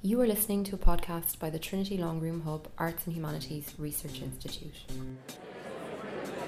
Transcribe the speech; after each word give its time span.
You 0.00 0.20
are 0.20 0.26
listening 0.26 0.64
to 0.64 0.74
a 0.74 0.78
podcast 0.78 1.38
by 1.38 1.50
the 1.50 1.58
Trinity 1.58 1.98
Longroom 1.98 2.44
Hub 2.44 2.68
Arts 2.78 3.04
and 3.06 3.14
Humanities 3.14 3.74
Research 3.78 4.22
Institute. 4.22 4.74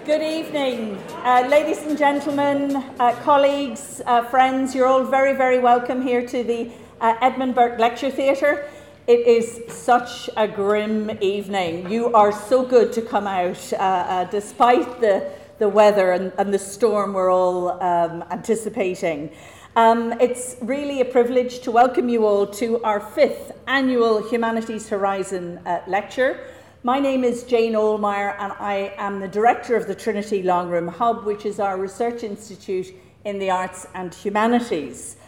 Good 0.06 0.22
evening, 0.22 0.96
uh, 1.24 1.46
ladies 1.50 1.78
and 1.82 1.98
gentlemen, 1.98 2.76
uh, 2.98 3.12
colleagues, 3.22 4.00
uh, 4.06 4.22
friends. 4.24 4.74
You're 4.74 4.86
all 4.86 5.04
very, 5.04 5.36
very 5.36 5.58
welcome 5.58 6.00
here 6.00 6.26
to 6.26 6.42
the 6.42 6.70
uh, 7.00 7.16
Edmund 7.20 7.54
Burke 7.54 7.78
Lecture 7.78 8.10
Theatre. 8.10 8.66
It 9.06 9.26
is 9.26 9.60
such 9.68 10.30
a 10.36 10.46
grim 10.48 11.10
evening. 11.20 11.90
You 11.90 12.14
are 12.14 12.32
so 12.32 12.64
good 12.64 12.92
to 12.92 13.02
come 13.02 13.26
out, 13.26 13.72
uh, 13.72 13.76
uh, 13.76 14.24
despite 14.24 15.00
the, 15.00 15.30
the 15.58 15.68
weather 15.68 16.12
and, 16.12 16.32
and 16.38 16.54
the 16.54 16.58
storm 16.58 17.12
we're 17.12 17.30
all 17.30 17.82
um, 17.82 18.24
anticipating. 18.30 19.32
Um, 19.76 20.14
it's 20.20 20.56
really 20.60 21.00
a 21.00 21.04
privilege 21.04 21.60
to 21.60 21.70
welcome 21.70 22.08
you 22.08 22.26
all 22.26 22.44
to 22.44 22.82
our 22.82 22.98
fifth 22.98 23.52
annual 23.68 24.20
Humanities 24.28 24.88
Horizon 24.88 25.58
uh, 25.64 25.80
lecture. 25.86 26.40
My 26.82 26.98
name 26.98 27.22
is 27.22 27.44
Jane 27.44 27.74
Ohlmeyer, 27.74 28.34
and 28.40 28.52
I 28.54 28.92
am 28.96 29.20
the 29.20 29.28
director 29.28 29.76
of 29.76 29.86
the 29.86 29.94
Trinity 29.94 30.42
Longroom 30.42 30.88
Hub, 30.88 31.24
which 31.24 31.46
is 31.46 31.60
our 31.60 31.78
research 31.78 32.24
institute 32.24 32.92
in 33.24 33.38
the 33.38 33.50
arts 33.50 33.86
and 33.94 34.12
humanities. 34.12 35.18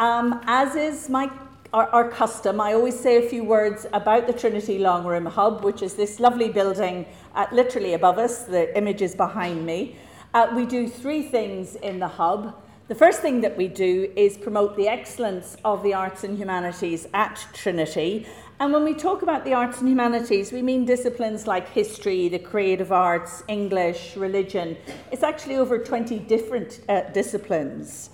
Um, 0.00 0.40
as 0.46 0.74
is 0.74 1.10
my 1.10 1.30
our, 1.74 1.88
our, 1.88 2.10
custom, 2.10 2.62
I 2.62 2.72
always 2.72 2.98
say 2.98 3.26
a 3.26 3.28
few 3.28 3.44
words 3.44 3.86
about 3.92 4.26
the 4.26 4.32
Trinity 4.32 4.78
Longroom 4.78 5.28
Hub, 5.28 5.64
which 5.64 5.82
is 5.82 5.94
this 5.94 6.18
lovely 6.18 6.48
building 6.48 7.04
uh, 7.34 7.46
literally 7.52 7.92
above 7.92 8.16
us. 8.16 8.44
The 8.44 8.74
image 8.74 9.02
is 9.02 9.14
behind 9.14 9.66
me. 9.66 9.96
Uh, 10.32 10.50
we 10.56 10.64
do 10.64 10.88
three 10.88 11.22
things 11.22 11.74
in 11.74 11.98
the 11.98 12.08
hub. 12.08 12.61
The 12.88 12.96
first 12.96 13.20
thing 13.20 13.42
that 13.42 13.56
we 13.56 13.68
do 13.68 14.12
is 14.16 14.36
promote 14.36 14.76
the 14.76 14.88
excellence 14.88 15.56
of 15.64 15.84
the 15.84 15.94
arts 15.94 16.24
and 16.24 16.36
humanities 16.36 17.06
at 17.14 17.46
Trinity. 17.52 18.26
And 18.58 18.72
when 18.72 18.82
we 18.82 18.92
talk 18.92 19.22
about 19.22 19.44
the 19.44 19.54
arts 19.54 19.78
and 19.78 19.88
humanities, 19.88 20.50
we 20.50 20.62
mean 20.62 20.84
disciplines 20.84 21.46
like 21.46 21.68
history, 21.68 22.28
the 22.28 22.40
creative 22.40 22.90
arts, 22.90 23.44
English, 23.46 24.16
religion. 24.16 24.76
It's 25.12 25.22
actually 25.22 25.56
over 25.56 25.78
20 25.78 26.18
different 26.18 26.80
uh, 26.88 27.02
disciplines. 27.12 28.10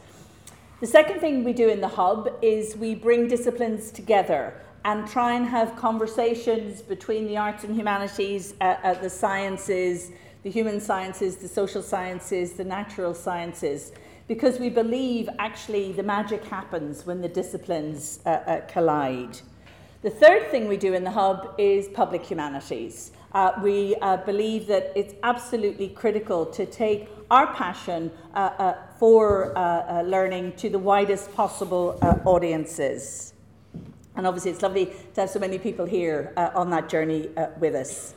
The 0.80 0.86
second 0.86 1.20
thing 1.20 1.44
we 1.44 1.54
do 1.54 1.70
in 1.70 1.80
the 1.80 1.88
hub 1.88 2.30
is 2.42 2.76
we 2.76 2.94
bring 2.94 3.26
disciplines 3.26 3.90
together 3.90 4.52
and 4.84 5.08
try 5.08 5.32
and 5.32 5.46
have 5.46 5.76
conversations 5.76 6.82
between 6.82 7.26
the 7.26 7.38
arts 7.38 7.64
and 7.64 7.74
humanities, 7.74 8.52
uh, 8.60 8.76
uh, 8.84 8.94
the 8.94 9.10
sciences, 9.10 10.12
the 10.42 10.50
human 10.50 10.78
sciences, 10.78 11.38
the 11.38 11.48
social 11.48 11.82
sciences, 11.82 12.52
the 12.52 12.64
natural 12.64 13.14
sciences 13.14 13.92
because 14.28 14.60
we 14.60 14.68
believe 14.68 15.28
actually 15.38 15.92
the 15.92 16.02
magic 16.02 16.44
happens 16.44 17.06
when 17.06 17.22
the 17.22 17.28
disciplines 17.28 18.20
uh, 18.26 18.28
uh, 18.28 18.60
collide. 18.66 19.40
The 20.02 20.10
third 20.10 20.50
thing 20.50 20.68
we 20.68 20.76
do 20.76 20.92
in 20.94 21.02
the 21.02 21.10
Hub 21.10 21.54
is 21.58 21.88
public 21.88 22.22
humanities. 22.22 23.10
Uh, 23.32 23.52
we 23.62 23.96
uh, 23.96 24.18
believe 24.18 24.66
that 24.68 24.92
it's 24.94 25.14
absolutely 25.22 25.88
critical 25.88 26.46
to 26.46 26.66
take 26.66 27.08
our 27.30 27.52
passion 27.54 28.10
uh, 28.34 28.38
uh, 28.38 28.74
for 28.98 29.52
learning 30.04 30.52
to 30.56 30.70
the 30.70 30.78
widest 30.78 31.34
possible 31.34 31.98
audiences. 32.24 33.34
And 34.16 34.26
obviously, 34.26 34.52
it's 34.52 34.62
lovely 34.62 34.86
to 35.14 35.20
have 35.22 35.30
so 35.30 35.38
many 35.38 35.58
people 35.58 35.84
here 35.84 36.32
on 36.36 36.70
that 36.70 36.88
journey 36.88 37.28
with 37.60 37.74
us. 37.74 38.14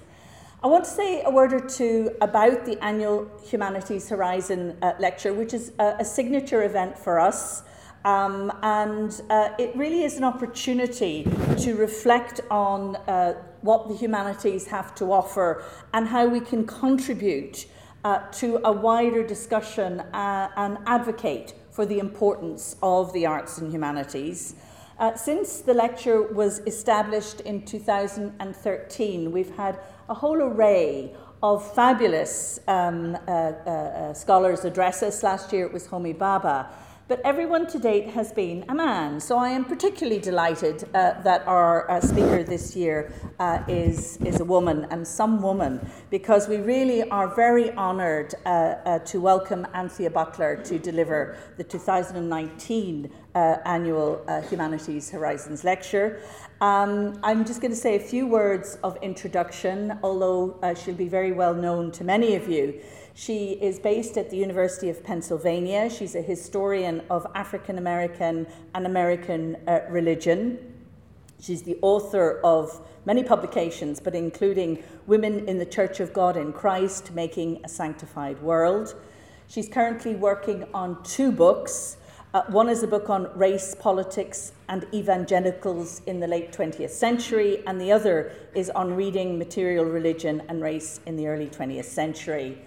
I 0.64 0.67
want 0.67 0.86
to 0.86 0.92
say 0.92 1.23
a 1.23 1.30
word 1.31 1.54
or 1.54 1.59
two 1.59 2.16
about 2.22 2.66
the 2.66 2.78
annual 2.84 3.28
Humanities 3.45 4.08
Horizon 4.09 4.78
uh, 4.84 4.94
lecture, 5.00 5.34
which 5.34 5.56
is 5.56 5.72
a, 5.80 5.95
a, 6.02 6.06
signature 6.06 6.62
event 6.62 7.00
for 7.00 7.20
us. 7.20 7.64
Um, 8.06 8.53
and 8.62 9.20
uh, 9.31 9.50
it 9.58 9.76
really 9.76 10.03
is 10.03 10.18
an 10.18 10.23
opportunity 10.23 11.23
to 11.58 11.73
reflect 11.73 12.42
on 12.52 12.95
uh, 12.95 13.42
what 13.62 13.88
the 13.88 13.96
humanities 13.96 14.68
have 14.68 14.94
to 14.96 15.06
offer 15.12 15.63
and 15.96 16.08
how 16.08 16.28
we 16.28 16.40
can 16.40 16.68
contribute 16.68 17.66
uh, 18.03 18.19
to 18.34 18.62
a 18.63 18.72
wider 18.72 19.25
discussion 19.25 20.02
uh, 20.13 20.50
and 20.57 20.78
advocate 20.86 21.56
for 21.72 21.88
the 21.88 21.97
importance 21.97 22.75
of 22.84 23.12
the 23.13 23.25
arts 23.25 23.57
and 23.57 23.72
humanities. 23.72 24.53
Uh, 25.01 25.16
since 25.16 25.62
the 25.62 25.73
lecture 25.73 26.22
was 26.22 26.59
established 26.67 27.41
in 27.41 27.66
2013, 27.66 29.31
we've 29.31 29.56
had 29.56 29.79
a 30.07 30.13
whole 30.13 30.39
array 30.39 31.12
of 31.41 31.73
fabulous 31.73 32.59
um, 32.67 33.17
uh, 33.28 33.31
uh, 33.31 33.69
uh, 33.72 34.13
scholars 34.13 34.63
address 34.63 35.01
us. 35.01 35.23
Last 35.23 35.51
year 35.51 35.66
it 35.66 35.73
was 35.73 35.88
Homi 35.88 36.16
Bhabha. 36.16 36.67
But 37.12 37.20
everyone 37.26 37.68
to 37.68 37.78
date 37.78 38.08
has 38.12 38.32
been 38.32 38.64
a 38.70 38.74
man. 38.74 39.20
So 39.20 39.38
I 39.38 39.50
am 39.50 39.66
particularly 39.66 40.22
delighted 40.22 40.86
uh, 40.94 41.22
that 41.24 41.46
our 41.46 41.92
uh, 41.92 42.00
speaker 42.00 42.42
this 42.42 42.74
year 42.74 43.12
uh, 43.38 43.62
is, 43.68 44.16
is 44.24 44.40
a 44.40 44.46
woman 44.46 44.88
and 44.92 45.06
some 45.06 45.42
woman, 45.42 45.86
because 46.10 46.48
we 46.48 46.56
really 46.56 47.04
are 47.10 47.28
very 47.28 47.72
honoured 47.72 48.30
to 48.46 49.20
welcome 49.20 49.68
Anthea 49.74 50.10
Butler 50.10 50.56
to 50.64 50.80
deliver 50.80 51.36
the 51.58 51.66
2019 51.66 53.12
annual 53.36 54.26
Humanities 54.50 55.10
Horizons 55.10 55.66
lecture. 55.66 56.22
Um, 56.62 57.20
I'm 57.24 57.44
just 57.44 57.60
going 57.60 57.72
to 57.72 57.78
say 57.78 57.96
a 57.96 58.00
few 58.00 58.28
words 58.28 58.78
of 58.84 58.96
introduction, 59.02 59.98
although 60.04 60.60
uh, 60.62 60.76
she'll 60.76 60.94
be 60.94 61.08
very 61.10 61.32
well 61.32 61.56
known 61.56 61.92
to 61.94 62.04
many 62.04 62.36
of 62.36 62.48
you. 62.48 62.80
She 63.14 63.52
is 63.54 63.78
based 63.80 64.18
at 64.18 64.30
the 64.30 64.38
University 64.38 64.90
of 64.90 65.04
Pennsylvania. 65.04 65.90
She's 65.90 66.16
a 66.16 66.22
historian 66.22 67.02
of 67.10 67.28
African 67.36 67.78
American 67.78 68.48
and 68.74 68.86
American 68.86 69.58
uh, 69.68 69.82
religion. 69.90 70.58
She's 71.42 71.64
the 71.64 71.78
author 71.82 72.40
of 72.44 72.80
many 73.06 73.24
publications, 73.24 74.00
but 74.00 74.16
including 74.16 74.84
Women 75.08 75.48
in 75.50 75.58
the 75.58 75.66
Church 75.66 76.00
of 76.00 76.14
God 76.14 76.38
in 76.38 76.54
Christ, 76.54 77.14
Making 77.14 77.62
a 77.64 77.68
Sanctified 77.68 78.42
World. 78.42 78.96
She's 79.48 79.68
currently 79.68 80.16
working 80.16 80.66
on 80.74 81.04
two 81.04 81.32
books. 81.32 81.98
Uh, 82.34 82.44
one 82.48 82.70
is 82.70 82.84
a 82.84 82.88
book 82.88 83.10
on 83.10 83.30
race, 83.38 83.76
politics, 83.76 84.54
and 84.70 84.86
evangelicals 84.94 86.02
in 86.06 86.22
the 86.22 86.28
late 86.28 86.54
20th 86.54 86.92
century, 86.92 87.62
and 87.68 87.82
the 87.82 87.92
other 87.92 88.32
is 88.54 88.70
on 88.70 88.96
reading 88.96 89.38
material 89.38 89.84
religion 89.84 90.42
and 90.48 90.62
race 90.62 91.02
in 91.08 91.18
the 91.18 91.28
early 91.28 91.48
20th 91.48 91.84
century. 91.86 92.58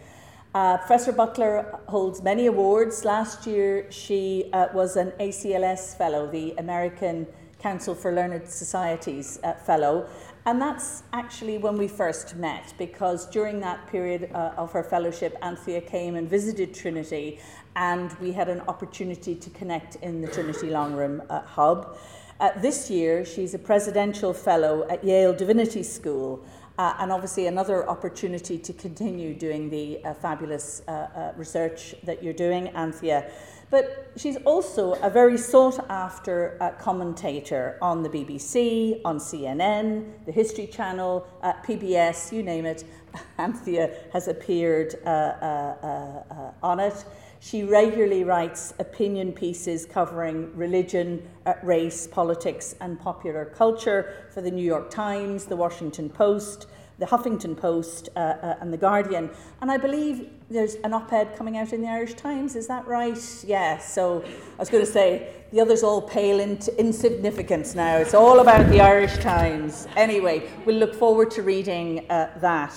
Uh, 0.54 0.78
Professor 0.78 1.10
Butler 1.10 1.80
holds 1.88 2.22
many 2.22 2.46
awards. 2.46 3.04
Last 3.04 3.44
year, 3.44 3.90
she 3.90 4.50
uh, 4.52 4.68
was 4.72 4.94
an 4.96 5.10
ACLS 5.18 5.98
Fellow, 5.98 6.30
the 6.30 6.52
American 6.58 7.26
Council 7.58 7.92
for 7.92 8.12
Learned 8.12 8.48
Societies 8.48 9.40
uh, 9.42 9.54
Fellow, 9.54 10.06
and 10.46 10.62
that's 10.62 11.02
actually 11.12 11.58
when 11.58 11.76
we 11.76 11.88
first 11.88 12.36
met, 12.36 12.72
because 12.78 13.26
during 13.30 13.58
that 13.60 13.84
period 13.88 14.30
uh, 14.32 14.52
of 14.56 14.70
her 14.70 14.84
fellowship, 14.84 15.36
Anthea 15.42 15.80
came 15.80 16.14
and 16.14 16.30
visited 16.30 16.72
Trinity, 16.72 17.40
and 17.74 18.12
we 18.20 18.30
had 18.30 18.48
an 18.48 18.60
opportunity 18.68 19.34
to 19.34 19.50
connect 19.50 19.96
in 19.96 20.20
the 20.20 20.28
Trinity 20.28 20.68
Longroom 20.68 21.26
uh, 21.30 21.40
Hub. 21.40 21.96
Uh, 22.38 22.50
this 22.60 22.90
year, 22.90 23.24
she's 23.24 23.54
a 23.54 23.58
presidential 23.58 24.32
fellow 24.32 24.86
at 24.88 25.02
Yale 25.02 25.32
Divinity 25.32 25.82
School, 25.82 26.44
uh, 26.78 26.94
and 26.98 27.12
obviously 27.12 27.46
another 27.46 27.88
opportunity 27.88 28.58
to 28.58 28.72
continue 28.72 29.34
doing 29.34 29.70
the 29.70 30.04
uh, 30.04 30.14
fabulous 30.14 30.82
uh, 30.88 30.90
uh, 30.90 31.32
research 31.36 31.94
that 32.04 32.22
you're 32.22 32.32
doing, 32.32 32.68
Anthea. 32.68 33.30
But 33.70 34.12
she's 34.16 34.36
also 34.44 34.92
a 35.02 35.10
very 35.10 35.36
sought 35.36 35.84
after 35.90 36.56
uh, 36.60 36.70
commentator 36.72 37.78
on 37.82 38.02
the 38.02 38.08
BBC, 38.08 39.00
on 39.04 39.18
CNN, 39.18 40.12
the 40.26 40.32
History 40.32 40.66
Channel, 40.66 41.26
uh, 41.42 41.54
PBS, 41.66 42.30
you 42.30 42.42
name 42.42 42.66
it. 42.66 42.84
Anthea 43.38 43.90
has 44.12 44.28
appeared 44.28 44.94
uh, 45.04 45.08
uh, 45.08 45.76
uh, 45.82 46.34
uh, 46.34 46.52
on 46.62 46.80
it. 46.80 47.04
She 47.44 47.62
regularly 47.62 48.24
writes 48.24 48.72
opinion 48.78 49.32
pieces 49.32 49.84
covering 49.84 50.56
religion, 50.56 51.28
race, 51.62 52.06
politics, 52.06 52.74
and 52.80 52.98
popular 52.98 53.44
culture 53.44 54.28
for 54.32 54.40
the 54.40 54.50
New 54.50 54.64
York 54.64 54.88
Times, 54.88 55.44
the 55.44 55.54
Washington 55.54 56.08
Post, 56.08 56.68
the 56.98 57.04
Huffington 57.04 57.54
Post 57.54 58.08
uh, 58.16 58.18
uh, 58.18 58.56
and 58.62 58.72
the 58.72 58.78
Guardian. 58.78 59.28
And 59.60 59.70
I 59.70 59.76
believe 59.76 60.30
there's 60.48 60.76
an 60.76 60.94
op-ed 60.94 61.36
coming 61.36 61.58
out 61.58 61.74
in 61.74 61.82
the 61.82 61.88
Irish 61.88 62.14
Times. 62.14 62.56
Is 62.56 62.66
that 62.68 62.86
right? 62.86 63.44
Yeah. 63.46 63.76
So 63.76 64.24
I 64.24 64.58
was 64.58 64.70
going 64.70 64.82
to 64.82 64.90
say 64.90 65.34
the 65.52 65.60
others 65.60 65.82
all 65.82 66.00
pale 66.00 66.40
into 66.40 66.74
insignificance 66.80 67.74
now. 67.74 67.98
It's 67.98 68.14
all 68.14 68.40
about 68.40 68.70
the 68.70 68.80
Irish 68.80 69.18
Times. 69.18 69.86
Anyway, 69.96 70.48
we'll 70.64 70.76
look 70.76 70.94
forward 70.94 71.30
to 71.32 71.42
reading 71.42 72.10
uh, 72.10 72.38
that. 72.40 72.74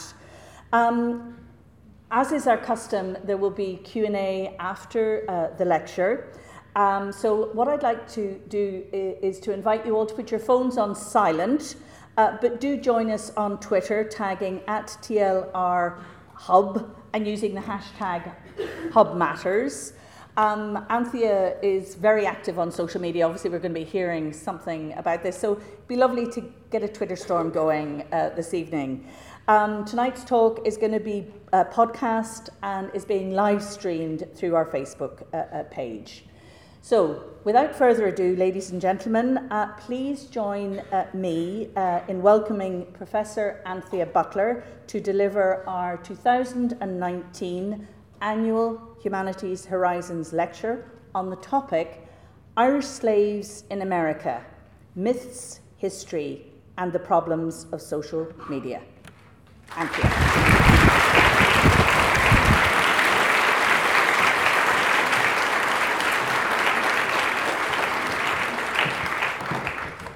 Um, 0.73 1.36
as 2.11 2.31
is 2.31 2.47
our 2.47 2.57
custom, 2.57 3.17
there 3.23 3.37
will 3.37 3.51
be 3.51 3.77
Q&A 3.83 4.55
after 4.59 5.25
uh, 5.29 5.55
the 5.57 5.65
lecture. 5.65 6.31
Um, 6.75 7.11
so 7.11 7.47
what 7.53 7.67
I'd 7.67 7.83
like 7.83 8.07
to 8.11 8.39
do 8.49 8.85
is, 8.93 9.39
to 9.41 9.51
invite 9.51 9.85
you 9.85 9.95
all 9.95 10.05
to 10.05 10.13
put 10.13 10.31
your 10.31 10.39
phones 10.39 10.77
on 10.77 10.95
silent 10.95 11.75
uh, 12.17 12.35
but 12.41 12.59
do 12.59 12.77
join 12.77 13.11
us 13.11 13.31
on 13.37 13.59
Twitter, 13.59 14.03
tagging 14.03 14.61
at 14.67 14.87
TLR 15.03 15.99
Hub 16.33 16.95
and 17.13 17.27
using 17.27 17.53
the 17.53 17.61
hashtag 17.61 18.33
Hub 18.91 19.15
Matters. 19.15 19.93
Um, 20.35 20.85
Anthea 20.89 21.59
is 21.61 21.95
very 21.95 22.25
active 22.25 22.57
on 22.57 22.71
social 22.71 22.99
media. 22.99 23.25
Obviously, 23.25 23.51
we're 23.51 23.59
going 23.59 23.73
to 23.73 23.79
be 23.79 23.85
hearing 23.85 24.33
something 24.33 24.93
about 24.93 25.21
this. 25.21 25.37
So 25.37 25.53
it'd 25.53 25.87
be 25.87 25.95
lovely 25.95 26.27
to 26.31 26.53
get 26.71 26.81
a 26.83 26.87
Twitter 26.87 27.15
storm 27.15 27.51
going 27.51 28.07
uh, 28.11 28.29
this 28.35 28.53
evening. 28.55 29.07
Um, 29.49 29.85
tonight's 29.85 30.25
talk 30.25 30.67
is 30.67 30.75
going 30.75 30.91
to 30.91 30.99
be 30.99 31.25
a 31.53 31.63
podcast 31.63 32.49
and 32.63 32.91
is 32.93 33.05
being 33.05 33.31
live 33.31 33.63
streamed 33.63 34.27
through 34.35 34.55
our 34.55 34.65
Facebook 34.65 35.23
uh, 35.33 35.37
uh, 35.37 35.63
page. 35.71 36.25
So, 36.81 37.23
without 37.45 37.73
further 37.73 38.07
ado, 38.07 38.35
ladies 38.35 38.71
and 38.71 38.81
gentlemen, 38.81 39.37
uh, 39.49 39.73
please 39.77 40.25
join 40.25 40.79
uh, 40.79 41.07
me 41.13 41.69
uh, 41.77 42.01
in 42.09 42.21
welcoming 42.21 42.87
Professor 42.91 43.61
Anthea 43.65 44.07
Butler 44.07 44.65
to 44.87 44.99
deliver 44.99 45.63
our 45.65 45.95
2019 45.95 47.87
annual 48.19 48.97
Humanities 49.01 49.65
Horizons 49.65 50.33
lecture 50.33 50.91
on 51.15 51.29
the 51.29 51.37
topic 51.37 52.05
Irish 52.57 52.85
Slaves 52.85 53.63
in 53.69 53.81
America 53.81 54.43
Myths, 54.95 55.61
History, 55.77 56.47
and 56.77 56.91
the 56.91 56.99
Problems 56.99 57.65
of 57.71 57.81
Social 57.81 58.27
Media. 58.49 58.81
Thank 59.69 59.97
you. 59.97 60.03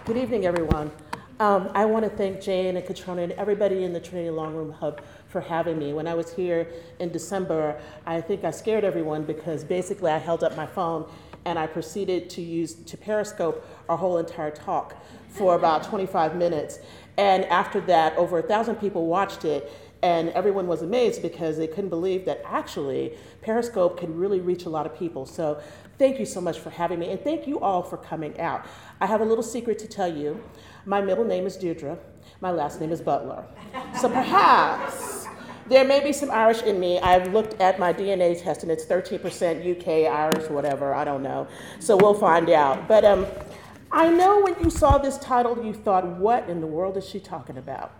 Good 0.05 0.17
evening, 0.17 0.45
everyone. 0.45 0.91
Um, 1.39 1.71
I 1.73 1.85
want 1.85 2.03
to 2.03 2.09
thank 2.09 2.41
Jane 2.41 2.75
and 2.75 2.85
Katrona 2.85 3.23
and 3.23 3.31
everybody 3.33 3.83
in 3.83 3.93
the 3.93 3.99
Trinity 3.99 4.29
Long 4.29 4.53
Room 4.55 4.71
Hub 4.71 5.01
for 5.27 5.41
having 5.41 5.79
me. 5.79 5.93
When 5.93 6.07
I 6.07 6.13
was 6.13 6.33
here 6.33 6.67
in 6.99 7.09
December, 7.09 7.79
I 8.05 8.21
think 8.21 8.43
I 8.43 8.51
scared 8.51 8.83
everyone 8.83 9.23
because 9.23 9.63
basically 9.63 10.11
I 10.11 10.17
held 10.17 10.43
up 10.43 10.55
my 10.57 10.65
phone 10.65 11.09
and 11.45 11.57
I 11.57 11.65
proceeded 11.65 12.29
to 12.31 12.41
use 12.41 12.73
to 12.73 12.97
Periscope 12.97 13.65
our 13.89 13.97
whole 13.97 14.17
entire 14.17 14.51
talk 14.51 14.95
for 15.29 15.55
about 15.55 15.83
25 15.83 16.35
minutes. 16.35 16.79
And 17.17 17.45
after 17.45 17.81
that, 17.81 18.15
over 18.17 18.39
a 18.39 18.41
thousand 18.41 18.75
people 18.75 19.07
watched 19.07 19.45
it, 19.45 19.71
and 20.03 20.29
everyone 20.29 20.67
was 20.67 20.81
amazed 20.81 21.21
because 21.21 21.57
they 21.57 21.67
couldn't 21.67 21.89
believe 21.89 22.25
that 22.25 22.41
actually 22.45 23.15
Periscope 23.41 23.99
could 23.99 24.15
really 24.15 24.39
reach 24.39 24.65
a 24.65 24.69
lot 24.69 24.85
of 24.85 24.97
people. 24.97 25.25
So 25.25 25.61
thank 25.99 26.19
you 26.19 26.25
so 26.25 26.41
much 26.41 26.59
for 26.59 26.71
having 26.71 26.99
me, 26.99 27.09
and 27.09 27.21
thank 27.21 27.47
you 27.47 27.59
all 27.59 27.83
for 27.83 27.97
coming 27.97 28.39
out. 28.39 28.65
I 28.99 29.05
have 29.05 29.21
a 29.21 29.25
little 29.25 29.43
secret 29.43 29.77
to 29.79 29.87
tell 29.87 30.11
you. 30.11 30.41
My 30.85 31.01
middle 31.01 31.25
name 31.25 31.45
is 31.45 31.57
Deirdre. 31.57 31.97
My 32.39 32.49
last 32.49 32.81
name 32.81 32.91
is 32.91 33.01
Butler. 33.01 33.45
So 33.99 34.09
perhaps 34.09 35.27
there 35.67 35.85
may 35.85 36.03
be 36.03 36.11
some 36.11 36.31
Irish 36.31 36.63
in 36.63 36.79
me. 36.79 36.99
I've 36.99 37.31
looked 37.33 37.61
at 37.61 37.79
my 37.79 37.93
DNA 37.93 38.41
test 38.41 38.63
and 38.63 38.71
it's 38.71 38.85
13% 38.85 39.77
UK, 39.77 40.11
Irish, 40.11 40.49
whatever, 40.49 40.93
I 40.93 41.03
don't 41.03 41.21
know. 41.21 41.47
So 41.79 41.95
we'll 41.95 42.15
find 42.15 42.49
out. 42.49 42.87
But 42.87 43.05
um, 43.05 43.27
I 43.93 44.09
know 44.09 44.41
when 44.41 44.55
you 44.63 44.69
saw 44.69 44.97
this 44.97 45.17
title, 45.17 45.65
you 45.65 45.73
thought, 45.73 46.05
what 46.05 46.49
in 46.49 46.61
the 46.61 46.67
world 46.67 46.95
is 46.95 47.07
she 47.07 47.19
talking 47.19 47.57
about? 47.57 47.91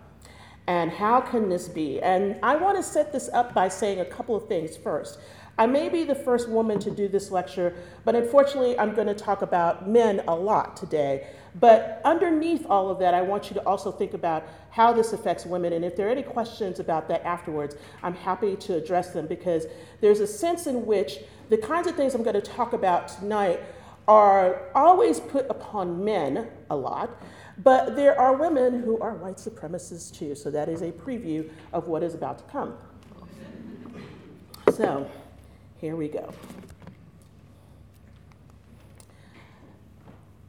And 0.66 0.90
how 0.90 1.20
can 1.20 1.50
this 1.50 1.68
be? 1.68 2.00
And 2.00 2.38
I 2.42 2.56
want 2.56 2.78
to 2.78 2.82
set 2.82 3.12
this 3.12 3.28
up 3.32 3.52
by 3.52 3.68
saying 3.68 4.00
a 4.00 4.04
couple 4.04 4.34
of 4.34 4.48
things 4.48 4.74
first. 4.74 5.18
I 5.58 5.66
may 5.66 5.90
be 5.90 6.04
the 6.04 6.14
first 6.14 6.48
woman 6.48 6.78
to 6.78 6.90
do 6.90 7.08
this 7.08 7.30
lecture, 7.30 7.74
but 8.06 8.14
unfortunately, 8.14 8.78
I'm 8.78 8.94
going 8.94 9.06
to 9.06 9.14
talk 9.14 9.42
about 9.42 9.86
men 9.86 10.22
a 10.26 10.34
lot 10.34 10.78
today. 10.78 11.26
But 11.60 12.00
underneath 12.06 12.64
all 12.70 12.88
of 12.88 12.98
that, 13.00 13.12
I 13.12 13.20
want 13.20 13.50
you 13.50 13.54
to 13.54 13.66
also 13.66 13.92
think 13.92 14.14
about 14.14 14.46
how 14.70 14.94
this 14.94 15.12
affects 15.12 15.44
women. 15.44 15.74
And 15.74 15.84
if 15.84 15.94
there 15.94 16.08
are 16.08 16.10
any 16.10 16.22
questions 16.22 16.80
about 16.80 17.06
that 17.08 17.22
afterwards, 17.26 17.76
I'm 18.02 18.14
happy 18.14 18.56
to 18.56 18.76
address 18.76 19.10
them 19.10 19.26
because 19.26 19.66
there's 20.00 20.20
a 20.20 20.26
sense 20.26 20.66
in 20.66 20.86
which 20.86 21.18
the 21.50 21.58
kinds 21.58 21.86
of 21.86 21.96
things 21.96 22.14
I'm 22.14 22.22
going 22.22 22.32
to 22.32 22.40
talk 22.40 22.72
about 22.72 23.08
tonight 23.08 23.60
are 24.08 24.62
always 24.74 25.20
put 25.20 25.48
upon 25.48 26.04
men 26.04 26.48
a 26.70 26.76
lot. 26.76 27.10
But 27.58 27.96
there 27.96 28.18
are 28.18 28.34
women 28.34 28.82
who 28.82 28.98
are 28.98 29.14
white 29.14 29.36
supremacists 29.36 30.12
too, 30.12 30.34
so 30.34 30.50
that 30.50 30.68
is 30.68 30.82
a 30.82 30.90
preview 30.90 31.48
of 31.72 31.86
what 31.86 32.02
is 32.02 32.14
about 32.14 32.38
to 32.38 32.44
come. 32.44 32.74
So, 34.74 35.08
here 35.78 35.96
we 35.96 36.08
go. 36.08 36.32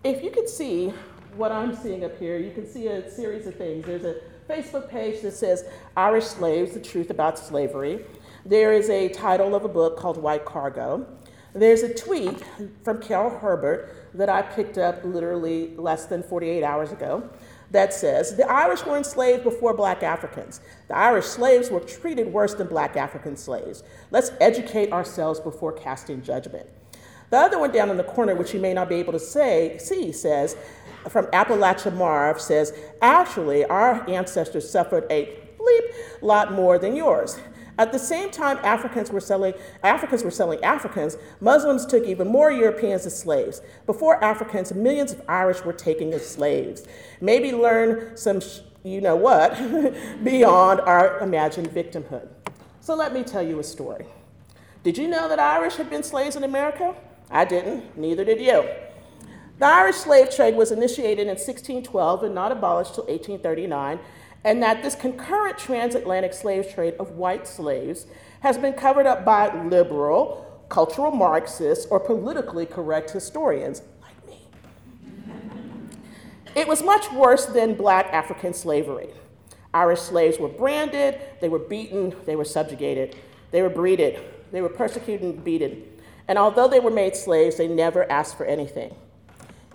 If 0.04 0.24
you 0.24 0.32
could 0.32 0.50
see 0.50 0.94
what 1.36 1.52
I'm 1.52 1.76
seeing 1.76 2.04
up 2.06 2.18
here, 2.20 2.38
you 2.38 2.52
can 2.52 2.68
see 2.68 2.88
a 2.88 3.10
series 3.10 3.48
of 3.48 3.56
things. 3.56 3.86
There's 3.86 4.06
a 4.06 4.16
Facebook 4.50 4.90
page 4.90 5.22
that 5.22 5.34
says 5.34 5.66
Irish 5.96 6.26
Slaves, 6.26 6.74
the 6.74 6.80
Truth 6.80 7.10
About 7.10 7.40
Slavery. 7.40 8.06
There 8.46 8.74
is 8.74 8.90
a 8.90 9.10
title 9.10 9.56
of 9.56 9.64
a 9.66 9.70
book 9.70 9.98
called 9.98 10.18
White 10.18 10.46
Cargo. 10.46 11.08
There's 11.54 11.84
a 11.84 11.94
tweet 11.94 12.44
from 12.84 13.00
Carol 13.00 13.30
Herbert 13.30 13.96
that 14.16 14.28
I 14.28 14.42
picked 14.42 14.80
up 14.80 15.04
literally 15.04 15.76
less 15.78 16.06
than 16.06 16.24
48 16.24 16.64
hours 16.64 16.92
ago 16.92 17.30
that 17.70 17.94
says 17.94 18.36
the 18.36 18.50
Irish 18.50 18.86
were 18.86 18.98
enslaved 18.98 19.44
before 19.44 19.76
black 19.76 20.02
Africans. 20.02 20.62
The 20.88 20.96
Irish 20.96 21.26
slaves 21.26 21.70
were 21.70 21.80
treated 21.80 22.32
worse 22.32 22.56
than 22.56 22.68
black 22.68 22.96
African 22.96 23.36
slaves. 23.36 23.84
Let's 24.10 24.32
educate 24.42 24.92
ourselves 24.92 25.40
before 25.40 25.74
casting 25.74 26.24
judgment. 26.24 26.68
The 27.30 27.38
other 27.38 27.60
one 27.60 27.72
down 27.72 27.90
in 27.90 27.98
the 27.98 28.04
corner, 28.04 28.36
which 28.36 28.54
you 28.54 28.60
may 28.60 28.74
not 28.74 28.90
be 28.90 28.96
able 28.96 29.14
to 29.14 29.20
say, 29.20 29.78
see, 29.80 30.12
says, 30.12 30.56
from 31.10 31.26
Appalachia 31.28 31.94
Marv, 31.94 32.40
says, 32.40 32.74
actually, 33.02 33.66
our 33.66 34.08
ancestors 34.10 34.70
suffered 34.70 35.06
a 35.10 35.38
bleep 35.58 36.22
lot 36.22 36.52
more 36.52 36.78
than 36.78 36.96
yours. 36.96 37.40
At 37.78 37.92
the 37.92 38.00
same 38.00 38.30
time 38.30 38.58
Africans 38.64 39.12
were 39.12 39.20
selling 39.20 39.54
Africans 39.84 40.24
were 40.24 40.32
selling 40.32 40.64
Africans, 40.64 41.18
Muslims 41.42 41.86
took 41.86 42.06
even 42.06 42.28
more 42.28 42.52
Europeans 42.52 43.06
as 43.06 43.18
slaves. 43.18 43.62
Before 43.86 44.24
Africans, 44.24 44.74
millions 44.74 45.12
of 45.12 45.22
Irish 45.28 45.64
were 45.64 45.74
taken 45.74 46.14
as 46.14 46.28
slaves. 46.28 46.88
Maybe 47.20 47.52
learn 47.52 48.16
some 48.16 48.42
you 48.84 49.02
know 49.02 49.16
what 49.16 49.56
beyond 50.24 50.82
our 50.82 51.20
imagined 51.20 51.70
victimhood. 51.70 52.28
So 52.82 52.96
let 52.96 53.14
me 53.14 53.24
tell 53.24 53.42
you 53.42 53.60
a 53.60 53.64
story. 53.64 54.06
Did 54.84 54.98
you 54.98 55.08
know 55.08 55.30
that 55.30 55.40
Irish 55.40 55.76
had 55.76 55.90
been 55.90 56.04
slaves 56.04 56.36
in 56.36 56.44
America? 56.44 56.94
I 57.32 57.46
didn't, 57.46 57.98
neither 57.98 58.26
did 58.26 58.42
you. 58.42 58.70
The 59.60 59.66
Irish 59.66 59.96
slave 59.96 60.30
trade 60.36 60.56
was 60.56 60.72
initiated 60.72 61.22
in 61.22 61.36
1612 61.38 62.24
and 62.24 62.36
not 62.36 62.52
abolished 62.52 62.96
till 62.96 63.06
1839 63.06 64.00
and 64.44 64.62
that 64.62 64.84
this 64.84 64.96
concurrent 64.96 65.58
transatlantic 65.58 66.34
slave 66.34 66.74
trade 66.74 66.96
of 67.00 67.12
white 67.12 67.48
slaves 67.48 68.06
has 68.42 68.58
been 68.58 68.74
covered 68.74 69.06
up 69.06 69.24
by 69.24 69.64
liberal, 69.64 70.66
cultural 70.70 71.12
Marxists, 71.12 71.86
or 71.86 72.00
politically 72.00 72.66
correct 72.66 73.12
historians 73.12 73.82
like 74.02 74.28
me. 74.28 74.40
it 76.56 76.68
was 76.68 76.84
much 76.84 77.12
worse 77.14 77.46
than 77.46 77.74
black 77.74 78.08
African 78.12 78.54
slavery. 78.54 79.10
Irish 79.74 80.02
slaves 80.02 80.38
were 80.38 80.50
branded, 80.50 81.20
they 81.42 81.50
were 81.50 81.60
beaten, 81.60 82.16
they 82.26 82.36
were 82.36 82.46
subjugated, 82.46 83.16
they 83.52 83.62
were 83.62 83.70
breeded, 83.70 84.20
they 84.52 84.62
were 84.62 84.70
persecuted 84.70 85.24
and 85.24 85.44
beaten. 85.44 85.84
And 86.28 86.38
although 86.38 86.68
they 86.68 86.80
were 86.80 86.92
made 86.92 87.16
slaves, 87.16 87.58
they 87.58 87.68
never 87.68 88.10
asked 88.12 88.38
for 88.38 88.46
anything. 88.46 88.96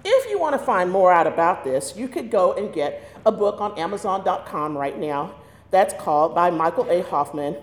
If 0.05 0.31
you 0.31 0.39
want 0.39 0.59
to 0.59 0.65
find 0.65 0.91
more 0.91 1.13
out 1.13 1.27
about 1.27 1.65
this, 1.65 1.95
you 1.97 2.09
could 2.09 2.31
go 2.31 2.53
and 2.53 2.73
get 2.73 3.03
a 3.27 3.33
book 3.33 3.61
on 3.61 3.79
Amazon.com 3.79 4.77
right 4.77 4.99
now 4.99 5.35
that's 5.71 5.95
called 5.95 6.35
by 6.35 6.51
Michael 6.51 6.89
A. 6.91 7.03
Hoffman, 7.03 7.57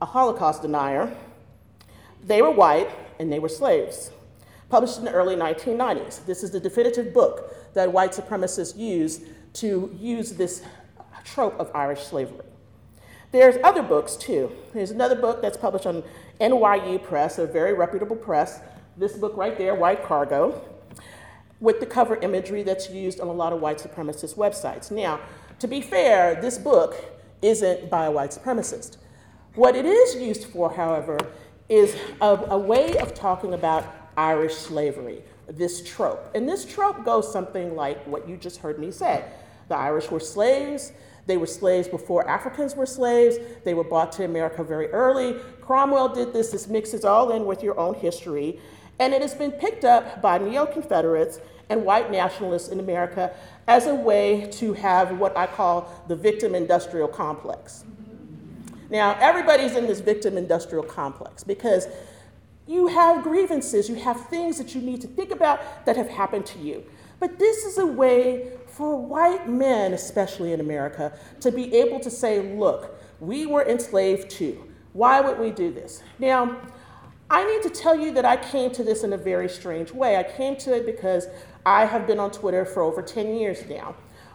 A 0.00 0.06
Holocaust 0.06 0.62
Denier. 0.62 1.14
They 2.24 2.42
were 2.42 2.50
white 2.50 2.88
and 3.18 3.32
they 3.32 3.38
were 3.38 3.48
slaves. 3.48 4.10
Published 4.68 4.98
in 4.98 5.04
the 5.04 5.12
early 5.12 5.36
1990s. 5.36 6.24
This 6.24 6.42
is 6.42 6.50
the 6.50 6.60
definitive 6.60 7.12
book 7.12 7.54
that 7.74 7.92
white 7.92 8.12
supremacists 8.12 8.76
use 8.76 9.20
to 9.54 9.94
use 10.00 10.32
this 10.32 10.62
trope 11.24 11.58
of 11.60 11.70
Irish 11.74 12.02
slavery. 12.04 12.46
There's 13.32 13.56
other 13.62 13.82
books 13.82 14.16
too. 14.16 14.50
There's 14.72 14.90
another 14.90 15.14
book 15.14 15.42
that's 15.42 15.56
published 15.56 15.86
on 15.86 16.02
NYU 16.40 17.02
Press, 17.02 17.38
a 17.38 17.46
very 17.46 17.74
reputable 17.74 18.16
press. 18.16 18.60
This 18.96 19.16
book 19.16 19.36
right 19.36 19.56
there, 19.56 19.74
White 19.74 20.04
Cargo 20.04 20.71
with 21.62 21.78
the 21.78 21.86
cover 21.86 22.16
imagery 22.16 22.64
that's 22.64 22.90
used 22.90 23.20
on 23.20 23.28
a 23.28 23.32
lot 23.32 23.52
of 23.52 23.60
white 23.60 23.78
supremacist 23.78 24.34
websites. 24.34 24.90
Now, 24.90 25.20
to 25.60 25.68
be 25.68 25.80
fair, 25.80 26.34
this 26.40 26.58
book 26.58 26.96
isn't 27.40 27.88
by 27.88 28.06
a 28.06 28.10
white 28.10 28.30
supremacist. 28.30 28.96
What 29.54 29.76
it 29.76 29.86
is 29.86 30.16
used 30.16 30.46
for, 30.46 30.72
however, 30.72 31.18
is 31.68 31.96
a, 32.20 32.26
a 32.48 32.58
way 32.58 32.98
of 32.98 33.14
talking 33.14 33.54
about 33.54 33.86
Irish 34.16 34.54
slavery, 34.54 35.22
this 35.46 35.88
trope. 35.88 36.32
And 36.34 36.48
this 36.48 36.64
trope 36.64 37.04
goes 37.04 37.32
something 37.32 37.76
like 37.76 38.04
what 38.08 38.28
you 38.28 38.36
just 38.36 38.58
heard 38.58 38.80
me 38.80 38.90
say. 38.90 39.24
The 39.68 39.76
Irish 39.76 40.10
were 40.10 40.20
slaves, 40.20 40.92
they 41.26 41.36
were 41.36 41.46
slaves 41.46 41.88
before 41.88 42.28
Africans 42.28 42.74
were 42.74 42.86
slaves. 42.86 43.36
They 43.64 43.74
were 43.74 43.84
brought 43.84 44.12
to 44.12 44.24
America 44.24 44.64
very 44.64 44.88
early. 44.88 45.36
Cromwell 45.60 46.08
did 46.08 46.32
this. 46.32 46.50
This 46.50 46.68
mixes 46.68 47.04
all 47.04 47.30
in 47.30 47.46
with 47.46 47.62
your 47.62 47.78
own 47.78 47.94
history. 47.94 48.58
And 48.98 49.14
it 49.14 49.22
has 49.22 49.34
been 49.34 49.52
picked 49.52 49.84
up 49.84 50.20
by 50.20 50.38
neo 50.38 50.66
Confederates 50.66 51.40
and 51.68 51.84
white 51.84 52.10
nationalists 52.10 52.68
in 52.68 52.80
America 52.80 53.32
as 53.68 53.86
a 53.86 53.94
way 53.94 54.48
to 54.52 54.72
have 54.74 55.18
what 55.18 55.36
I 55.36 55.46
call 55.46 55.88
the 56.08 56.16
victim 56.16 56.54
industrial 56.54 57.08
complex. 57.08 57.84
Now, 58.90 59.16
everybody's 59.20 59.76
in 59.76 59.86
this 59.86 60.00
victim 60.00 60.36
industrial 60.36 60.84
complex 60.84 61.44
because 61.44 61.86
You 62.66 62.86
have 62.86 63.24
grievances, 63.24 63.88
you 63.88 63.96
have 63.96 64.28
things 64.28 64.58
that 64.58 64.74
you 64.74 64.80
need 64.80 65.00
to 65.00 65.08
think 65.08 65.30
about 65.30 65.84
that 65.84 65.96
have 65.96 66.08
happened 66.08 66.46
to 66.46 66.58
you. 66.58 66.84
But 67.22 67.38
this 67.38 67.64
is 67.64 67.78
a 67.78 67.86
way 67.86 68.50
for 68.66 68.96
white 68.96 69.48
men, 69.48 69.92
especially 69.92 70.52
in 70.52 70.58
America, 70.58 71.16
to 71.38 71.52
be 71.52 71.72
able 71.72 72.00
to 72.00 72.10
say, 72.10 72.40
look, 72.40 72.98
we 73.20 73.46
were 73.46 73.62
enslaved 73.62 74.28
too. 74.28 74.68
Why 74.92 75.20
would 75.20 75.38
we 75.38 75.52
do 75.52 75.72
this? 75.72 76.02
Now, 76.18 76.60
I 77.30 77.44
need 77.44 77.62
to 77.62 77.70
tell 77.70 77.96
you 77.96 78.10
that 78.14 78.24
I 78.24 78.38
came 78.38 78.72
to 78.72 78.82
this 78.82 79.04
in 79.04 79.12
a 79.12 79.16
very 79.16 79.48
strange 79.48 79.92
way. 79.92 80.16
I 80.16 80.24
came 80.24 80.56
to 80.56 80.74
it 80.74 80.84
because 80.84 81.28
I 81.64 81.84
have 81.84 82.08
been 82.08 82.18
on 82.18 82.32
Twitter 82.32 82.64
for 82.64 82.82
over 82.82 83.02
10 83.02 83.36
years 83.36 83.64
now, 83.68 83.94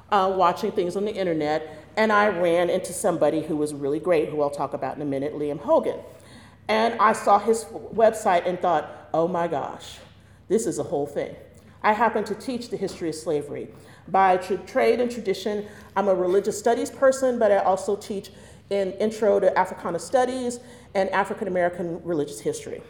uh, 0.10 0.34
watching 0.34 0.72
things 0.72 0.96
on 0.96 1.04
the 1.04 1.14
internet, 1.14 1.84
and 1.98 2.10
I 2.10 2.30
ran 2.30 2.70
into 2.70 2.94
somebody 2.94 3.42
who 3.42 3.58
was 3.58 3.74
really 3.74 4.00
great, 4.00 4.30
who 4.30 4.42
I'll 4.42 4.50
talk 4.50 4.74
about 4.74 4.96
in 4.96 5.02
a 5.02 5.06
minute, 5.06 5.34
Liam 5.34 5.60
Hogan. 5.60 6.00
And 6.70 6.94
I 7.02 7.12
saw 7.12 7.38
his 7.38 7.66
website 7.66 8.48
and 8.48 8.58
thought, 8.58 9.10
oh 9.14 9.28
my 9.28 9.50
gosh, 9.50 9.98
this 10.48 10.66
is 10.66 10.80
a 10.80 10.84
whole 10.84 11.06
thing. 11.06 11.36
I 11.88 11.94
happen 11.94 12.26
to 12.26 12.36
teach 12.36 12.68
the 12.68 12.76
history 12.76 13.08
of 13.08 13.16
slavery. 13.16 13.70
By 14.10 14.36
trade 14.36 15.00
and 15.00 15.10
tradition, 15.10 15.66
I'm 15.96 16.10
a 16.10 16.14
religious 16.14 16.60
studies 16.60 16.92
person, 16.92 17.40
but 17.40 17.50
I 17.50 17.60
also 17.60 17.96
teach 17.96 18.30
in 18.70 18.92
Intro 19.00 19.40
to 19.40 19.58
Africana 19.58 19.98
Studies 19.98 20.60
and 20.96 21.10
African 21.12 21.48
American 21.48 22.04
religious 22.04 22.42
history. 22.42 22.82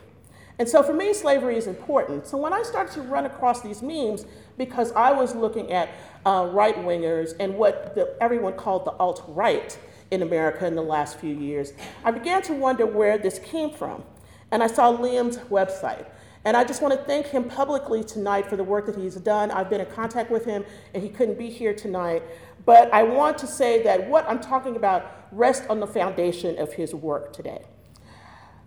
And 0.57 0.67
so 0.67 0.81
for 0.81 0.93
me, 0.93 1.13
slavery 1.13 1.57
is 1.57 1.67
important. 1.67 2.25
So 2.25 2.39
when 2.39 2.53
I 2.53 2.63
started 2.63 2.91
to 2.95 3.03
run 3.03 3.27
across 3.27 3.61
these 3.61 3.83
memes, 3.83 4.25
because 4.57 4.91
I 4.93 5.11
was 5.11 5.35
looking 5.35 5.71
at 5.71 5.89
uh, 6.25 6.49
right 6.51 6.75
wingers 6.77 7.35
and 7.39 7.53
what 7.55 7.93
the, 7.93 8.15
everyone 8.19 8.53
called 8.53 8.83
the 8.85 8.93
alt 8.93 9.23
right 9.27 9.77
in 10.09 10.23
America 10.23 10.65
in 10.65 10.73
the 10.73 10.81
last 10.81 11.19
few 11.19 11.35
years, 11.35 11.73
I 12.03 12.09
began 12.09 12.41
to 12.41 12.53
wonder 12.53 12.87
where 12.87 13.19
this 13.19 13.37
came 13.37 13.69
from. 13.69 14.03
And 14.49 14.63
I 14.63 14.67
saw 14.67 14.91
Liam's 14.91 15.37
website. 15.49 16.07
And 16.46 16.56
I 16.56 16.63
just 16.63 16.82
want 16.82 16.94
to 16.94 17.06
thank 17.06 17.27
him 17.27 17.46
publicly 17.46 18.03
tonight 18.03 18.48
for 18.48 18.56
the 18.56 18.63
work 18.63 18.86
that 18.86 18.96
he's 18.96 19.15
done. 19.15 19.51
I've 19.51 19.70
been 19.70 19.82
in 19.82 19.88
contact 19.88 20.32
with 20.32 20.46
him, 20.46 20.63
and 20.94 21.03
he 21.03 21.10
couldn't 21.10 21.38
be 21.38 21.50
here 21.50 21.74
tonight. 21.74 22.24
But 22.65 22.94
I 22.94 23.03
want 23.03 23.38
to 23.39 23.48
say 23.48 23.84
that 23.84 24.10
what 24.10 24.27
I'm 24.29 24.39
talking 24.39 24.75
about 24.75 25.27
rests 25.32 25.65
on 25.70 25.79
the 25.79 25.88
foundation 25.88 26.58
of 26.58 26.74
his 26.74 26.94
work 26.94 27.34
today. 27.34 27.63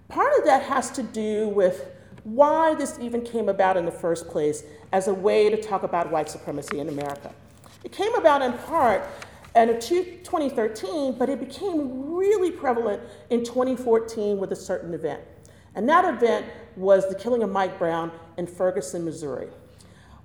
Part 0.09 0.33
of 0.39 0.45
that 0.45 0.62
has 0.65 0.91
to 0.93 1.03
do 1.03 1.49
with 1.49 1.91
why 2.25 2.75
this 2.75 2.99
even 3.00 3.23
came 3.23 3.49
about 3.49 3.77
in 3.77 3.87
the 3.87 3.93
first 3.93 4.29
place 4.29 4.65
as 4.93 5.09
a 5.09 5.15
way 5.15 5.49
to 5.49 5.61
talk 5.61 5.83
about 5.83 6.11
white 6.11 6.29
supremacy 6.29 6.81
in 6.81 6.89
America. 6.89 7.33
It 7.85 7.93
came 7.93 8.15
about 8.15 8.43
in 8.43 8.53
part 8.53 9.05
in 9.55 9.81
2013, 9.81 11.17
but 11.19 11.29
it 11.29 11.41
became 11.41 12.15
really 12.15 12.50
prevalent 12.50 13.03
in 13.31 13.45
2014 13.45 14.39
with 14.39 14.53
a 14.53 14.57
certain 14.57 14.93
event. 14.93 15.23
And 15.75 15.89
that 15.89 16.05
event 16.05 16.47
was 16.77 17.09
the 17.09 17.15
killing 17.15 17.43
of 17.43 17.50
Mike 17.50 17.79
Brown 17.79 18.12
in 18.37 18.47
Ferguson, 18.47 19.05
Missouri. 19.05 19.49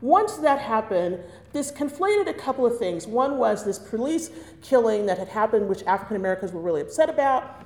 Once 0.02 0.36
that 0.38 0.60
happened, 0.60 1.20
this 1.54 1.72
conflated 1.72 2.28
a 2.28 2.34
couple 2.34 2.66
of 2.66 2.78
things. 2.78 3.08
One 3.08 3.38
was 3.38 3.64
this 3.64 3.80
police 3.80 4.30
killing 4.62 5.06
that 5.06 5.18
had 5.18 5.30
happened, 5.30 5.68
which 5.68 5.84
African 5.84 6.18
Americans 6.18 6.52
were 6.52 6.62
really 6.62 6.82
upset 6.82 7.10
about 7.10 7.66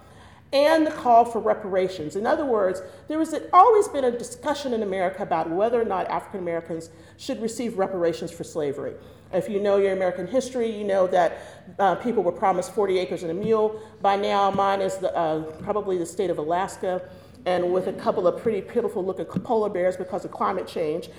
and 0.52 0.86
the 0.88 0.92
call 0.92 1.26
for 1.26 1.40
reparations. 1.40 2.16
In 2.16 2.26
other 2.26 2.46
words, 2.46 2.82
there 3.08 3.20
has 3.20 3.36
always 3.54 3.88
been 3.88 4.06
a 4.06 4.12
discussion 4.12 4.74
in 4.74 4.82
America 4.82 5.22
about 5.22 5.50
whether 5.50 5.80
or 5.80 5.86
not 5.86 6.08
African 6.08 6.40
Americans 6.40 6.90
should 7.18 7.42
receive 7.42 7.78
reparations 7.78 8.32
for 8.32 8.44
slavery. 8.44 8.94
If 9.32 9.48
you 9.48 9.60
know 9.60 9.78
your 9.78 9.94
American 9.94 10.26
history, 10.26 10.76
you 10.76 10.84
know 10.84 11.06
that 11.08 11.38
uh, 11.78 11.96
people 11.96 12.24
were 12.24 12.32
promised 12.32 12.74
40 12.74 12.98
acres 12.98 13.22
and 13.22 13.32
a 13.32 13.36
mule. 13.36 13.80
By 14.02 14.16
now, 14.16 14.50
mine 14.50 14.82
is 14.82 14.98
the, 14.98 15.16
uh, 15.16 15.44
probably 15.62 16.00
the 16.00 16.06
state 16.06 16.32
of 16.32 16.40
Alaska, 16.40 17.08
and 17.46 17.74
with 17.74 17.88
a 17.88 17.94
couple 17.94 18.28
of 18.28 18.42
pretty 18.42 18.62
pitiful 18.62 19.06
looking 19.06 19.26
polar 19.26 19.70
bears 19.70 19.98
because 19.98 20.26
of 20.26 20.32
climate 20.32 20.68
change. 20.68 21.10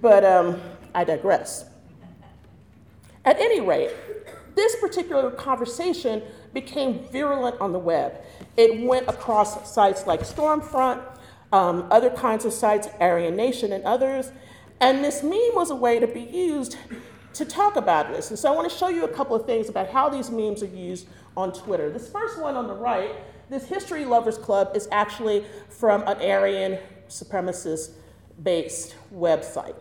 But 0.00 0.24
um, 0.24 0.60
I 0.94 1.04
digress. 1.04 1.64
At 3.24 3.38
any 3.38 3.60
rate, 3.60 3.90
this 4.54 4.76
particular 4.76 5.30
conversation 5.30 6.22
became 6.52 7.00
virulent 7.10 7.60
on 7.60 7.72
the 7.72 7.78
web. 7.78 8.24
It 8.56 8.80
went 8.80 9.08
across 9.08 9.72
sites 9.72 10.06
like 10.06 10.20
Stormfront, 10.20 11.02
um, 11.52 11.86
other 11.90 12.10
kinds 12.10 12.44
of 12.44 12.52
sites, 12.52 12.88
Aryan 13.00 13.36
Nation, 13.36 13.72
and 13.72 13.84
others. 13.84 14.32
And 14.80 15.04
this 15.04 15.22
meme 15.22 15.54
was 15.54 15.70
a 15.70 15.74
way 15.74 15.98
to 15.98 16.06
be 16.06 16.22
used 16.22 16.76
to 17.34 17.44
talk 17.44 17.76
about 17.76 18.08
this. 18.12 18.30
And 18.30 18.38
so 18.38 18.52
I 18.52 18.56
want 18.56 18.70
to 18.70 18.76
show 18.76 18.88
you 18.88 19.04
a 19.04 19.08
couple 19.08 19.36
of 19.36 19.46
things 19.46 19.68
about 19.68 19.90
how 19.90 20.08
these 20.08 20.30
memes 20.30 20.62
are 20.62 20.66
used 20.66 21.06
on 21.36 21.52
Twitter. 21.52 21.90
This 21.90 22.10
first 22.10 22.40
one 22.40 22.56
on 22.56 22.66
the 22.66 22.74
right, 22.74 23.12
this 23.48 23.66
History 23.66 24.04
Lovers 24.04 24.38
Club, 24.38 24.72
is 24.74 24.88
actually 24.92 25.44
from 25.68 26.02
an 26.02 26.20
Aryan 26.20 26.78
supremacist 27.08 27.90
based 28.42 28.94
website. 29.14 29.74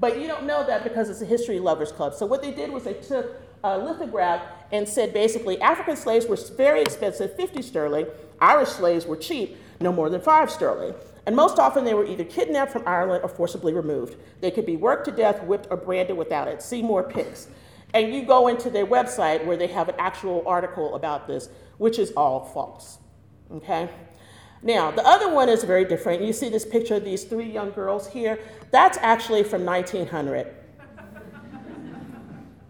But 0.00 0.20
you 0.20 0.26
don't 0.26 0.44
know 0.44 0.64
that 0.64 0.84
because 0.84 1.10
it's 1.10 1.20
a 1.20 1.26
History 1.26 1.58
Lovers 1.58 1.92
Club. 1.92 2.14
So 2.14 2.24
what 2.26 2.42
they 2.42 2.52
did 2.52 2.70
was 2.70 2.84
they 2.84 2.94
took 2.94 3.34
a 3.64 3.76
lithograph 3.76 4.42
and 4.70 4.88
said 4.88 5.12
basically 5.12 5.60
African 5.60 5.96
slaves 5.96 6.26
were 6.26 6.38
very 6.56 6.82
expensive, 6.82 7.34
50 7.34 7.62
sterling. 7.62 8.06
Irish 8.40 8.68
slaves 8.68 9.06
were 9.06 9.16
cheap, 9.16 9.56
no 9.80 9.92
more 9.92 10.08
than 10.08 10.20
5 10.20 10.50
sterling. 10.50 10.94
And 11.26 11.34
most 11.36 11.58
often 11.58 11.84
they 11.84 11.94
were 11.94 12.06
either 12.06 12.24
kidnapped 12.24 12.72
from 12.72 12.84
Ireland 12.86 13.22
or 13.22 13.28
forcibly 13.28 13.72
removed. 13.72 14.16
They 14.40 14.50
could 14.50 14.64
be 14.64 14.76
worked 14.76 15.04
to 15.06 15.10
death, 15.10 15.42
whipped, 15.42 15.66
or 15.70 15.76
branded 15.76 16.16
without 16.16 16.48
it. 16.48 16.62
See 16.62 16.80
more 16.80 17.02
pics. 17.02 17.48
And 17.92 18.14
you 18.14 18.22
go 18.22 18.48
into 18.48 18.70
their 18.70 18.86
website 18.86 19.44
where 19.44 19.56
they 19.56 19.66
have 19.66 19.88
an 19.88 19.96
actual 19.98 20.42
article 20.46 20.94
about 20.94 21.26
this, 21.26 21.48
which 21.78 21.98
is 21.98 22.12
all 22.12 22.44
false. 22.44 22.98
Okay? 23.52 23.88
Now, 24.62 24.90
the 24.90 25.06
other 25.06 25.32
one 25.32 25.48
is 25.48 25.64
very 25.64 25.84
different. 25.84 26.22
You 26.22 26.32
see 26.32 26.48
this 26.48 26.66
picture 26.66 26.94
of 26.94 27.04
these 27.04 27.24
three 27.24 27.50
young 27.50 27.70
girls 27.70 28.08
here. 28.08 28.40
That's 28.70 28.98
actually 28.98 29.44
from 29.44 29.64
1900. 29.64 30.54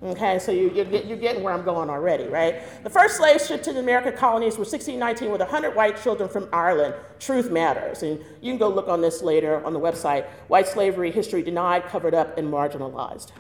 Okay, 0.01 0.39
so 0.39 0.53
you, 0.53 0.69
are 0.71 0.85
you're 0.85 1.17
getting 1.17 1.43
where 1.43 1.53
I'm 1.53 1.65
going 1.65 1.91
already, 1.91 2.29
right? 2.29 2.63
The 2.85 2.91
first 2.91 3.17
slaves 3.17 3.49
shipped 3.49 3.65
to 3.65 3.73
the 3.73 3.81
American 3.81 4.13
colonies 4.13 4.55
were 4.55 4.61
1619 4.61 5.33
with 5.33 5.41
100 5.41 5.75
white 5.75 6.01
children 6.01 6.29
from 6.29 6.49
Ireland. 6.53 6.95
Truth 7.19 7.51
matters. 7.51 8.05
And 8.05 8.21
you 8.41 8.53
can 8.53 8.59
go 8.59 8.69
look 8.69 8.87
on 8.87 9.01
this 9.01 9.23
later 9.23 9.65
on 9.67 9.73
the 9.73 9.81
website. 9.81 10.27
White 10.47 10.69
slavery 10.69 11.11
history 11.11 11.43
denied, 11.43 11.87
covered 11.87 12.15
up, 12.15 12.39
and 12.39 12.47
marginalized. 12.47 13.33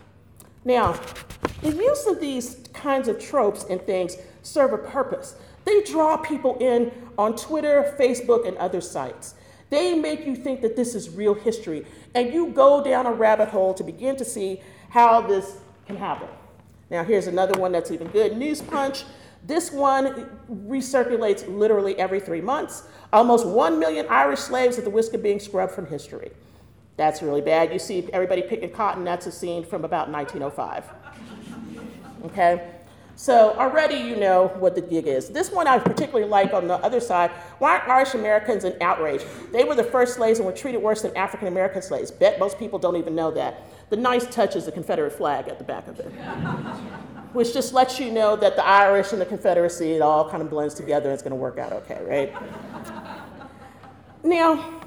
Now, 0.64 0.98
the 1.62 1.70
use 1.70 2.06
of 2.08 2.20
these 2.20 2.56
kinds 2.72 3.06
of 3.06 3.20
tropes 3.20 3.64
and 3.70 3.80
things 3.80 4.16
serve 4.42 4.72
a 4.72 4.78
purpose. 4.78 5.36
They 5.68 5.82
draw 5.82 6.16
people 6.16 6.56
in 6.60 6.90
on 7.18 7.36
Twitter, 7.36 7.94
Facebook, 8.00 8.48
and 8.48 8.56
other 8.56 8.80
sites. 8.80 9.34
They 9.68 9.94
make 9.94 10.24
you 10.24 10.34
think 10.34 10.62
that 10.62 10.76
this 10.76 10.94
is 10.94 11.10
real 11.10 11.34
history, 11.34 11.84
and 12.14 12.32
you 12.32 12.46
go 12.52 12.82
down 12.82 13.04
a 13.04 13.12
rabbit 13.12 13.50
hole 13.50 13.74
to 13.74 13.84
begin 13.84 14.16
to 14.16 14.24
see 14.24 14.62
how 14.88 15.20
this 15.20 15.58
can 15.86 15.96
happen. 15.96 16.28
Now, 16.88 17.04
here's 17.04 17.26
another 17.26 17.60
one 17.60 17.70
that's 17.70 17.90
even 17.90 18.06
good 18.08 18.34
News 18.38 18.62
Punch. 18.62 19.04
This 19.46 19.70
one 19.70 20.30
recirculates 20.50 21.46
literally 21.46 21.98
every 21.98 22.20
three 22.20 22.40
months. 22.40 22.84
Almost 23.12 23.44
1 23.46 23.78
million 23.78 24.06
Irish 24.08 24.40
slaves 24.40 24.78
at 24.78 24.84
the 24.84 24.90
risk 24.90 25.12
of 25.12 25.22
being 25.22 25.38
scrubbed 25.38 25.72
from 25.72 25.84
history. 25.86 26.30
That's 26.96 27.20
really 27.20 27.42
bad. 27.42 27.74
You 27.74 27.78
see 27.78 28.08
everybody 28.14 28.40
picking 28.40 28.70
cotton, 28.70 29.04
that's 29.04 29.26
a 29.26 29.32
scene 29.32 29.66
from 29.66 29.84
about 29.84 30.08
1905. 30.08 30.84
Okay? 32.24 32.70
So 33.18 33.52
already 33.58 33.96
you 33.96 34.14
know 34.14 34.46
what 34.60 34.76
the 34.76 34.80
gig 34.80 35.08
is. 35.08 35.28
This 35.28 35.50
one 35.50 35.66
I 35.66 35.80
particularly 35.80 36.30
like 36.30 36.52
on 36.52 36.68
the 36.68 36.74
other 36.74 37.00
side. 37.00 37.32
Why 37.58 37.72
aren't 37.72 37.88
Irish 37.88 38.14
Americans 38.14 38.62
in 38.62 38.80
outrage? 38.80 39.22
They 39.50 39.64
were 39.64 39.74
the 39.74 39.82
first 39.82 40.14
slaves 40.14 40.38
and 40.38 40.46
were 40.46 40.52
treated 40.52 40.80
worse 40.80 41.02
than 41.02 41.16
African 41.16 41.48
American 41.48 41.82
slaves. 41.82 42.12
Bet 42.12 42.38
most 42.38 42.60
people 42.60 42.78
don't 42.78 42.94
even 42.94 43.16
know 43.16 43.32
that. 43.32 43.64
The 43.90 43.96
nice 43.96 44.24
touch 44.26 44.54
is 44.54 44.66
the 44.66 44.72
Confederate 44.72 45.10
flag 45.10 45.48
at 45.48 45.58
the 45.58 45.64
back 45.64 45.88
of 45.88 45.98
it, 45.98 46.06
which 47.32 47.52
just 47.52 47.74
lets 47.74 47.98
you 47.98 48.12
know 48.12 48.36
that 48.36 48.54
the 48.54 48.64
Irish 48.64 49.10
and 49.10 49.20
the 49.20 49.26
Confederacy, 49.26 49.94
it 49.94 50.00
all 50.00 50.30
kind 50.30 50.40
of 50.40 50.48
blends 50.48 50.74
together 50.74 51.06
and 51.06 51.14
it's 51.14 51.22
going 51.22 51.32
to 51.32 51.36
work 51.36 51.58
out 51.58 51.72
okay, 51.72 52.00
right? 52.04 52.32
now, 54.22 54.80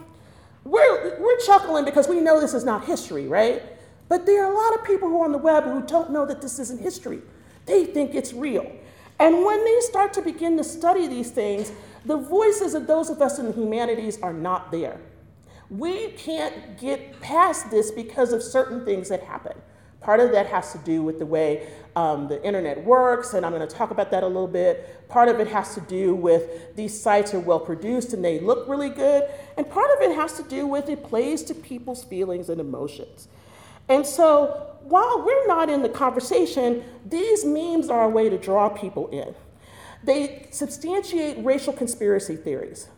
we're, 0.64 1.20
we're 1.20 1.40
chuckling 1.40 1.84
because 1.84 2.08
we 2.08 2.22
know 2.22 2.40
this 2.40 2.54
is 2.54 2.64
not 2.64 2.86
history, 2.86 3.28
right? 3.28 3.62
But 4.08 4.26
there 4.26 4.46
are 4.46 4.54
a 4.54 4.56
lot 4.56 4.80
of 4.80 4.86
people 4.86 5.10
who 5.10 5.20
are 5.22 5.26
on 5.26 5.34
the 5.34 5.38
web 5.38 5.66
who 5.66 5.82
don't 5.82 6.12
know 6.12 6.26
that 6.26 6.42
this 6.42 6.60
isn't 6.60 6.80
history. 6.80 7.22
They 7.66 7.86
think 7.86 8.16
it's 8.16 8.34
real. 8.34 8.72
And 9.20 9.46
when 9.46 9.64
they 9.64 9.80
start 9.82 10.14
to 10.14 10.22
begin 10.22 10.58
to 10.58 10.64
study 10.64 11.08
these 11.08 11.30
things, 11.30 11.72
the 12.06 12.18
voices 12.18 12.74
of 12.74 12.88
those 12.88 13.10
of 13.10 13.22
us 13.22 13.38
in 13.38 13.46
the 13.46 13.52
humanities 13.52 14.20
are 14.22 14.34
not 14.34 14.72
there. 14.72 15.00
We 15.70 16.10
can't 16.10 16.80
get 16.80 17.22
past 17.22 17.70
this 17.70 17.92
because 17.92 18.34
of 18.34 18.42
certain 18.42 18.84
things 18.84 19.10
that 19.10 19.24
happen. 19.24 19.54
Part 20.02 20.20
of 20.20 20.32
that 20.32 20.48
has 20.48 20.72
to 20.72 20.80
do 20.80 21.04
with 21.04 21.20
the 21.20 21.26
way 21.28 21.68
um, 21.96 22.28
the 22.28 22.44
internet 22.44 22.84
works, 22.84 23.36
and 23.36 23.46
I'm 23.46 23.54
going 23.54 23.68
to 23.68 23.74
talk 23.74 23.92
about 23.92 24.10
that 24.12 24.24
a 24.24 24.28
little 24.28 24.48
bit. 24.48 25.08
Part 25.08 25.30
of 25.30 25.40
it 25.40 25.48
has 25.50 25.76
to 25.76 25.82
do 25.82 26.16
with 26.16 26.76
these 26.76 27.00
sites 27.00 27.34
are 27.36 27.40
well 27.40 27.60
produced 27.60 28.14
and 28.14 28.26
they 28.26 28.40
look 28.40 28.68
really 28.68 28.90
good. 28.90 29.30
And 29.58 29.70
part 29.70 29.92
of 29.96 30.02
it 30.02 30.16
has 30.16 30.34
to 30.38 30.44
do 30.44 30.66
with 30.66 30.90
it 30.90 31.04
plays 31.04 31.44
to 31.44 31.54
people's 31.54 32.04
feelings 32.04 32.50
and 32.50 32.60
emotions. 32.60 33.28
And 33.90 34.06
so 34.06 34.68
while 34.84 35.24
we're 35.26 35.48
not 35.48 35.70
in 35.70 35.82
the 35.82 35.90
conversation, 35.90 36.84
these 37.06 37.46
memes 37.46 37.90
are 37.90 38.04
a 38.04 38.10
way 38.10 38.30
to 38.30 38.38
draw 38.38 38.70
people 38.70 39.08
in. 39.10 39.36
They 40.04 40.48
substantiate 40.52 41.44
racial 41.46 41.74
conspiracy 41.74 42.36
theories. 42.36 42.90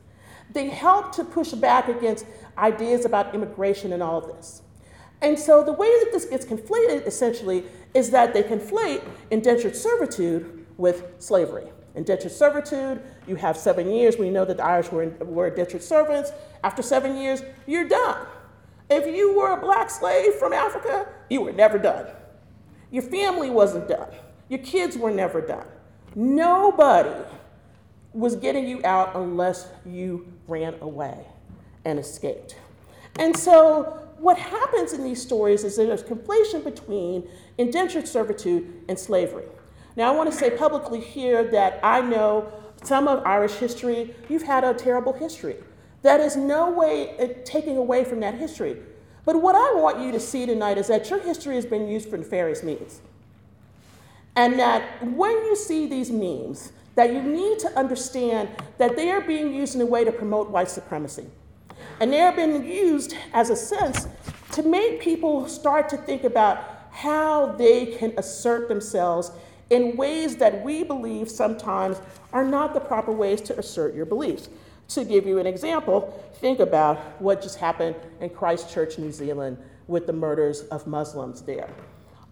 they 0.52 0.70
help 0.70 1.12
to 1.14 1.24
push 1.24 1.52
back 1.52 1.88
against 1.88 2.26
ideas 2.58 3.06
about 3.06 3.34
immigration 3.34 3.92
and 3.94 4.04
all 4.04 4.20
of 4.20 4.28
this. 4.28 4.62
And 5.22 5.40
so 5.40 5.64
the 5.64 5.74
way 5.74 5.90
that 6.04 6.12
this 6.12 6.26
gets 6.26 6.46
conflated 6.46 7.08
essentially 7.08 7.64
is 7.94 8.12
that 8.12 8.34
they 8.34 8.44
conflate 8.44 9.02
indentured 9.32 9.76
servitude 9.76 10.66
with 10.78 11.06
slavery. 11.20 11.68
Indentured 11.96 12.32
servitude, 12.32 13.02
you 13.28 13.36
have 13.36 13.56
seven 13.56 13.90
years. 13.90 14.18
We 14.18 14.30
know 14.30 14.46
that 14.46 14.58
the 14.58 14.66
Irish 14.66 14.92
were, 14.92 15.08
were 15.22 15.48
indentured 15.48 15.84
servants. 15.84 16.32
After 16.64 16.82
seven 16.82 17.18
years, 17.18 17.42
you're 17.68 17.88
done. 17.88 18.26
If 18.90 19.14
you 19.14 19.38
were 19.38 19.52
a 19.52 19.62
black 19.62 19.90
slave 19.90 20.34
from 20.36 20.54
Africa, 20.54 21.08
you 21.30 21.42
were 21.42 21.52
never 21.52 21.78
done. 21.78 22.08
Your 22.92 23.04
family 23.04 23.50
wasn't 23.50 23.88
done. 23.88 24.10
Your 24.50 24.60
kids 24.60 24.98
were 24.98 25.12
never 25.12 25.42
done. 25.42 25.66
Nobody 26.16 27.16
was 28.14 28.36
getting 28.36 28.68
you 28.68 28.82
out 28.84 29.16
unless 29.16 29.68
you 29.86 30.32
ran 30.48 30.76
away 30.82 31.26
and 31.86 31.98
escaped. 31.98 32.56
And 33.20 33.36
so, 33.36 34.00
what 34.20 34.38
happens 34.38 34.94
in 34.94 35.04
these 35.04 35.22
stories 35.22 35.64
is 35.64 35.76
there's 35.76 36.04
conflation 36.04 36.64
between 36.64 37.28
indentured 37.58 38.08
servitude 38.08 38.84
and 38.88 38.98
slavery. 38.98 39.46
Now, 39.96 40.12
I 40.12 40.16
want 40.16 40.32
to 40.32 40.38
say 40.38 40.52
publicly 40.52 41.00
here 41.00 41.44
that 41.52 41.80
I 41.84 42.02
know 42.02 42.52
some 42.84 43.08
of 43.08 43.26
Irish 43.26 43.54
history, 43.54 44.16
you've 44.30 44.44
had 44.44 44.64
a 44.64 44.74
terrible 44.74 45.14
history. 45.14 45.56
That 46.04 46.20
is 46.20 46.36
no 46.36 46.70
way 46.70 47.42
taking 47.46 47.78
away 47.78 48.04
from 48.04 48.20
that 48.20 48.36
history. 48.36 48.78
But 49.26 49.42
what 49.42 49.56
I 49.56 49.74
want 49.76 50.00
you 50.00 50.12
to 50.12 50.20
see 50.20 50.46
tonight 50.46 50.78
is 50.78 50.88
that 50.88 51.10
your 51.10 51.20
history 51.20 51.56
has 51.56 51.66
been 51.66 51.88
used 51.88 52.10
for 52.10 52.18
nefarious 52.18 52.62
means. 52.62 53.02
And 54.36 54.60
that 54.60 55.02
when 55.04 55.32
you 55.32 55.56
see 55.56 55.88
these 55.88 56.12
memes, 56.12 56.74
that 56.96 57.14
you 57.14 57.22
need 57.22 57.60
to 57.60 57.70
understand 57.78 58.50
that 58.78 58.96
they 58.96 59.10
are 59.10 59.22
being 59.22 59.54
used 59.54 59.76
in 59.76 59.82
a 59.82 59.86
way 59.86 60.04
to 60.04 60.12
promote 60.12 60.50
white 60.50 60.70
supremacy. 60.70 61.26
And 62.00 62.12
they 62.12 62.22
are 62.22 62.36
being 62.36 62.66
used 62.66 63.16
as 63.34 63.50
a 63.50 63.56
sense 63.56 64.08
to 64.52 64.64
make 64.64 65.02
people 65.02 65.48
start 65.48 65.90
to 65.90 65.98
think 65.98 66.24
about 66.24 66.88
how 66.92 67.54
they 67.54 67.86
can 67.86 68.14
assert 68.18 68.68
themselves 68.68 69.32
in 69.70 69.96
ways 69.96 70.36
that 70.36 70.64
we 70.64 70.84
believe 70.84 71.30
sometimes 71.30 71.98
are 72.32 72.44
not 72.44 72.74
the 72.74 72.80
proper 72.80 73.12
ways 73.12 73.42
to 73.42 73.58
assert 73.58 73.96
your 73.96 74.06
beliefs. 74.06 74.50
To 74.90 75.04
give 75.06 75.26
you 75.26 75.40
an 75.40 75.48
example, 75.48 76.24
think 76.36 76.60
about 76.60 76.98
what 77.22 77.42
just 77.42 77.58
happened 77.58 77.96
in 78.22 78.30
Christchurch, 78.30 78.98
New 78.98 79.12
Zealand, 79.12 79.58
with 79.88 80.08
the 80.08 80.14
murders 80.14 80.62
of 80.64 80.86
Muslims 80.88 81.42
there. 81.42 81.70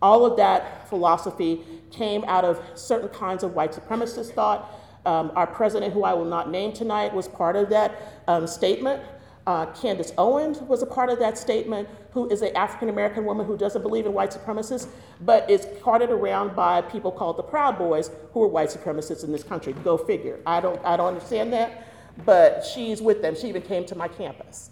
All 0.01 0.25
of 0.25 0.37
that 0.37 0.89
philosophy 0.89 1.61
came 1.91 2.23
out 2.25 2.43
of 2.43 2.61
certain 2.75 3.09
kinds 3.09 3.43
of 3.43 3.53
white 3.53 3.71
supremacist 3.71 4.33
thought. 4.33 4.69
Um, 5.05 5.31
our 5.35 5.47
president, 5.47 5.93
who 5.93 6.03
I 6.03 6.13
will 6.13 6.25
not 6.25 6.51
name 6.51 6.73
tonight, 6.73 7.13
was 7.13 7.27
part 7.27 7.55
of 7.55 7.69
that 7.69 8.23
um, 8.27 8.47
statement. 8.47 9.01
Uh, 9.47 9.65
Candace 9.73 10.13
Owens 10.17 10.59
was 10.59 10.83
a 10.83 10.85
part 10.85 11.09
of 11.09 11.17
that 11.19 11.37
statement, 11.37 11.89
who 12.11 12.29
is 12.29 12.43
an 12.43 12.55
African 12.55 12.89
American 12.89 13.25
woman 13.25 13.45
who 13.45 13.57
doesn't 13.57 13.81
believe 13.81 14.05
in 14.05 14.13
white 14.13 14.29
supremacists, 14.31 14.87
but 15.21 15.49
is 15.49 15.67
carted 15.81 16.11
around 16.11 16.55
by 16.55 16.81
people 16.81 17.11
called 17.11 17.37
the 17.37 17.43
Proud 17.43 17.77
Boys, 17.77 18.11
who 18.33 18.43
are 18.43 18.47
white 18.47 18.69
supremacists 18.69 19.23
in 19.23 19.31
this 19.31 19.43
country. 19.43 19.73
Go 19.73 19.97
figure. 19.97 20.39
I 20.45 20.61
don't, 20.61 20.79
I 20.85 20.95
don't 20.95 21.07
understand 21.07 21.51
that, 21.53 21.87
but 22.25 22.65
she's 22.65 23.01
with 23.01 23.21
them. 23.21 23.35
She 23.35 23.47
even 23.47 23.61
came 23.61 23.85
to 23.85 23.95
my 23.95 24.07
campus. 24.07 24.71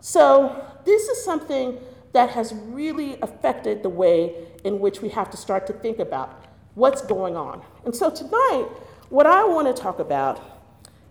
So, 0.00 0.64
this 0.84 1.08
is 1.08 1.24
something 1.24 1.78
that 2.12 2.30
has 2.30 2.54
really 2.54 3.18
affected 3.22 3.82
the 3.82 3.88
way 3.88 4.34
in 4.64 4.78
which 4.78 5.02
we 5.02 5.08
have 5.10 5.30
to 5.30 5.36
start 5.36 5.66
to 5.66 5.72
think 5.72 5.98
about 5.98 6.44
what's 6.74 7.02
going 7.02 7.36
on. 7.36 7.62
And 7.84 7.94
so 7.94 8.10
tonight, 8.10 8.68
what 9.10 9.26
I 9.26 9.44
want 9.44 9.74
to 9.74 9.80
talk 9.80 9.98
about 9.98 10.40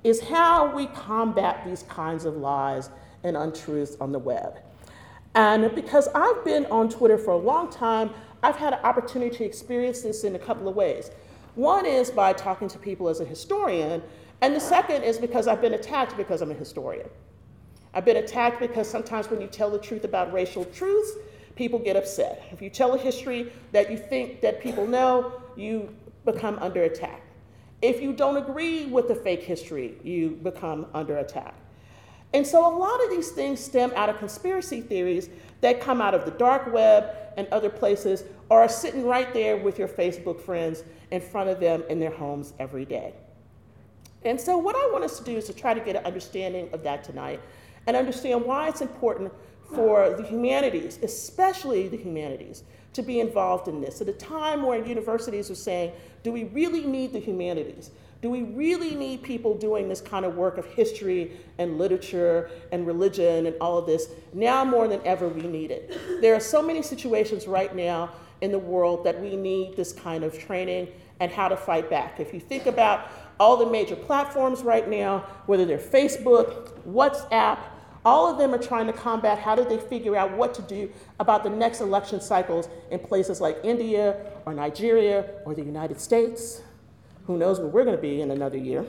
is 0.04 0.22
how 0.22 0.74
we 0.76 0.88
combat 0.88 1.64
these 1.66 1.84
kinds 1.84 2.26
of 2.26 2.38
lies 2.38 2.90
and 3.24 3.38
untruths 3.38 3.96
on 4.02 4.12
the 4.12 4.20
web. 4.20 4.60
And 5.36 5.74
because 5.74 6.08
I've 6.14 6.44
been 6.46 6.66
on 6.68 6.90
Twitter 6.90 7.18
for 7.18 7.32
a 7.32 7.38
long 7.38 7.72
time, 7.72 8.12
I've 8.42 8.58
had 8.58 8.74
an 8.74 8.80
opportunity 8.84 9.38
to 9.38 9.46
experience 9.46 10.02
this 10.02 10.24
in 10.24 10.36
a 10.36 10.40
couple 10.40 10.68
of 10.68 10.76
ways. 10.76 11.12
One 11.56 11.86
is 11.86 12.12
by 12.12 12.34
talking 12.34 12.68
to 12.70 12.78
people 12.78 13.08
as 13.08 13.20
a 13.20 13.26
historian, 13.26 14.02
and 14.42 14.56
the 14.56 14.60
second 14.60 15.04
is 15.04 15.18
because 15.18 15.48
I've 15.48 15.62
been 15.62 15.74
attacked 15.74 16.18
because 16.18 16.42
I'm 16.42 16.52
a 16.52 16.56
historian. 16.56 17.10
I've 17.94 18.06
been 18.06 18.18
attacked 18.18 18.60
because 18.60 18.90
sometimes 18.90 19.30
when 19.30 19.40
you 19.40 19.48
tell 19.48 19.70
the 19.70 19.78
truth 19.78 20.04
about 20.04 20.34
racial 20.34 20.66
truths, 20.66 21.12
people 21.56 21.80
get 21.80 21.96
upset. 21.96 22.44
If 22.52 22.62
you 22.62 22.70
tell 22.70 22.94
a 22.94 22.98
history 22.98 23.52
that 23.72 23.92
you 23.92 23.98
think 23.98 24.42
that 24.42 24.62
people 24.62 24.88
know, 24.88 25.42
you 25.56 25.96
become 26.26 26.58
under 26.60 26.84
attack. 26.84 27.22
If 27.82 28.02
you 28.02 28.14
don't 28.14 28.38
agree 28.38 28.86
with 28.86 29.08
the 29.08 29.16
fake 29.16 29.44
history, 29.44 29.96
you 30.04 30.32
become 30.42 30.88
under 30.94 31.18
attack. 31.18 31.54
And 32.34 32.48
so 32.48 32.66
a 32.66 32.74
lot 32.76 33.04
of 33.04 33.12
these 33.12 33.30
things 33.32 33.60
stem 33.60 33.92
out 33.96 34.10
of 34.10 34.18
conspiracy 34.18 34.82
theories 34.82 35.30
that 35.62 35.80
come 35.80 36.02
out 36.02 36.16
of 36.16 36.26
the 36.26 36.32
dark 36.32 36.74
web 36.74 37.16
and 37.38 37.48
other 37.50 37.70
places 37.70 38.24
or 38.50 38.62
are 38.62 38.70
sitting 38.70 39.06
right 39.06 39.32
there 39.34 39.58
with 39.58 39.78
your 39.78 39.88
Facebook 39.88 40.42
friends 40.42 40.84
in 41.12 41.22
front 41.22 41.50
of 41.50 41.60
them 41.60 41.84
in 41.90 42.00
their 42.00 42.12
homes 42.12 42.54
every 42.60 42.86
day. 42.86 43.14
And 44.26 44.40
so 44.40 44.58
what 44.58 44.76
I 44.76 44.90
want 44.92 45.04
us 45.04 45.18
to 45.20 45.24
do 45.24 45.38
is 45.38 45.46
to 45.46 45.54
try 45.54 45.74
to 45.74 45.80
get 45.80 45.96
an 45.96 46.06
understanding 46.06 46.70
of 46.74 46.84
that 46.84 47.04
tonight 47.04 47.42
and 47.88 47.98
understand 47.98 48.46
why 48.46 48.70
it's 48.70 48.82
important 48.82 49.32
for 49.74 50.12
the 50.12 50.24
humanities, 50.24 51.00
especially 51.02 51.88
the 51.88 51.98
humanities, 51.98 52.64
to 52.94 53.02
be 53.02 53.20
involved 53.20 53.68
in 53.68 53.82
this. 53.82 54.02
At 54.02 54.08
a 54.08 54.14
time 54.14 54.64
where 54.64 54.86
universities 54.86 55.50
are 55.50 55.56
saying, 55.56 55.92
do 56.22 56.32
we 56.32 56.46
really 56.46 56.86
need 56.86 57.12
the 57.12 57.20
humanities? 57.20 57.92
Do 58.22 58.30
we 58.30 58.44
really 58.44 58.96
need 58.96 59.22
people 59.22 59.58
doing 59.58 59.90
this 59.90 60.00
kind 60.00 60.26
of 60.26 60.38
work 60.38 60.58
of 60.58 60.66
history 60.66 61.32
and 61.58 61.78
literature 61.78 62.50
and 62.72 62.88
religion 62.88 63.48
and 63.48 63.56
all 63.60 63.78
of 63.78 63.86
this? 63.86 64.08
Now 64.32 64.64
more 64.64 64.88
than 64.88 65.02
ever, 65.04 65.28
we 65.28 65.42
need 65.42 65.72
it. 65.72 66.22
There 66.22 66.34
are 66.34 66.40
so 66.40 66.62
many 66.62 66.82
situations 66.82 67.48
right 67.48 67.76
now 67.76 68.12
in 68.40 68.52
the 68.52 68.60
world 68.60 69.04
that 69.04 69.20
we 69.20 69.36
need 69.36 69.76
this 69.76 69.92
kind 69.92 70.24
of 70.24 70.40
training 70.40 70.88
and 71.20 71.32
how 71.32 71.48
to 71.50 71.58
fight 71.58 71.90
back. 71.90 72.20
If 72.20 72.34
you 72.34 72.40
think 72.40 72.66
about 72.66 73.10
all 73.44 73.58
the 73.58 73.66
major 73.70 73.96
platforms 73.98 74.62
right 74.62 74.90
now, 74.90 75.20
whether 75.48 75.66
they're 75.66 75.78
Facebook, 75.78 76.70
WhatsApp, 76.88 77.60
all 78.06 78.32
of 78.32 78.38
them 78.38 78.54
are 78.54 78.58
trying 78.58 78.88
to 78.88 78.94
combat 78.94 79.38
how 79.38 79.54
do 79.54 79.66
they 79.66 79.78
figure 79.78 80.16
out 80.16 80.32
what 80.32 80.54
to 80.54 80.62
do 80.62 80.90
about 81.20 81.44
the 81.44 81.50
next 81.50 81.82
election 81.82 82.22
cycles 82.22 82.70
in 82.90 83.00
places 83.00 83.42
like 83.42 83.58
India 83.62 84.16
or 84.46 84.54
Nigeria 84.54 85.30
or 85.46 85.54
the 85.54 85.62
United 85.62 86.00
States. 86.00 86.62
Who 87.28 87.38
knows 87.38 87.60
where 87.60 87.68
we're 87.68 87.84
going 87.84 87.98
to 87.98 88.02
be 88.02 88.22
in 88.22 88.32
another 88.32 88.58
year? 88.58 88.86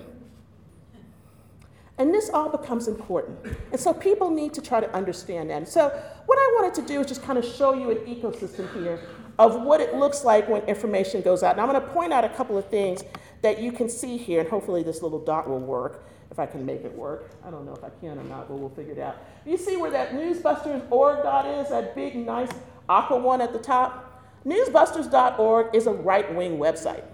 And 1.98 2.14
this 2.14 2.30
all 2.30 2.48
becomes 2.48 2.86
important. 2.86 3.36
And 3.72 3.80
so 3.80 3.92
people 3.92 4.30
need 4.30 4.54
to 4.54 4.62
try 4.62 4.78
to 4.78 4.92
understand 4.94 5.50
that. 5.50 5.56
And 5.56 5.68
so, 5.68 5.88
what 6.26 6.38
I 6.38 6.52
wanted 6.60 6.74
to 6.80 6.82
do 6.82 7.00
is 7.00 7.06
just 7.08 7.22
kind 7.22 7.38
of 7.38 7.44
show 7.44 7.74
you 7.74 7.90
an 7.90 7.98
ecosystem 7.98 8.72
here 8.74 9.00
of 9.38 9.62
what 9.62 9.80
it 9.80 9.94
looks 9.94 10.24
like 10.24 10.48
when 10.48 10.62
information 10.62 11.22
goes 11.22 11.42
out. 11.42 11.52
And 11.52 11.60
I'm 11.60 11.68
going 11.68 11.80
to 11.80 11.88
point 11.88 12.12
out 12.12 12.24
a 12.24 12.28
couple 12.28 12.56
of 12.56 12.68
things 12.68 13.02
that 13.44 13.60
you 13.60 13.70
can 13.70 13.90
see 13.90 14.16
here, 14.16 14.40
and 14.40 14.48
hopefully 14.48 14.82
this 14.82 15.02
little 15.02 15.18
dot 15.18 15.46
will 15.46 15.60
work 15.60 16.02
if 16.30 16.38
I 16.38 16.46
can 16.46 16.64
make 16.64 16.82
it 16.82 16.96
work. 16.96 17.30
I 17.44 17.50
don't 17.50 17.66
know 17.66 17.74
if 17.74 17.84
I 17.84 17.90
can 18.00 18.18
or 18.18 18.24
not, 18.24 18.48
but 18.48 18.56
we'll 18.56 18.70
figure 18.70 18.94
it 18.94 18.98
out. 18.98 19.18
You 19.44 19.58
see 19.58 19.76
where 19.76 19.90
that 19.90 20.12
newsbusters.org 20.12 21.22
dot 21.22 21.46
is, 21.46 21.68
that 21.68 21.94
big, 21.94 22.16
nice 22.16 22.48
aqua 22.88 23.18
one 23.18 23.42
at 23.42 23.52
the 23.52 23.58
top? 23.58 24.22
Newsbusters.org 24.46 25.74
is 25.74 25.86
a 25.86 25.92
right 25.92 26.34
wing 26.34 26.56
website. 26.56 27.04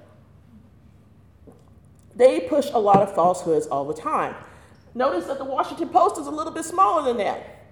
They 2.15 2.43
push 2.43 2.71
a 2.73 2.79
lot 2.79 3.03
of 3.03 3.13
falsehoods 3.13 3.67
all 3.67 3.85
the 3.85 4.01
time. 4.01 4.37
Notice 4.95 5.27
that 5.27 5.39
the 5.39 5.45
Washington 5.45 5.89
Post 5.89 6.21
is 6.21 6.29
a 6.29 6.31
little 6.31 6.53
bit 6.53 6.65
smaller 6.65 7.03
than 7.03 7.17
that. 7.17 7.67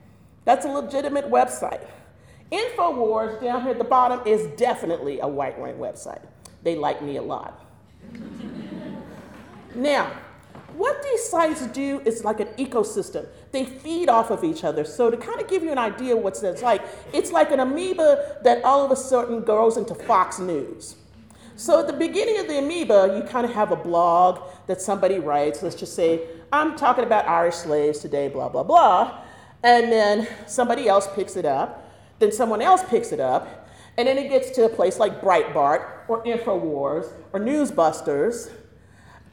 That's 0.45 0.65
a 0.65 0.69
legitimate 0.69 1.31
website. 1.31 1.87
InfoWars 2.51 3.41
down 3.41 3.63
here 3.63 3.71
at 3.71 3.79
the 3.79 3.85
bottom 3.85 4.27
is 4.27 4.49
definitely 4.57 5.21
a 5.21 5.29
white 5.29 5.61
wing 5.61 5.77
website. 5.77 6.23
They 6.65 6.75
like 6.75 7.01
me 7.03 7.19
a 7.19 7.23
lot. 7.23 7.67
Now, 9.75 10.13
what 10.79 11.03
these 11.03 11.25
sites 11.25 11.67
do 11.69 12.01
is 12.05 12.25
like 12.25 12.41
an 12.41 12.49
ecosystem. 12.59 13.27
They 13.51 13.65
feed 13.65 14.09
off 14.09 14.31
of 14.31 14.45
each 14.45 14.63
other. 14.63 14.85
So 14.85 15.11
to 15.11 15.17
kind 15.17 15.41
of 15.41 15.49
give 15.49 15.63
you 15.63 15.73
an 15.73 15.79
idea 15.79 16.17
what 16.17 16.41
that's 16.41 16.63
like, 16.63 16.83
it's 17.13 17.33
like 17.33 17.51
an 17.51 17.61
amoeba 17.61 18.39
that 18.45 18.63
all 18.65 18.85
of 18.85 18.91
a 18.91 18.97
sudden 18.97 19.43
goes 19.43 19.77
into 19.77 19.95
Fox 19.95 20.39
News. 20.39 20.95
So 21.57 21.81
at 21.81 21.89
the 21.89 21.93
beginning 21.93 22.39
of 22.39 22.47
the 22.47 22.59
amoeba, 22.59 23.17
you 23.17 23.29
kind 23.29 23.45
of 23.45 23.53
have 23.53 23.73
a 23.73 23.77
blog 23.77 24.41
that 24.69 24.81
somebody 24.81 25.19
writes. 25.19 25.63
Let's 25.63 25.75
just 25.75 25.97
say, 25.97 26.23
I'm 26.53 26.77
talking 26.77 27.03
about 27.03 27.27
Irish 27.27 27.57
slaves 27.57 27.99
today, 27.99 28.29
blah, 28.29 28.49
blah, 28.49 28.63
blah. 28.63 29.25
And 29.65 29.91
then 29.91 30.29
somebody 30.47 30.87
else 30.87 31.09
picks 31.15 31.35
it 31.35 31.45
up. 31.45 31.93
Then 32.21 32.31
someone 32.31 32.63
else 32.63 32.83
picks 32.89 33.11
it 33.11 33.19
up. 33.19 33.68
And 33.99 34.07
then 34.07 34.17
it 34.17 34.29
gets 34.29 34.51
to 34.53 34.65
a 34.65 34.69
place 34.69 34.99
like 34.99 35.21
Breitbart 35.21 36.09
or 36.09 36.23
InfoWars 36.25 37.13
or 37.33 37.41
Newsbusters. 37.41 38.51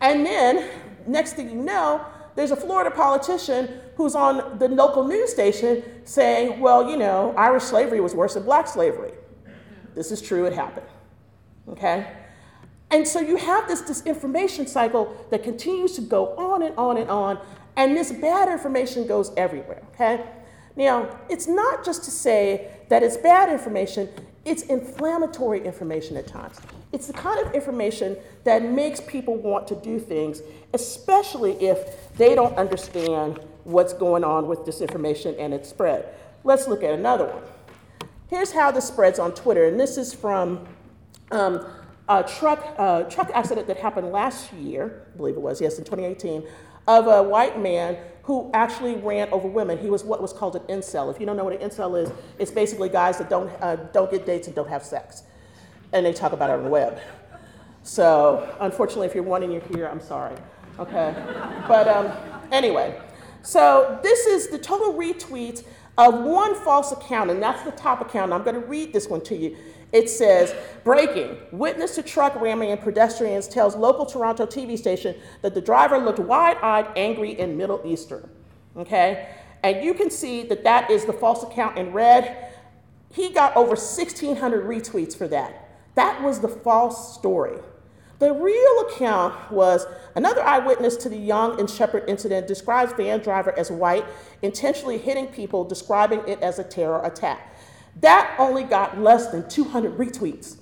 And 0.01 0.25
then 0.25 0.69
next 1.05 1.33
thing 1.33 1.49
you 1.51 1.55
know, 1.55 2.03
there's 2.35 2.49
a 2.49 2.55
Florida 2.55 2.89
politician 2.89 3.79
who's 3.95 4.15
on 4.15 4.57
the 4.57 4.67
local 4.67 5.07
news 5.07 5.31
station 5.31 5.83
saying, 6.03 6.59
well, 6.59 6.89
you 6.89 6.97
know, 6.97 7.33
Irish 7.37 7.63
slavery 7.63 8.01
was 8.01 8.15
worse 8.15 8.33
than 8.33 8.43
black 8.43 8.67
slavery. 8.67 9.13
This 9.93 10.11
is 10.11 10.21
true, 10.21 10.45
it 10.45 10.53
happened. 10.53 10.87
Okay? 11.69 12.11
And 12.89 13.07
so 13.07 13.19
you 13.19 13.37
have 13.37 13.67
this, 13.67 13.83
disinformation 13.83 14.67
cycle 14.67 15.15
that 15.29 15.43
continues 15.43 15.93
to 15.93 16.01
go 16.01 16.35
on 16.37 16.63
and 16.63 16.75
on 16.75 16.97
and 16.97 17.09
on, 17.09 17.39
And 17.77 17.95
this 17.95 18.11
bad 18.11 18.49
information 18.49 19.05
goes 19.05 19.31
everywhere, 19.37 19.83
okay? 19.93 20.23
Now, 20.75 21.19
it's 21.29 21.47
not 21.47 21.85
just 21.85 22.03
to 22.05 22.11
say 22.11 22.71
that 22.89 23.03
it's 23.03 23.17
bad 23.17 23.49
information, 23.49 24.09
it's 24.45 24.61
inflammatory 24.63 25.65
information 25.65 26.15
at 26.17 26.27
times. 26.27 26.61
It's 26.91 27.07
the 27.07 27.13
kind 27.13 27.45
of 27.45 27.53
information 27.53 28.15
that 28.43 28.63
makes 28.63 29.01
people 29.01 29.35
want 29.35 29.67
to 29.69 29.75
do 29.75 29.99
things, 29.99 30.41
especially 30.73 31.53
if 31.53 32.13
they 32.15 32.35
don't 32.35 32.55
understand 32.55 33.39
what's 33.63 33.93
going 33.93 34.23
on 34.23 34.47
with 34.47 34.59
disinformation 34.59 35.35
and 35.39 35.53
its 35.53 35.67
spread. 35.67 36.07
Let's 36.43 36.67
look 36.67 36.83
at 36.83 36.93
another 36.93 37.25
one. 37.25 37.43
Here's 38.29 38.51
how 38.51 38.69
this 38.71 38.87
spreads 38.87 39.17
on 39.17 39.33
Twitter, 39.33 39.65
and 39.65 39.79
this 39.79 39.97
is 39.97 40.13
from 40.13 40.67
um, 41.31 41.65
a 42.07 42.23
truck, 42.23 42.75
uh, 42.77 43.03
truck 43.03 43.31
accident 43.33 43.65
that 43.67 43.77
happened 43.77 44.11
last 44.11 44.53
year, 44.53 45.07
I 45.13 45.17
believe 45.17 45.35
it 45.35 45.41
was, 45.41 45.59
yes, 45.59 45.79
in 45.79 45.83
2018, 45.83 46.47
of 46.87 47.07
a 47.07 47.23
white 47.23 47.59
man 47.59 47.97
who 48.25 48.49
actually 48.53 48.95
ran 48.95 49.29
over 49.29 49.47
women. 49.47 49.77
He 49.77 49.89
was 49.89 50.03
what 50.03 50.21
was 50.21 50.33
called 50.33 50.55
an 50.55 50.63
incel. 50.63 51.13
If 51.13 51.19
you 51.19 51.27
don't 51.27 51.37
know 51.37 51.43
what 51.43 51.61
an 51.61 51.69
incel 51.69 52.01
is, 52.01 52.11
it's 52.39 52.51
basically 52.51 52.89
guys 52.89 53.19
that 53.19 53.29
don't, 53.29 53.49
uh, 53.61 53.75
don't 53.93 54.09
get 54.09 54.25
dates 54.25 54.47
and 54.47 54.55
don't 54.55 54.67
have 54.67 54.83
sex. 54.83 55.23
And 55.93 56.05
they 56.05 56.11
talk 56.11 56.33
about 56.33 56.49
it 56.49 56.53
on 56.53 56.63
the 56.63 56.69
web. 56.69 56.99
So, 57.83 58.55
unfortunately, 58.59 59.05
if 59.05 59.13
you're 59.13 59.23
one 59.23 59.43
and 59.43 59.53
you're 59.53 59.61
here, 59.61 59.87
I'm 59.87 60.01
sorry. 60.01 60.35
Okay? 60.79 61.13
but 61.67 61.87
um, 61.87 62.11
anyway, 62.51 62.99
so 63.43 63.99
this 64.01 64.25
is 64.25 64.47
the 64.47 64.57
total 64.57 64.93
retweets 64.93 65.63
of 65.99 66.23
one 66.23 66.55
false 66.55 66.91
account, 66.91 67.29
and 67.29 67.41
that's 67.41 67.61
the 67.61 67.71
top 67.71 68.01
account. 68.01 68.33
I'm 68.33 68.43
going 68.43 68.59
to 68.59 68.67
read 68.67 68.91
this 68.91 69.07
one 69.07 69.21
to 69.21 69.35
you. 69.35 69.55
It 69.91 70.09
says, 70.09 70.53
breaking, 70.83 71.37
witness 71.51 71.95
to 71.95 72.03
truck 72.03 72.35
ramming 72.39 72.71
and 72.71 72.81
pedestrians 72.81 73.47
tells 73.47 73.75
local 73.75 74.05
Toronto 74.05 74.45
TV 74.45 74.77
station 74.77 75.15
that 75.41 75.53
the 75.53 75.61
driver 75.61 75.97
looked 75.97 76.19
wide-eyed, 76.19 76.87
angry, 76.95 77.39
and 77.39 77.57
Middle 77.57 77.81
Eastern. 77.85 78.29
Okay? 78.75 79.29
And 79.63 79.83
you 79.83 79.93
can 79.93 80.11
see 80.11 80.43
that 80.43 80.63
that 80.63 80.91
is 80.91 81.05
the 81.05 81.13
false 81.13 81.43
account 81.43 81.77
in 81.77 81.93
red. 81.93 82.53
He 83.11 83.29
got 83.31 83.55
over 83.55 83.69
1,600 83.69 84.65
retweets 84.65 85.15
for 85.15 85.27
that. 85.29 85.69
That 85.95 86.21
was 86.21 86.41
the 86.41 86.49
false 86.49 87.15
story. 87.15 87.57
The 88.19 88.31
real 88.31 88.87
account 88.87 89.51
was 89.51 89.85
another 90.15 90.41
eyewitness 90.41 90.95
to 90.97 91.09
the 91.09 91.17
Yonge 91.17 91.59
and 91.59 91.69
Sheppard 91.69 92.05
incident 92.07 92.47
describes 92.47 92.93
van 92.93 93.19
driver 93.19 93.57
as 93.57 93.69
white, 93.69 94.05
intentionally 94.41 94.97
hitting 94.97 95.27
people, 95.27 95.65
describing 95.65 96.21
it 96.27 96.41
as 96.41 96.59
a 96.59 96.63
terror 96.63 97.01
attack. 97.03 97.54
That 98.01 98.35
only 98.39 98.63
got 98.63 98.99
less 98.99 99.27
than 99.27 99.47
200 99.47 99.97
retweets. 99.97 100.57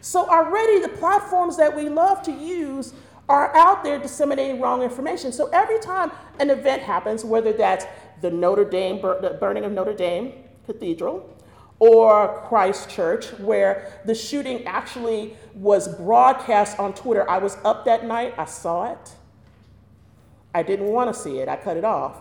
So 0.00 0.28
already 0.28 0.80
the 0.80 0.88
platforms 0.88 1.56
that 1.56 1.74
we 1.74 1.88
love 1.88 2.22
to 2.24 2.32
use 2.32 2.92
are 3.28 3.56
out 3.56 3.82
there 3.82 3.98
disseminating 3.98 4.60
wrong 4.60 4.82
information. 4.82 5.32
So 5.32 5.48
every 5.48 5.78
time 5.78 6.12
an 6.40 6.50
event 6.50 6.82
happens, 6.82 7.24
whether 7.24 7.52
that's 7.52 7.86
the 8.20 8.30
Notre 8.30 8.64
Dame, 8.64 9.00
the 9.00 9.36
burning 9.40 9.64
of 9.64 9.72
Notre 9.72 9.94
Dame 9.94 10.32
Cathedral, 10.66 11.30
or 11.78 12.44
Christchurch, 12.48 13.30
where 13.38 14.00
the 14.04 14.14
shooting 14.14 14.64
actually 14.64 15.36
was 15.54 15.88
broadcast 15.96 16.78
on 16.78 16.94
Twitter. 16.94 17.28
I 17.28 17.38
was 17.38 17.56
up 17.64 17.84
that 17.86 18.04
night, 18.04 18.34
I 18.38 18.44
saw 18.44 18.92
it. 18.92 19.12
I 20.54 20.62
didn't 20.62 20.86
want 20.86 21.12
to 21.14 21.20
see 21.20 21.38
it, 21.38 21.48
I 21.48 21.56
cut 21.56 21.76
it 21.76 21.84
off. 21.84 22.20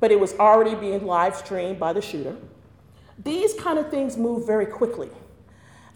But 0.00 0.10
it 0.10 0.18
was 0.18 0.34
already 0.34 0.74
being 0.74 1.06
live 1.06 1.36
streamed 1.36 1.78
by 1.78 1.92
the 1.92 2.00
shooter. 2.00 2.36
These 3.22 3.54
kind 3.54 3.78
of 3.78 3.90
things 3.90 4.16
move 4.16 4.46
very 4.46 4.66
quickly. 4.66 5.10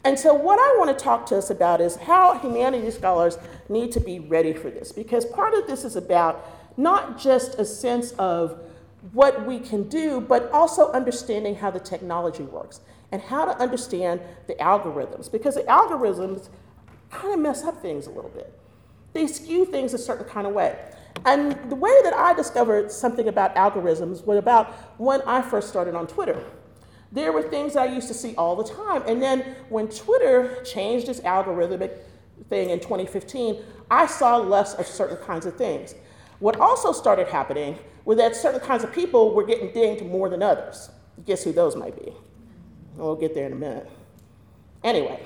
And 0.05 0.19
so, 0.19 0.33
what 0.33 0.59
I 0.59 0.79
want 0.79 0.97
to 0.97 1.05
talk 1.05 1.27
to 1.27 1.37
us 1.37 1.51
about 1.51 1.81
is 1.81 1.97
how 1.97 2.39
humanities 2.39 2.95
scholars 2.95 3.37
need 3.69 3.93
to 3.93 4.01
be 4.01 4.21
ready 4.21 4.53
for 4.53 4.71
this, 4.71 4.93
because 4.93 5.25
part 5.25 5.55
of 5.55 5.67
this 5.67 5.85
is 5.85 5.97
about 5.97 6.45
not 6.77 7.19
just 7.19 7.59
a 7.59 7.65
sense 7.65 8.13
of 8.13 8.61
what 9.13 9.47
we 9.47 9.59
can 9.59 9.89
do, 9.89 10.21
but 10.21 10.51
also 10.53 10.91
understanding 10.93 11.57
how 11.57 11.71
the 11.71 11.81
technology 11.81 12.43
works 12.43 12.81
and 13.11 13.23
how 13.23 13.45
to 13.45 13.57
understand 13.59 14.21
the 14.47 14.55
algorithms, 14.55 15.31
because 15.31 15.57
the 15.57 15.63
algorithms 15.63 16.49
kind 17.11 17.35
of 17.35 17.41
mess 17.41 17.65
up 17.65 17.81
things 17.81 18.07
a 18.07 18.11
little 18.11 18.31
bit. 18.31 18.53
They 19.13 19.27
skew 19.27 19.65
things 19.65 19.95
a 19.95 19.99
certain 19.99 20.27
kind 20.27 20.47
of 20.47 20.53
way. 20.53 20.79
And 21.25 21.59
the 21.71 21.75
way 21.75 21.95
that 22.05 22.15
I 22.15 22.35
discovered 22.35 22.93
something 22.93 23.29
about 23.29 23.55
algorithms 23.57 24.25
was 24.25 24.39
about 24.39 24.69
when 24.99 25.23
I 25.23 25.43
first 25.43 25.69
started 25.69 25.95
on 25.95 26.07
Twitter. 26.07 26.45
There 27.11 27.33
were 27.33 27.43
things 27.43 27.77
I 27.77 27.87
used 27.87 28.09
to 28.09 28.15
see 28.15 28.35
all 28.37 28.57
the 28.57 28.65
time. 28.65 29.03
And 29.07 29.23
then 29.23 29.57
when 29.69 29.89
Twitter 29.89 30.63
changed 30.63 31.09
its 31.09 31.21
algorithmic 31.21 31.99
thing 32.49 32.71
in 32.71 32.81
2015, 32.81 33.63
I 33.91 34.07
saw 34.07 34.37
less 34.37 34.75
of 34.75 34.87
certain 34.87 35.17
kinds 35.19 35.47
of 35.47 35.57
things. 35.57 35.95
What 36.39 36.61
also 36.61 36.93
started 36.93 37.29
happening 37.29 37.79
was 38.05 38.19
that 38.19 38.37
certain 38.37 38.61
kinds 38.61 38.85
of 38.85 38.93
people 38.93 39.35
were 39.35 39.45
getting 39.45 39.73
dinged 39.73 40.05
more 40.05 40.29
than 40.29 40.43
others. 40.43 40.91
Guess 41.25 41.45
who 41.45 41.53
those 41.53 41.77
might 41.77 41.97
be? 41.97 42.13
We'll 42.97 43.17
get 43.17 43.35
there 43.35 43.47
in 43.47 43.53
a 43.53 43.57
minute. 43.57 43.89
Anyway, 44.85 45.21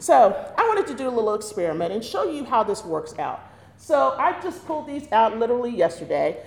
so 0.00 0.52
I 0.56 0.66
wanted 0.66 0.86
to 0.88 0.94
do 0.94 1.08
a 1.08 1.10
little 1.10 1.34
experiment 1.34 1.92
and 1.92 2.04
show 2.04 2.24
you 2.24 2.44
how 2.44 2.62
this 2.62 2.84
works 2.84 3.16
out. 3.18 3.40
So 3.76 4.14
I 4.18 4.40
just 4.40 4.66
pulled 4.66 4.86
these 4.86 5.10
out 5.12 5.38
literally 5.38 5.70
yesterday 5.70 6.44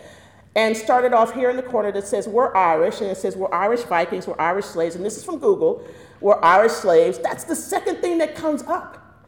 and 0.55 0.75
started 0.75 1.13
off 1.13 1.33
here 1.33 1.49
in 1.49 1.57
the 1.57 1.63
corner 1.63 1.91
that 1.91 2.07
says 2.07 2.27
we're 2.27 2.55
Irish, 2.55 3.01
and 3.01 3.09
it 3.09 3.17
says 3.17 3.35
we're 3.35 3.53
Irish 3.53 3.81
Vikings, 3.81 4.27
we're 4.27 4.39
Irish 4.39 4.65
slaves, 4.65 4.95
and 4.95 5.03
this 5.03 5.17
is 5.17 5.23
from 5.23 5.39
Google. 5.39 5.85
We're 6.21 6.41
Irish 6.41 6.71
slaves. 6.71 7.19
That's 7.19 7.43
the 7.43 7.55
second 7.55 7.97
thing 7.97 8.17
that 8.19 8.35
comes 8.35 8.63
up. 8.63 9.25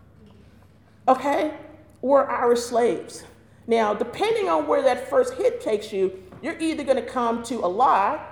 Okay? 1.08 1.54
We're 2.02 2.26
Irish 2.28 2.62
slaves. 2.62 3.24
Now, 3.68 3.94
depending 3.94 4.48
on 4.48 4.68
where 4.68 4.82
that 4.82 5.10
first 5.10 5.34
hit 5.34 5.60
takes 5.60 5.92
you, 5.92 6.24
you're 6.42 6.58
either 6.60 6.84
going 6.84 6.98
to 6.98 7.06
come 7.06 7.44
to 7.44 7.56
a 7.56 7.68
lie 7.68 8.26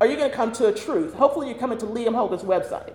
or 0.00 0.06
you're 0.06 0.16
going 0.16 0.30
to 0.30 0.36
come 0.36 0.52
to 0.52 0.66
a 0.66 0.72
truth. 0.72 1.14
Hopefully, 1.14 1.48
you're 1.48 1.58
coming 1.58 1.78
to 1.78 1.86
Liam 1.86 2.14
Hogan's 2.14 2.42
website. 2.42 2.94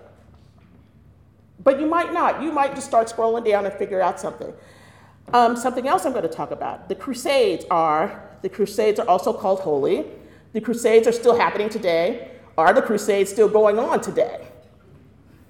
But 1.62 1.78
you 1.78 1.86
might 1.86 2.12
not. 2.12 2.42
You 2.42 2.52
might 2.52 2.74
just 2.74 2.86
start 2.86 3.08
scrolling 3.08 3.44
down 3.44 3.66
and 3.66 3.74
figure 3.74 4.00
out 4.00 4.18
something. 4.18 4.52
Um, 5.32 5.56
something 5.56 5.86
else 5.86 6.06
I'm 6.06 6.12
going 6.12 6.22
to 6.22 6.28
talk 6.28 6.50
about. 6.50 6.88
The 6.88 6.94
Crusades 6.94 7.64
are, 7.70 8.31
the 8.42 8.48
Crusades 8.48 9.00
are 9.00 9.08
also 9.08 9.32
called 9.32 9.60
holy. 9.60 10.04
The 10.52 10.60
Crusades 10.60 11.06
are 11.06 11.12
still 11.12 11.36
happening 11.36 11.68
today. 11.68 12.32
Are 12.58 12.74
the 12.74 12.82
Crusades 12.82 13.30
still 13.30 13.48
going 13.48 13.78
on 13.78 14.00
today? 14.00 14.46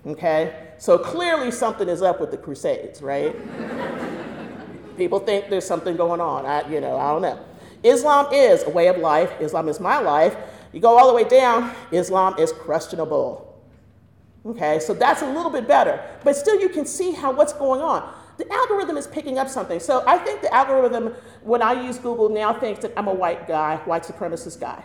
Okay? 0.06 0.54
So 0.78 0.98
clearly 0.98 1.50
something 1.50 1.88
is 1.88 2.02
up 2.02 2.20
with 2.20 2.30
the 2.30 2.36
Crusades, 2.36 3.02
right? 3.02 3.34
People 4.96 5.18
think 5.18 5.48
there's 5.48 5.66
something 5.66 5.96
going 5.96 6.20
on. 6.20 6.46
I, 6.46 6.68
you 6.68 6.80
know, 6.80 6.98
I 6.98 7.12
don't 7.12 7.22
know. 7.22 7.44
Islam 7.82 8.32
is 8.32 8.62
a 8.64 8.70
way 8.70 8.88
of 8.88 8.98
life. 8.98 9.32
Islam 9.40 9.68
is 9.68 9.80
my 9.80 9.98
life. 9.98 10.36
You 10.72 10.80
go 10.80 10.98
all 10.98 11.08
the 11.08 11.14
way 11.14 11.24
down, 11.24 11.74
Islam 11.90 12.34
is 12.38 12.52
questionable. 12.52 13.48
Okay, 14.44 14.80
so 14.80 14.92
that's 14.92 15.22
a 15.22 15.26
little 15.26 15.50
bit 15.50 15.68
better. 15.68 16.02
But 16.24 16.34
still, 16.34 16.58
you 16.60 16.68
can 16.68 16.86
see 16.86 17.12
how 17.12 17.32
what's 17.32 17.52
going 17.52 17.80
on. 17.80 18.12
The 18.38 18.50
algorithm 18.52 18.96
is 18.96 19.06
picking 19.06 19.38
up 19.38 19.48
something. 19.48 19.78
So 19.78 20.02
I 20.06 20.18
think 20.18 20.40
the 20.40 20.52
algorithm, 20.54 21.14
when 21.42 21.62
I 21.62 21.72
use 21.86 21.98
Google 21.98 22.28
now, 22.28 22.52
thinks 22.52 22.80
that 22.80 22.92
I'm 22.96 23.08
a 23.08 23.14
white 23.14 23.46
guy, 23.46 23.76
white 23.84 24.04
supremacist 24.04 24.60
guy. 24.60 24.82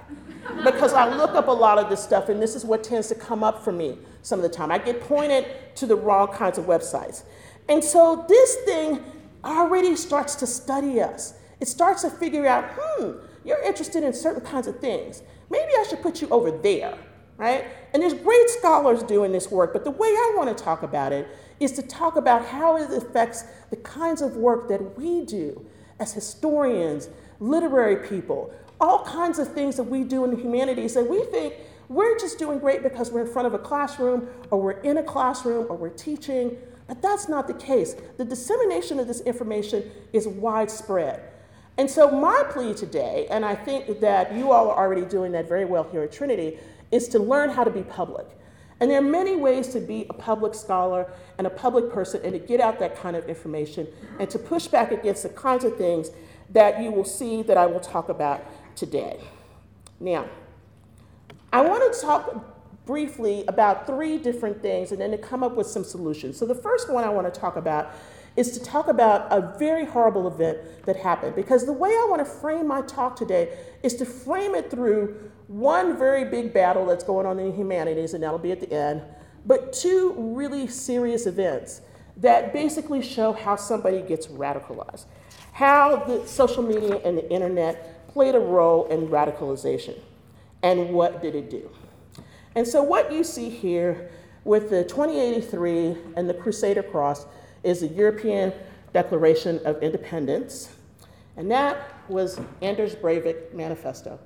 because 0.63 0.93
I 0.93 1.13
look 1.15 1.31
up 1.31 1.47
a 1.47 1.51
lot 1.51 1.77
of 1.77 1.89
this 1.89 2.03
stuff, 2.03 2.29
and 2.29 2.41
this 2.41 2.55
is 2.55 2.65
what 2.65 2.83
tends 2.83 3.07
to 3.09 3.15
come 3.15 3.43
up 3.43 3.63
for 3.63 3.71
me 3.71 3.97
some 4.21 4.39
of 4.39 4.43
the 4.43 4.49
time. 4.49 4.71
I 4.71 4.77
get 4.77 5.01
pointed 5.01 5.45
to 5.75 5.85
the 5.85 5.95
wrong 5.95 6.27
kinds 6.27 6.57
of 6.57 6.65
websites. 6.65 7.23
And 7.69 7.83
so 7.83 8.25
this 8.27 8.55
thing 8.65 9.03
already 9.43 9.95
starts 9.95 10.35
to 10.35 10.47
study 10.47 11.01
us. 11.01 11.33
It 11.59 11.67
starts 11.67 12.03
to 12.03 12.09
figure 12.09 12.45
out, 12.45 12.65
hmm, 12.77 13.13
you're 13.43 13.61
interested 13.63 14.03
in 14.03 14.13
certain 14.13 14.41
kinds 14.41 14.67
of 14.67 14.79
things. 14.79 15.23
Maybe 15.49 15.71
I 15.77 15.85
should 15.89 16.01
put 16.01 16.21
you 16.21 16.29
over 16.29 16.51
there, 16.51 16.97
right? 17.37 17.65
And 17.93 18.03
there's 18.03 18.13
great 18.13 18.49
scholars 18.49 19.03
doing 19.03 19.31
this 19.31 19.49
work, 19.49 19.73
but 19.73 19.83
the 19.83 19.91
way 19.91 20.09
I 20.09 20.33
want 20.37 20.55
to 20.55 20.63
talk 20.63 20.83
about 20.83 21.13
it 21.13 21.27
is 21.59 21.71
to 21.73 21.81
talk 21.81 22.15
about 22.15 22.45
how 22.45 22.77
it 22.77 22.91
affects 22.91 23.45
the 23.69 23.77
kinds 23.77 24.21
of 24.21 24.35
work 24.35 24.67
that 24.69 24.97
we 24.97 25.25
do 25.25 25.65
as 25.99 26.13
historians, 26.13 27.09
literary 27.39 28.07
people, 28.07 28.53
all 28.79 29.03
kinds 29.03 29.39
of 29.39 29.51
things 29.53 29.75
that 29.77 29.83
we 29.83 30.03
do 30.03 30.23
in 30.23 30.31
the 30.31 30.37
humanities 30.37 30.93
that 30.93 31.09
we 31.09 31.23
think 31.25 31.53
we're 31.89 32.17
just 32.19 32.37
doing 32.37 32.59
great 32.59 32.83
because 32.83 33.11
we're 33.11 33.21
in 33.21 33.31
front 33.31 33.47
of 33.47 33.53
a 33.53 33.59
classroom 33.59 34.27
or 34.51 34.61
we're 34.61 34.79
in 34.81 34.97
a 34.97 35.03
classroom 35.03 35.67
or 35.69 35.77
we're 35.77 35.89
teaching. 35.89 36.57
But 36.87 37.01
that's 37.01 37.29
not 37.29 37.47
the 37.47 37.53
case. 37.53 37.95
The 38.17 38.25
dissemination 38.25 38.99
of 38.99 39.07
this 39.07 39.21
information 39.21 39.89
is 40.13 40.27
widespread. 40.27 41.21
And 41.77 41.89
so, 41.89 42.09
my 42.09 42.43
plea 42.49 42.73
today, 42.73 43.27
and 43.29 43.45
I 43.45 43.53
think 43.53 43.99
that 43.99 44.33
you 44.33 44.51
all 44.51 44.69
are 44.71 44.77
already 44.77 45.05
doing 45.05 45.31
that 45.33 45.47
very 45.47 45.65
well 45.65 45.83
here 45.83 46.01
at 46.03 46.11
Trinity, 46.11 46.57
is 46.91 47.07
to 47.09 47.19
learn 47.19 47.51
how 47.51 47.63
to 47.63 47.69
be 47.69 47.83
public. 47.83 48.25
And 48.79 48.91
there 48.91 48.99
are 48.99 49.03
many 49.03 49.35
ways 49.35 49.69
to 49.69 49.79
be 49.79 50.05
a 50.09 50.13
public 50.13 50.53
scholar 50.53 51.11
and 51.37 51.47
a 51.47 51.49
public 51.49 51.91
person 51.91 52.21
and 52.23 52.33
to 52.33 52.39
get 52.39 52.59
out 52.59 52.79
that 52.79 52.95
kind 52.95 53.15
of 53.15 53.27
information 53.27 53.87
and 54.19 54.29
to 54.29 54.37
push 54.37 54.67
back 54.67 54.91
against 54.91 55.23
the 55.23 55.29
kinds 55.29 55.63
of 55.63 55.77
things 55.77 56.09
that 56.51 56.81
you 56.81 56.91
will 56.91 57.05
see 57.05 57.41
that 57.43 57.57
I 57.57 57.65
will 57.65 57.79
talk 57.79 58.09
about 58.09 58.45
today. 58.75 59.19
Now, 59.99 60.27
I 61.51 61.61
want 61.61 61.91
to 61.91 61.99
talk 61.99 62.85
briefly 62.85 63.43
about 63.47 63.87
three 63.87 64.17
different 64.17 64.61
things 64.61 64.91
and 64.91 65.01
then 65.01 65.11
to 65.11 65.17
come 65.17 65.43
up 65.43 65.55
with 65.55 65.67
some 65.67 65.83
solutions. 65.83 66.37
So, 66.37 66.45
the 66.45 66.55
first 66.55 66.89
one 66.89 67.03
I 67.03 67.09
want 67.09 67.31
to 67.33 67.39
talk 67.39 67.55
about 67.55 67.91
is 68.35 68.51
to 68.51 68.63
talk 68.63 68.87
about 68.87 69.27
a 69.31 69.57
very 69.57 69.83
horrible 69.83 70.27
event 70.27 70.59
that 70.85 70.95
happened. 70.95 71.35
Because 71.35 71.65
the 71.65 71.73
way 71.73 71.89
I 71.89 72.05
want 72.07 72.19
to 72.19 72.25
frame 72.25 72.67
my 72.67 72.81
talk 72.83 73.15
today 73.15 73.57
is 73.81 73.95
to 73.95 74.05
frame 74.05 74.53
it 74.53 74.69
through 74.69 75.31
one 75.47 75.97
very 75.97 76.25
big 76.25 76.53
battle 76.53 76.85
that's 76.85 77.03
going 77.03 77.25
on 77.25 77.39
in 77.39 77.53
humanities, 77.53 78.13
and 78.13 78.23
that'll 78.23 78.37
be 78.37 78.51
at 78.51 78.59
the 78.59 78.71
end, 78.71 79.01
but 79.45 79.71
two 79.71 80.13
really 80.17 80.67
serious 80.67 81.25
events 81.25 81.81
that 82.17 82.51
basically 82.51 83.01
show 83.01 83.31
how 83.31 83.55
somebody 83.55 84.01
gets 84.01 84.27
radicalized, 84.27 85.05
how 85.53 85.97
the 86.05 86.25
social 86.27 86.63
media 86.63 86.97
and 87.05 87.17
the 87.17 87.31
internet 87.31 88.07
played 88.09 88.35
a 88.35 88.39
role 88.39 88.87
in 88.87 89.07
radicalization, 89.07 89.97
and 90.63 90.89
what 90.89 91.21
did 91.21 91.35
it 91.35 91.49
do. 91.49 91.69
And 92.55 92.67
so, 92.67 92.81
what 92.81 93.11
you 93.13 93.23
see 93.23 93.49
here 93.49 94.09
with 94.43 94.69
the 94.69 94.83
2083 94.83 95.95
and 96.15 96.27
the 96.29 96.33
Crusader 96.33 96.83
Cross 96.83 97.25
is 97.63 97.81
the 97.81 97.87
European 97.87 98.51
Declaration 98.93 99.59
of 99.65 99.81
Independence, 99.83 100.75
and 101.37 101.49
that 101.51 101.93
was 102.09 102.39
Anders 102.61 102.95
Breivik 102.95 103.53
Manifesto. 103.53 104.19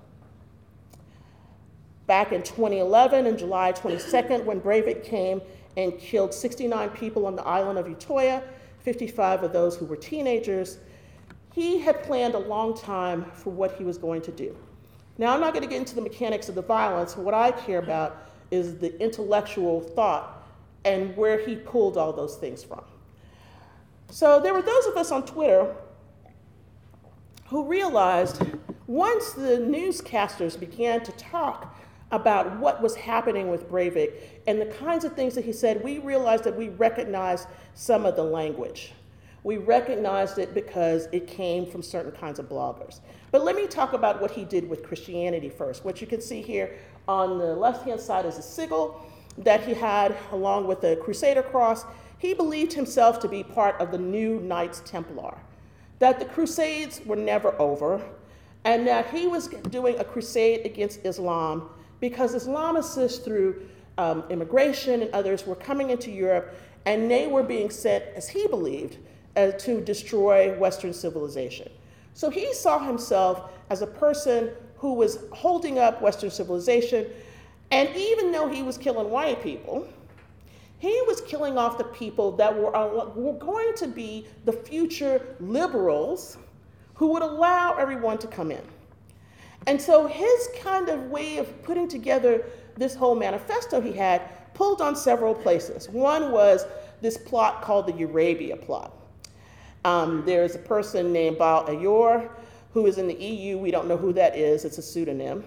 Back 2.11 2.33
in 2.33 2.43
2011, 2.43 3.25
in 3.25 3.37
July 3.37 3.71
22nd, 3.71 4.43
when 4.43 4.59
Breivik 4.59 5.01
came 5.01 5.41
and 5.77 5.97
killed 5.97 6.33
69 6.33 6.89
people 6.89 7.25
on 7.25 7.37
the 7.37 7.43
island 7.43 7.79
of 7.79 7.85
Utoya, 7.85 8.43
55 8.79 9.43
of 9.43 9.53
those 9.53 9.77
who 9.77 9.85
were 9.85 9.95
teenagers, 9.95 10.79
he 11.53 11.79
had 11.79 12.03
planned 12.03 12.33
a 12.33 12.39
long 12.39 12.77
time 12.77 13.23
for 13.33 13.51
what 13.51 13.77
he 13.77 13.85
was 13.85 13.97
going 13.97 14.21
to 14.23 14.31
do. 14.33 14.53
Now, 15.17 15.33
I'm 15.33 15.39
not 15.39 15.53
going 15.53 15.63
to 15.63 15.69
get 15.69 15.77
into 15.77 15.95
the 15.95 16.01
mechanics 16.01 16.49
of 16.49 16.55
the 16.55 16.61
violence. 16.61 17.15
What 17.15 17.33
I 17.33 17.51
care 17.51 17.79
about 17.79 18.27
is 18.51 18.77
the 18.77 19.01
intellectual 19.01 19.79
thought 19.79 20.45
and 20.83 21.15
where 21.15 21.39
he 21.39 21.55
pulled 21.55 21.97
all 21.97 22.11
those 22.11 22.35
things 22.35 22.61
from. 22.61 22.83
So 24.09 24.41
there 24.41 24.53
were 24.53 24.61
those 24.61 24.85
of 24.87 24.97
us 24.97 25.13
on 25.13 25.25
Twitter 25.25 25.73
who 27.45 27.63
realized 27.63 28.43
once 28.85 29.31
the 29.31 29.59
newscasters 29.59 30.59
began 30.59 31.01
to 31.05 31.13
talk 31.13 31.77
about 32.11 32.59
what 32.59 32.81
was 32.81 32.95
happening 32.95 33.49
with 33.49 33.69
Breivik 33.69 34.13
and 34.47 34.59
the 34.59 34.65
kinds 34.65 35.05
of 35.05 35.13
things 35.13 35.35
that 35.35 35.45
he 35.45 35.53
said, 35.53 35.83
we 35.83 35.99
realized 35.99 36.43
that 36.43 36.55
we 36.55 36.69
recognized 36.69 37.47
some 37.73 38.05
of 38.05 38.15
the 38.15 38.23
language. 38.23 38.93
We 39.43 39.57
recognized 39.57 40.37
it 40.37 40.53
because 40.53 41.07
it 41.11 41.27
came 41.27 41.65
from 41.65 41.81
certain 41.81 42.11
kinds 42.11 42.37
of 42.37 42.47
bloggers. 42.47 42.99
But 43.31 43.43
let 43.43 43.55
me 43.55 43.65
talk 43.65 43.93
about 43.93 44.21
what 44.21 44.31
he 44.31 44.45
did 44.45 44.69
with 44.69 44.83
Christianity 44.83 45.49
first. 45.49 45.83
What 45.83 46.01
you 46.01 46.07
can 46.07 46.21
see 46.21 46.41
here 46.41 46.77
on 47.07 47.39
the 47.39 47.55
left 47.55 47.85
hand 47.85 47.99
side 47.99 48.25
is 48.25 48.37
a 48.37 48.41
sigil 48.41 49.03
that 49.39 49.65
he 49.65 49.73
had 49.73 50.15
along 50.31 50.67
with 50.67 50.81
the 50.81 50.97
Crusader 50.97 51.41
cross 51.41 51.85
he 52.21 52.35
believed 52.35 52.71
himself 52.73 53.19
to 53.21 53.27
be 53.27 53.41
part 53.41 53.81
of 53.81 53.89
the 53.89 53.97
new 53.97 54.39
Knights 54.41 54.83
Templar, 54.85 55.35
that 55.97 56.19
the 56.19 56.25
Crusades 56.25 57.01
were 57.03 57.15
never 57.15 57.59
over, 57.59 57.99
and 58.63 58.85
that 58.85 59.09
he 59.09 59.25
was 59.25 59.47
doing 59.47 59.97
a 59.97 60.03
crusade 60.03 60.63
against 60.63 61.03
Islam 61.03 61.67
because 62.01 62.35
Islamicists, 62.35 63.23
through 63.23 63.65
um, 63.97 64.25
immigration 64.29 65.03
and 65.03 65.11
others, 65.13 65.47
were 65.47 65.55
coming 65.55 65.91
into 65.91 66.11
Europe 66.11 66.53
and 66.85 67.09
they 67.09 67.27
were 67.27 67.43
being 67.43 67.69
sent, 67.69 68.03
as 68.15 68.27
he 68.27 68.47
believed, 68.47 68.97
uh, 69.37 69.51
to 69.51 69.79
destroy 69.79 70.57
Western 70.57 70.91
civilization. 70.91 71.71
So 72.13 72.29
he 72.29 72.53
saw 72.53 72.79
himself 72.79 73.53
as 73.69 73.81
a 73.81 73.87
person 73.87 74.51
who 74.77 74.95
was 74.95 75.19
holding 75.31 75.79
up 75.79 76.01
Western 76.01 76.31
civilization, 76.31 77.05
and 77.69 77.87
even 77.95 78.31
though 78.31 78.49
he 78.49 78.63
was 78.63 78.77
killing 78.77 79.09
white 79.09 79.41
people, 79.41 79.87
he 80.79 81.01
was 81.07 81.21
killing 81.21 81.57
off 81.57 81.77
the 81.77 81.83
people 81.83 82.31
that 82.33 82.53
were, 82.57 82.75
uh, 82.75 83.05
were 83.15 83.37
going 83.37 83.73
to 83.75 83.87
be 83.87 84.27
the 84.45 84.51
future 84.51 85.35
liberals 85.39 86.37
who 86.95 87.07
would 87.13 87.21
allow 87.21 87.75
everyone 87.75 88.17
to 88.17 88.27
come 88.27 88.51
in. 88.51 88.61
And 89.67 89.81
so 89.81 90.07
his 90.07 90.49
kind 90.59 90.89
of 90.89 91.05
way 91.05 91.37
of 91.37 91.63
putting 91.63 91.87
together 91.87 92.45
this 92.77 92.95
whole 92.95 93.15
manifesto 93.15 93.79
he 93.79 93.93
had 93.93 94.21
pulled 94.53 94.81
on 94.81 94.95
several 94.95 95.33
places. 95.33 95.89
One 95.89 96.31
was 96.31 96.65
this 97.01 97.17
plot 97.17 97.61
called 97.61 97.87
the 97.87 97.93
Eurabia 97.93 98.59
plot. 98.59 98.93
Um, 99.85 100.23
there's 100.25 100.55
a 100.55 100.59
person 100.59 101.11
named 101.11 101.37
Bat 101.37 101.81
Ye'or 101.81 102.29
who 102.73 102.85
is 102.85 102.97
in 102.97 103.07
the 103.07 103.15
EU, 103.15 103.57
we 103.57 103.71
don't 103.71 103.87
know 103.87 103.97
who 103.97 104.13
that 104.13 104.35
is, 104.35 104.63
it's 104.63 104.77
a 104.77 104.81
pseudonym, 104.81 105.43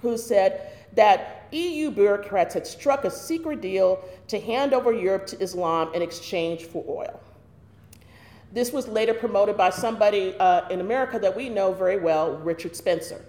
who 0.00 0.16
said 0.16 0.72
that 0.94 1.46
EU 1.52 1.90
bureaucrats 1.90 2.54
had 2.54 2.66
struck 2.66 3.04
a 3.04 3.10
secret 3.10 3.60
deal 3.60 4.02
to 4.28 4.40
hand 4.40 4.72
over 4.72 4.92
Europe 4.92 5.26
to 5.26 5.40
Islam 5.42 5.92
in 5.94 6.02
exchange 6.02 6.64
for 6.64 6.84
oil. 6.88 7.20
This 8.52 8.72
was 8.72 8.88
later 8.88 9.14
promoted 9.14 9.56
by 9.56 9.70
somebody 9.70 10.34
uh, 10.38 10.68
in 10.70 10.80
America 10.80 11.18
that 11.20 11.36
we 11.36 11.48
know 11.48 11.72
very 11.72 11.98
well, 11.98 12.36
Richard 12.38 12.74
Spencer, 12.74 13.24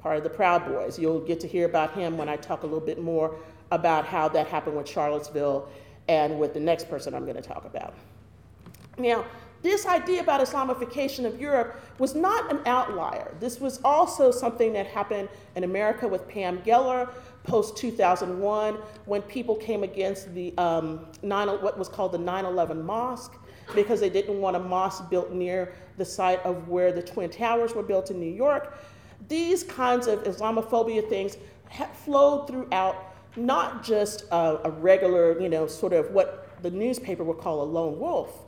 part 0.00 0.16
of 0.16 0.24
the 0.24 0.30
Proud 0.30 0.66
Boys. 0.66 0.98
You'll 0.98 1.20
get 1.20 1.38
to 1.40 1.48
hear 1.48 1.66
about 1.66 1.92
him 1.92 2.16
when 2.18 2.28
I 2.28 2.36
talk 2.36 2.64
a 2.64 2.66
little 2.66 2.84
bit 2.84 3.00
more 3.00 3.36
about 3.70 4.04
how 4.04 4.28
that 4.28 4.48
happened 4.48 4.76
with 4.76 4.88
Charlottesville 4.88 5.68
and 6.08 6.38
with 6.38 6.52
the 6.52 6.60
next 6.60 6.90
person 6.90 7.14
I'm 7.14 7.24
going 7.24 7.36
to 7.36 7.42
talk 7.42 7.64
about. 7.64 7.94
Now, 8.98 9.24
this 9.62 9.86
idea 9.86 10.20
about 10.20 10.40
Islamification 10.40 11.24
of 11.24 11.40
Europe 11.40 11.80
was 11.98 12.14
not 12.14 12.52
an 12.52 12.60
outlier. 12.66 13.34
This 13.40 13.60
was 13.60 13.80
also 13.82 14.30
something 14.30 14.72
that 14.74 14.86
happened 14.86 15.28
in 15.54 15.64
America 15.64 16.06
with 16.06 16.28
Pam 16.28 16.58
Geller 16.58 17.08
post 17.44 17.76
2001 17.76 18.74
when 19.06 19.22
people 19.22 19.54
came 19.54 19.82
against 19.84 20.34
the 20.34 20.52
um, 20.58 21.06
9, 21.22 21.48
what 21.62 21.78
was 21.78 21.88
called 21.88 22.12
the 22.12 22.18
9 22.18 22.44
11 22.44 22.84
mosque 22.84 23.36
because 23.74 24.00
they 24.00 24.10
didn't 24.10 24.40
want 24.40 24.56
a 24.56 24.60
mosque 24.60 25.08
built 25.10 25.30
near 25.30 25.72
the 25.96 26.04
site 26.04 26.40
of 26.44 26.68
where 26.68 26.92
the 26.92 27.02
Twin 27.02 27.30
Towers 27.30 27.74
were 27.74 27.82
built 27.82 28.10
in 28.10 28.18
New 28.18 28.32
York. 28.32 28.78
These 29.28 29.64
kinds 29.64 30.06
of 30.06 30.24
Islamophobia 30.24 31.08
things 31.08 31.36
have 31.68 31.90
flowed 31.96 32.46
throughout 32.46 33.14
not 33.36 33.82
just 33.82 34.24
a, 34.30 34.60
a 34.64 34.70
regular, 34.70 35.40
you 35.40 35.48
know, 35.48 35.66
sort 35.66 35.92
of 35.92 36.10
what 36.10 36.62
the 36.62 36.70
newspaper 36.70 37.24
would 37.24 37.38
call 37.38 37.62
a 37.62 37.64
lone 37.64 37.98
wolf 37.98 38.44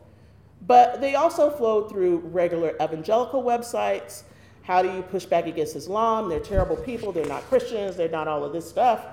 but 0.67 1.01
they 1.01 1.15
also 1.15 1.51
flowed 1.51 1.89
through 1.89 2.19
regular 2.19 2.75
evangelical 2.83 3.43
websites. 3.43 4.23
How 4.63 4.83
do 4.83 4.93
you 4.93 5.03
push 5.03 5.25
back 5.25 5.47
against 5.47 5.77
Islam? 5.77 6.29
They're 6.29 6.41
terrible 6.41 6.77
people. 6.77 7.13
They're 7.13 7.27
not 7.27 7.43
Christians. 7.43 7.97
They're 7.97 8.09
not 8.09 8.27
all 8.27 8.45
of 8.45 8.53
this 8.53 8.69
stuff. 8.69 9.07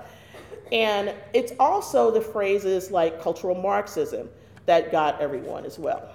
And 0.72 1.14
it's 1.32 1.52
also 1.60 2.10
the 2.10 2.20
phrases 2.20 2.90
like 2.90 3.22
cultural 3.22 3.54
Marxism 3.54 4.28
that 4.66 4.90
got 4.90 5.20
everyone 5.20 5.64
as 5.64 5.78
well. 5.78 6.08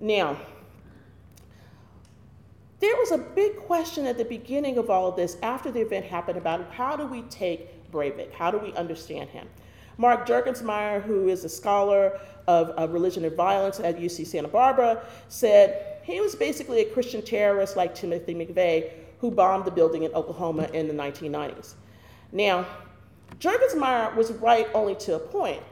Now, 0.00 0.36
there 2.80 2.96
was 2.96 3.12
a 3.12 3.18
big 3.18 3.56
question 3.58 4.06
at 4.06 4.18
the 4.18 4.24
beginning 4.24 4.76
of 4.76 4.90
all 4.90 5.06
of 5.06 5.14
this 5.14 5.36
after 5.42 5.70
the 5.70 5.80
event 5.80 6.04
happened 6.04 6.36
about 6.36 6.72
how 6.72 6.96
do 6.96 7.06
we 7.06 7.22
take 7.22 7.90
Breivik? 7.92 8.32
How 8.32 8.50
do 8.50 8.58
we 8.58 8.72
understand 8.74 9.30
him? 9.30 9.48
Mark 9.98 10.26
Juergensmeyer, 10.26 11.02
who 11.02 11.28
is 11.28 11.44
a 11.44 11.48
scholar 11.48 12.18
of, 12.48 12.70
of 12.70 12.92
religion 12.92 13.24
and 13.24 13.36
violence 13.36 13.78
at 13.78 13.98
UC 13.98 14.26
Santa 14.26 14.48
Barbara, 14.48 15.04
said 15.28 15.98
he 16.02 16.20
was 16.20 16.34
basically 16.34 16.80
a 16.80 16.84
Christian 16.86 17.22
terrorist 17.22 17.76
like 17.76 17.94
Timothy 17.94 18.34
McVeigh, 18.34 18.90
who 19.20 19.30
bombed 19.30 19.64
the 19.64 19.70
building 19.70 20.02
in 20.02 20.12
Oklahoma 20.14 20.68
in 20.72 20.88
the 20.88 20.94
1990s. 20.94 21.74
Now, 22.32 22.66
Juergensmeyer 23.38 24.16
was 24.16 24.32
right 24.32 24.66
only 24.74 24.96
to 24.96 25.14
a 25.14 25.18
point. 25.18 25.62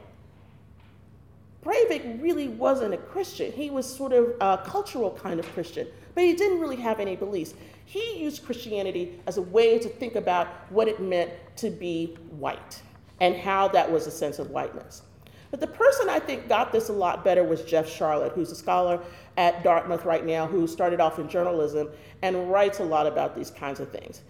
Breivik 1.63 2.21
really 2.21 2.47
wasn't 2.47 2.93
a 2.93 2.97
Christian. 2.97 3.51
He 3.51 3.69
was 3.69 3.85
sort 3.85 4.13
of 4.13 4.33
a 4.41 4.63
cultural 4.65 5.11
kind 5.11 5.39
of 5.39 5.45
Christian, 5.53 5.87
but 6.15 6.23
he 6.23 6.33
didn't 6.33 6.59
really 6.59 6.77
have 6.77 6.99
any 6.99 7.15
beliefs. 7.15 7.53
He 7.85 8.17
used 8.17 8.45
Christianity 8.45 9.19
as 9.27 9.37
a 9.37 9.41
way 9.41 9.77
to 9.77 9.87
think 9.87 10.15
about 10.15 10.47
what 10.71 10.87
it 10.87 10.99
meant 10.99 11.31
to 11.57 11.69
be 11.69 12.17
white 12.31 12.81
and 13.19 13.35
how 13.35 13.67
that 13.69 13.91
was 13.91 14.07
a 14.07 14.11
sense 14.11 14.39
of 14.39 14.49
whiteness. 14.49 15.03
But 15.51 15.59
the 15.59 15.67
person 15.67 16.09
I 16.09 16.19
think 16.19 16.47
got 16.47 16.71
this 16.71 16.89
a 16.89 16.93
lot 16.93 17.23
better 17.23 17.43
was 17.43 17.63
Jeff 17.63 17.85
Sharlet, 17.85 18.31
who's 18.31 18.51
a 18.51 18.55
scholar 18.55 18.99
at 19.37 19.63
Dartmouth 19.63 20.05
right 20.05 20.25
now, 20.25 20.47
who 20.47 20.65
started 20.65 20.99
off 20.99 21.19
in 21.19 21.27
journalism 21.27 21.89
and 22.21 22.49
writes 22.49 22.79
a 22.79 22.83
lot 22.83 23.05
about 23.05 23.35
these 23.35 23.51
kinds 23.51 23.79
of 23.79 23.91
things. 23.91 24.21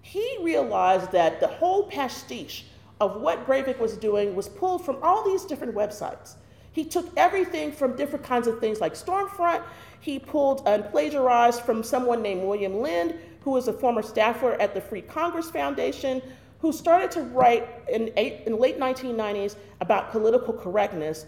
He 0.00 0.38
realized 0.40 1.12
that 1.12 1.40
the 1.40 1.48
whole 1.48 1.88
pastiche 1.88 2.66
of 3.00 3.20
what 3.20 3.46
Breivik 3.46 3.78
was 3.78 3.96
doing 3.96 4.34
was 4.34 4.48
pulled 4.48 4.84
from 4.84 4.98
all 5.02 5.24
these 5.24 5.44
different 5.44 5.74
websites. 5.74 6.36
He 6.78 6.84
took 6.84 7.08
everything 7.16 7.72
from 7.72 7.96
different 7.96 8.24
kinds 8.24 8.46
of 8.46 8.60
things 8.60 8.80
like 8.80 8.94
Stormfront. 8.94 9.64
He 9.98 10.20
pulled 10.20 10.62
and 10.64 10.88
plagiarized 10.92 11.62
from 11.62 11.82
someone 11.82 12.22
named 12.22 12.44
William 12.44 12.76
Lind, 12.76 13.16
who 13.40 13.50
was 13.50 13.66
a 13.66 13.72
former 13.72 14.00
staffer 14.00 14.52
at 14.60 14.74
the 14.74 14.80
Free 14.80 15.02
Congress 15.02 15.50
Foundation, 15.50 16.22
who 16.60 16.70
started 16.72 17.10
to 17.10 17.22
write 17.22 17.68
in, 17.92 18.12
eight, 18.16 18.44
in 18.46 18.60
late 18.60 18.78
1990s 18.78 19.56
about 19.80 20.12
political 20.12 20.54
correctness 20.54 21.26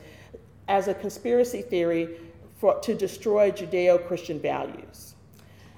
as 0.68 0.86
a 0.86 0.94
conspiracy 0.94 1.62
theory 1.62 2.20
for, 2.58 2.78
to 2.78 2.94
destroy 2.94 3.50
Judeo 3.50 4.06
Christian 4.06 4.38
values. 4.38 5.16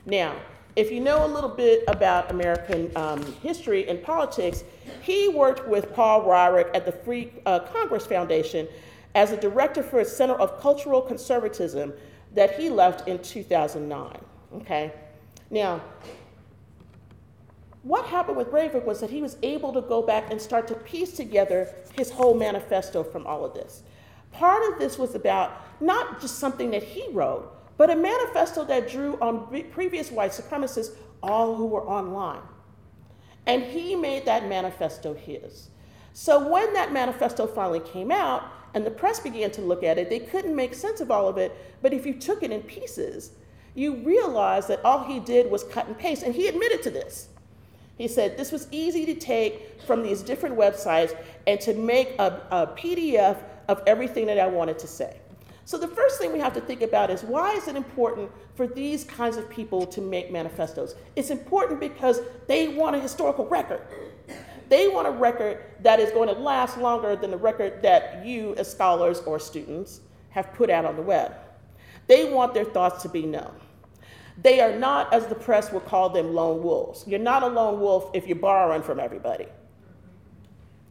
Now, 0.04 0.36
if 0.76 0.92
you 0.92 1.00
know 1.00 1.24
a 1.24 1.30
little 1.32 1.48
bit 1.48 1.84
about 1.88 2.30
American 2.30 2.94
um, 2.94 3.24
history 3.36 3.88
and 3.88 4.02
politics, 4.02 4.64
he 5.00 5.30
worked 5.30 5.66
with 5.66 5.94
Paul 5.94 6.24
Weyrich 6.26 6.70
at 6.74 6.84
the 6.84 6.92
Free 6.92 7.32
uh, 7.46 7.60
Congress 7.60 8.04
Foundation 8.04 8.68
as 9.14 9.30
a 9.30 9.36
director 9.36 9.82
for 9.82 10.00
a 10.00 10.04
Center 10.04 10.34
of 10.34 10.60
Cultural 10.60 11.02
Conservatism 11.02 11.92
that 12.34 12.58
he 12.58 12.70
left 12.70 13.08
in 13.08 13.18
2009. 13.18 14.18
Okay? 14.56 14.92
Now, 15.50 15.82
what 17.82 18.06
happened 18.06 18.36
with 18.36 18.48
Breivik 18.48 18.84
was 18.84 19.00
that 19.00 19.10
he 19.10 19.22
was 19.22 19.36
able 19.42 19.72
to 19.72 19.80
go 19.80 20.02
back 20.02 20.30
and 20.30 20.40
start 20.40 20.68
to 20.68 20.74
piece 20.74 21.12
together 21.12 21.74
his 21.96 22.10
whole 22.10 22.34
manifesto 22.34 23.02
from 23.02 23.26
all 23.26 23.44
of 23.44 23.54
this. 23.54 23.82
Part 24.30 24.72
of 24.72 24.78
this 24.78 24.98
was 24.98 25.14
about 25.14 25.52
not 25.80 26.20
just 26.20 26.38
something 26.38 26.70
that 26.70 26.82
he 26.82 27.08
wrote, 27.10 27.52
but 27.76 27.90
a 27.90 27.96
manifesto 27.96 28.64
that 28.64 28.88
drew 28.88 29.18
on 29.20 29.46
previous 29.72 30.10
white 30.10 30.30
supremacists, 30.30 30.94
all 31.22 31.56
who 31.56 31.66
were 31.66 31.86
online. 31.86 32.42
And 33.46 33.62
he 33.64 33.96
made 33.96 34.24
that 34.26 34.48
manifesto 34.48 35.14
his. 35.14 35.68
So 36.12 36.48
when 36.48 36.72
that 36.74 36.92
manifesto 36.92 37.46
finally 37.46 37.80
came 37.80 38.12
out 38.12 38.44
and 38.74 38.86
the 38.86 38.90
press 38.90 39.20
began 39.20 39.50
to 39.52 39.60
look 39.60 39.82
at 39.82 39.98
it, 39.98 40.08
they 40.08 40.18
couldn't 40.18 40.56
make 40.56 40.74
sense 40.74 41.00
of 41.00 41.10
all 41.10 41.28
of 41.28 41.36
it. 41.38 41.56
But 41.82 41.92
if 41.92 42.06
you 42.06 42.14
took 42.14 42.42
it 42.42 42.50
in 42.50 42.62
pieces, 42.62 43.32
you 43.74 43.96
realize 43.96 44.66
that 44.68 44.84
all 44.84 45.04
he 45.04 45.20
did 45.20 45.50
was 45.50 45.64
cut 45.64 45.86
and 45.86 45.98
paste. 45.98 46.22
And 46.22 46.34
he 46.34 46.48
admitted 46.48 46.82
to 46.84 46.90
this. 46.90 47.28
He 47.98 48.08
said 48.08 48.36
this 48.36 48.50
was 48.50 48.68
easy 48.70 49.04
to 49.06 49.14
take 49.14 49.80
from 49.86 50.02
these 50.02 50.22
different 50.22 50.56
websites 50.56 51.16
and 51.46 51.60
to 51.60 51.74
make 51.74 52.14
a, 52.18 52.42
a 52.50 52.66
PDF 52.68 53.42
of 53.68 53.82
everything 53.86 54.26
that 54.26 54.38
I 54.38 54.46
wanted 54.46 54.78
to 54.80 54.86
say. 54.86 55.18
So 55.64 55.78
the 55.78 55.88
first 55.88 56.18
thing 56.18 56.32
we 56.32 56.40
have 56.40 56.54
to 56.54 56.60
think 56.60 56.82
about 56.82 57.10
is 57.10 57.22
why 57.22 57.54
is 57.54 57.68
it 57.68 57.76
important 57.76 58.30
for 58.56 58.66
these 58.66 59.04
kinds 59.04 59.36
of 59.36 59.48
people 59.48 59.86
to 59.86 60.00
make 60.00 60.32
manifestos? 60.32 60.96
It's 61.14 61.30
important 61.30 61.78
because 61.78 62.20
they 62.48 62.68
want 62.68 62.96
a 62.96 63.00
historical 63.00 63.46
record. 63.46 63.82
They 64.72 64.88
want 64.88 65.06
a 65.06 65.10
record 65.10 65.62
that 65.80 66.00
is 66.00 66.12
going 66.12 66.34
to 66.34 66.40
last 66.40 66.78
longer 66.78 67.14
than 67.14 67.30
the 67.30 67.36
record 67.36 67.82
that 67.82 68.24
you, 68.24 68.54
as 68.56 68.70
scholars 68.70 69.20
or 69.26 69.38
students, 69.38 70.00
have 70.30 70.50
put 70.54 70.70
out 70.70 70.86
on 70.86 70.96
the 70.96 71.02
web. 71.02 71.34
They 72.06 72.32
want 72.32 72.54
their 72.54 72.64
thoughts 72.64 73.02
to 73.02 73.10
be 73.10 73.26
known. 73.26 73.52
They 74.40 74.60
are 74.60 74.74
not, 74.74 75.12
as 75.12 75.26
the 75.26 75.34
press 75.34 75.70
would 75.72 75.84
call 75.84 76.08
them, 76.08 76.32
lone 76.32 76.62
wolves. 76.62 77.04
You're 77.06 77.18
not 77.18 77.42
a 77.42 77.48
lone 77.48 77.80
wolf 77.80 78.12
if 78.14 78.26
you're 78.26 78.34
borrowing 78.34 78.80
from 78.80 78.98
everybody. 78.98 79.44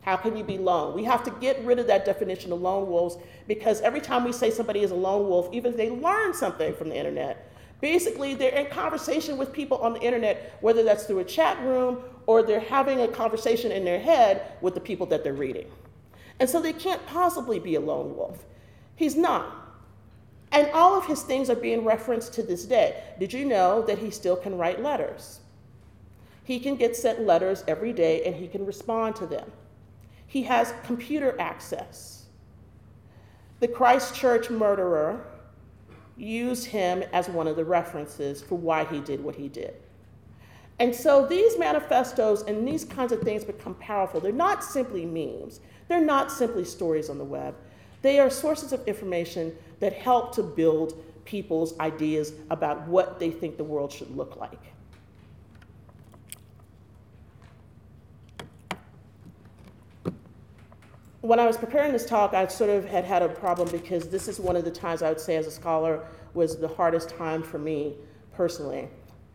How 0.01 0.15
can 0.15 0.37
you 0.37 0.43
be 0.43 0.59
lone? 0.59 0.93
We 0.93 1.03
have 1.05 1.23
to 1.23 1.31
get 1.41 1.65
rid 1.65 1.79
of 1.79 1.87
that 1.87 2.05
definition 2.05 2.51
of 2.51 2.61
lone 2.61 2.87
wolves 2.87 3.17
because 3.47 3.81
every 3.81 3.99
time 3.99 4.23
we 4.23 4.31
say 4.31 4.51
somebody 4.51 4.81
is 4.81 4.91
a 4.91 4.95
lone 4.95 5.27
wolf, 5.27 5.49
even 5.51 5.71
if 5.71 5.77
they 5.77 5.89
learn 5.89 6.35
something 6.35 6.75
from 6.75 6.89
the 6.89 6.97
internet, 6.97 7.50
basically 7.81 8.35
they're 8.35 8.55
in 8.55 8.67
conversation 8.67 9.37
with 9.37 9.51
people 9.51 9.77
on 9.79 9.93
the 9.93 10.01
internet, 10.01 10.57
whether 10.61 10.83
that's 10.83 11.05
through 11.05 11.19
a 11.19 11.25
chat 11.25 11.59
room 11.63 12.03
or 12.27 12.43
they're 12.43 12.59
having 12.59 13.01
a 13.01 13.07
conversation 13.07 13.71
in 13.71 13.83
their 13.83 13.99
head 13.99 14.53
with 14.61 14.75
the 14.75 14.79
people 14.79 15.05
that 15.07 15.23
they're 15.23 15.33
reading. 15.33 15.67
And 16.39 16.49
so 16.49 16.61
they 16.61 16.73
can't 16.73 17.05
possibly 17.07 17.59
be 17.59 17.75
a 17.75 17.79
lone 17.79 18.15
wolf. 18.15 18.45
He's 18.95 19.15
not. 19.15 19.57
And 20.51 20.69
all 20.73 20.97
of 20.97 21.05
his 21.05 21.23
things 21.23 21.49
are 21.49 21.55
being 21.55 21.83
referenced 21.83 22.33
to 22.33 22.43
this 22.43 22.65
day. 22.65 23.03
Did 23.19 23.33
you 23.33 23.45
know 23.45 23.81
that 23.83 23.99
he 23.99 24.11
still 24.11 24.35
can 24.35 24.57
write 24.57 24.81
letters? 24.81 25.39
He 26.43 26.59
can 26.59 26.75
get 26.75 26.95
sent 26.95 27.25
letters 27.25 27.63
every 27.67 27.93
day 27.93 28.23
and 28.25 28.35
he 28.35 28.47
can 28.47 28.65
respond 28.65 29.15
to 29.17 29.25
them. 29.25 29.51
He 30.27 30.43
has 30.43 30.73
computer 30.83 31.35
access. 31.39 32.25
The 33.59 33.67
Christchurch 33.67 34.49
murderer 34.49 35.25
used 36.17 36.65
him 36.65 37.03
as 37.13 37.29
one 37.29 37.47
of 37.47 37.55
the 37.55 37.65
references 37.65 38.41
for 38.41 38.57
why 38.57 38.85
he 38.85 38.99
did 38.99 39.23
what 39.23 39.35
he 39.35 39.47
did. 39.47 39.75
And 40.79 40.95
so 40.95 41.27
these 41.27 41.59
manifestos 41.59 42.41
and 42.43 42.67
these 42.67 42.85
kinds 42.85 43.11
of 43.11 43.21
things 43.21 43.43
become 43.43 43.75
powerful. 43.75 44.19
They're 44.19 44.31
not 44.31 44.63
simply 44.63 45.05
memes, 45.05 45.59
they're 45.87 46.03
not 46.03 46.31
simply 46.31 46.65
stories 46.65 47.09
on 47.09 47.17
the 47.17 47.23
web. 47.23 47.55
They 48.01 48.19
are 48.19 48.29
sources 48.29 48.73
of 48.73 48.87
information 48.87 49.55
that 49.79 49.93
help 49.93 50.33
to 50.35 50.43
build 50.43 51.03
people's 51.23 51.77
ideas 51.79 52.33
about 52.49 52.87
what 52.87 53.19
they 53.19 53.29
think 53.29 53.57
the 53.57 53.63
world 53.63 53.91
should 53.91 54.15
look 54.15 54.37
like. 54.37 54.73
When 61.21 61.39
I 61.39 61.45
was 61.45 61.55
preparing 61.55 61.91
this 61.91 62.07
talk, 62.07 62.33
I 62.33 62.47
sort 62.47 62.71
of 62.71 62.83
had 62.85 63.05
had 63.05 63.21
a 63.21 63.29
problem 63.29 63.69
because 63.69 64.09
this 64.09 64.27
is 64.27 64.39
one 64.39 64.55
of 64.55 64.65
the 64.65 64.71
times 64.71 65.03
I 65.03 65.09
would 65.09 65.19
say 65.19 65.35
as 65.35 65.45
a 65.45 65.51
scholar 65.51 66.03
was 66.33 66.57
the 66.57 66.67
hardest 66.67 67.09
time 67.09 67.43
for 67.43 67.59
me 67.59 67.93
personally. 68.33 68.89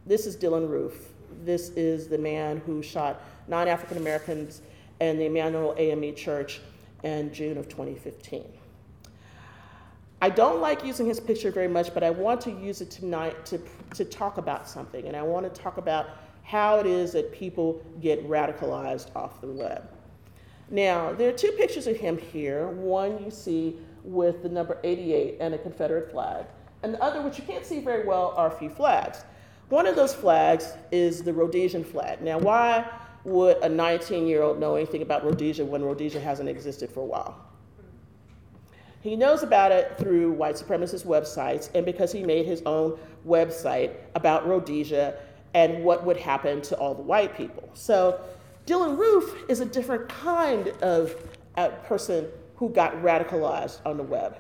This 0.05 0.27
is 0.27 0.37
Dylann 0.37 0.69
Roof. 0.69 1.13
This 1.45 1.69
is 1.71 2.09
the 2.09 2.19
man 2.19 2.61
who 2.67 2.83
shot 2.83 3.23
nine 3.47 3.69
African 3.69 3.99
Americans 3.99 4.63
in 5.01 5.17
the 5.17 5.27
Emanuel 5.27 5.77
AME 5.79 6.13
Church 6.17 6.61
in 7.05 7.33
June 7.33 7.57
of 7.57 7.69
2015. 7.69 8.45
I 10.21 10.29
don't 10.29 10.61
like 10.61 10.85
using 10.85 11.07
his 11.07 11.21
picture 11.21 11.53
very 11.53 11.69
much, 11.69 11.95
but 11.95 12.03
I 12.03 12.11
want 12.11 12.41
to 12.43 12.51
use 12.51 12.81
it 12.81 12.91
tonight 12.91 13.47
to, 13.47 13.61
to 13.95 14.05
talk 14.05 14.39
about 14.39 14.69
something. 14.69 15.07
And 15.07 15.15
I 15.15 15.23
want 15.23 15.45
to 15.55 15.63
talk 15.63 15.77
about 15.77 16.09
how 16.43 16.81
it 16.81 16.87
is 16.87 17.13
that 17.13 17.31
people 17.31 17.81
get 18.01 18.29
radicalized 18.29 19.15
off 19.15 19.41
the 19.41 19.47
web. 19.53 19.89
Now, 20.71 21.13
there 21.13 21.29
are 21.29 21.37
two 21.37 21.53
pictures 21.53 21.87
of 21.87 21.97
him 21.97 22.19
here. 22.19 22.69
One 22.69 23.23
you 23.25 23.31
see 23.31 23.77
with 24.03 24.43
the 24.43 24.49
number 24.49 24.79
88 24.83 25.37
and 25.41 25.55
a 25.55 25.59
Confederate 25.59 26.11
flag, 26.11 26.47
and 26.83 26.95
the 26.95 27.03
other, 27.03 27.23
which 27.23 27.39
you 27.39 27.45
can't 27.45 27.65
see 27.65 27.81
very 27.81 28.07
well, 28.07 28.35
are 28.37 28.49
a 28.49 28.59
few 28.59 28.71
flags. 28.71 29.25
One 29.69 29.87
of 29.87 29.97
those 29.97 30.15
flags 30.15 30.73
is 30.93 31.23
the 31.23 31.33
Rhodesian 31.33 31.83
flag. 31.83 32.23
Now, 32.23 32.39
why 32.39 32.89
would 33.25 33.57
a 33.59 33.69
19 33.69 34.27
year 34.27 34.43
old 34.43 34.61
know 34.61 34.77
anything 34.77 35.03
about 35.03 35.25
Rhodesia 35.25 35.65
when 35.65 35.83
Rhodesia 35.83 36.21
hasn't 36.21 36.49
existed 36.49 36.91
for 36.91 37.01
a 37.01 37.05
while? 37.05 37.45
He 39.01 39.17
knows 39.17 39.43
about 39.43 39.73
it 39.73 39.97
through 39.99 40.33
white 40.33 40.55
supremacist 40.57 41.05
websites 41.05 41.73
and 41.75 41.85
because 41.85 42.13
he 42.13 42.23
made 42.23 42.47
his 42.47 42.63
own 42.67 42.99
website 43.27 43.93
about 44.15 44.47
Rhodesia 44.49 45.19
and 45.55 45.85
what 45.85 46.05
would 46.05 46.17
happen 46.17 46.61
to 46.63 46.77
all 46.77 46.95
the 46.95 47.03
white 47.03 47.37
people. 47.37 47.69
So 47.75 48.21
Dylann 48.67 48.99
Roof 48.99 49.49
is 49.49 49.61
a 49.61 49.65
different 49.65 50.09
kind 50.09 50.69
of 50.83 51.15
uh, 51.57 51.69
person 51.69 52.27
who 52.57 52.69
got 52.71 52.95
radicalized 52.97 53.79
on 53.87 53.97
the 53.97 54.03
web. 54.03 54.37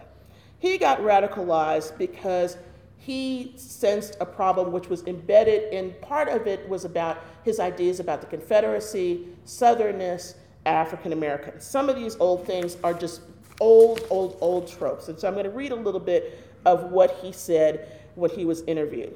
He 0.58 0.78
got 0.78 0.98
radicalized 1.00 1.96
because 1.96 2.56
he 2.96 3.52
sensed 3.54 4.16
a 4.20 4.26
problem 4.26 4.72
which 4.72 4.88
was 4.88 5.06
embedded 5.06 5.72
in 5.72 5.94
part 6.00 6.28
of 6.28 6.48
it 6.48 6.68
was 6.68 6.84
about 6.84 7.22
his 7.44 7.60
ideas 7.60 8.00
about 8.00 8.20
the 8.20 8.26
Confederacy, 8.26 9.28
Southernness, 9.44 10.34
African 10.64 11.12
Americans. 11.12 11.64
Some 11.64 11.88
of 11.88 11.94
these 11.94 12.16
old 12.18 12.44
things 12.44 12.76
are 12.82 12.94
just 12.94 13.20
old, 13.60 14.04
old, 14.10 14.38
old 14.40 14.66
tropes. 14.66 15.06
And 15.06 15.16
so 15.16 15.28
I'm 15.28 15.34
going 15.34 15.44
to 15.44 15.50
read 15.50 15.70
a 15.70 15.76
little 15.76 16.00
bit 16.00 16.42
of 16.64 16.90
what 16.90 17.16
he 17.22 17.30
said 17.30 18.02
when 18.16 18.30
he 18.30 18.44
was 18.44 18.62
interviewed. 18.62 19.14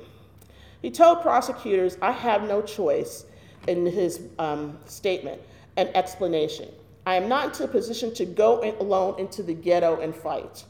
He 0.82 0.90
told 0.92 1.20
prosecutors, 1.20 1.98
I 2.00 2.12
have 2.12 2.44
no 2.46 2.62
choice 2.62 3.24
in 3.68 3.86
his 3.86 4.20
um, 4.38 4.78
statement 4.86 5.40
an 5.76 5.88
explanation. 5.94 6.68
I 7.06 7.14
am 7.14 7.28
not 7.28 7.58
in 7.58 7.64
a 7.64 7.68
position 7.68 8.12
to 8.14 8.24
go 8.24 8.60
in 8.60 8.74
alone 8.76 9.18
into 9.18 9.42
the 9.42 9.54
ghetto 9.54 10.00
and 10.00 10.14
fight. 10.14 10.64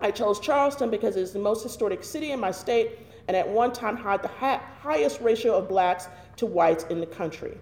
I 0.00 0.10
chose 0.10 0.38
Charleston 0.38 0.90
because 0.90 1.16
it 1.16 1.22
is 1.22 1.32
the 1.32 1.38
most 1.38 1.62
historic 1.62 2.04
city 2.04 2.32
in 2.32 2.40
my 2.40 2.50
state 2.50 2.98
and 3.26 3.36
at 3.36 3.48
one 3.48 3.72
time 3.72 3.96
had 3.96 4.22
the 4.22 4.28
ha- 4.28 4.62
highest 4.80 5.20
ratio 5.20 5.56
of 5.56 5.68
blacks 5.68 6.08
to 6.36 6.46
whites 6.46 6.84
in 6.84 7.00
the 7.00 7.06
country. 7.06 7.58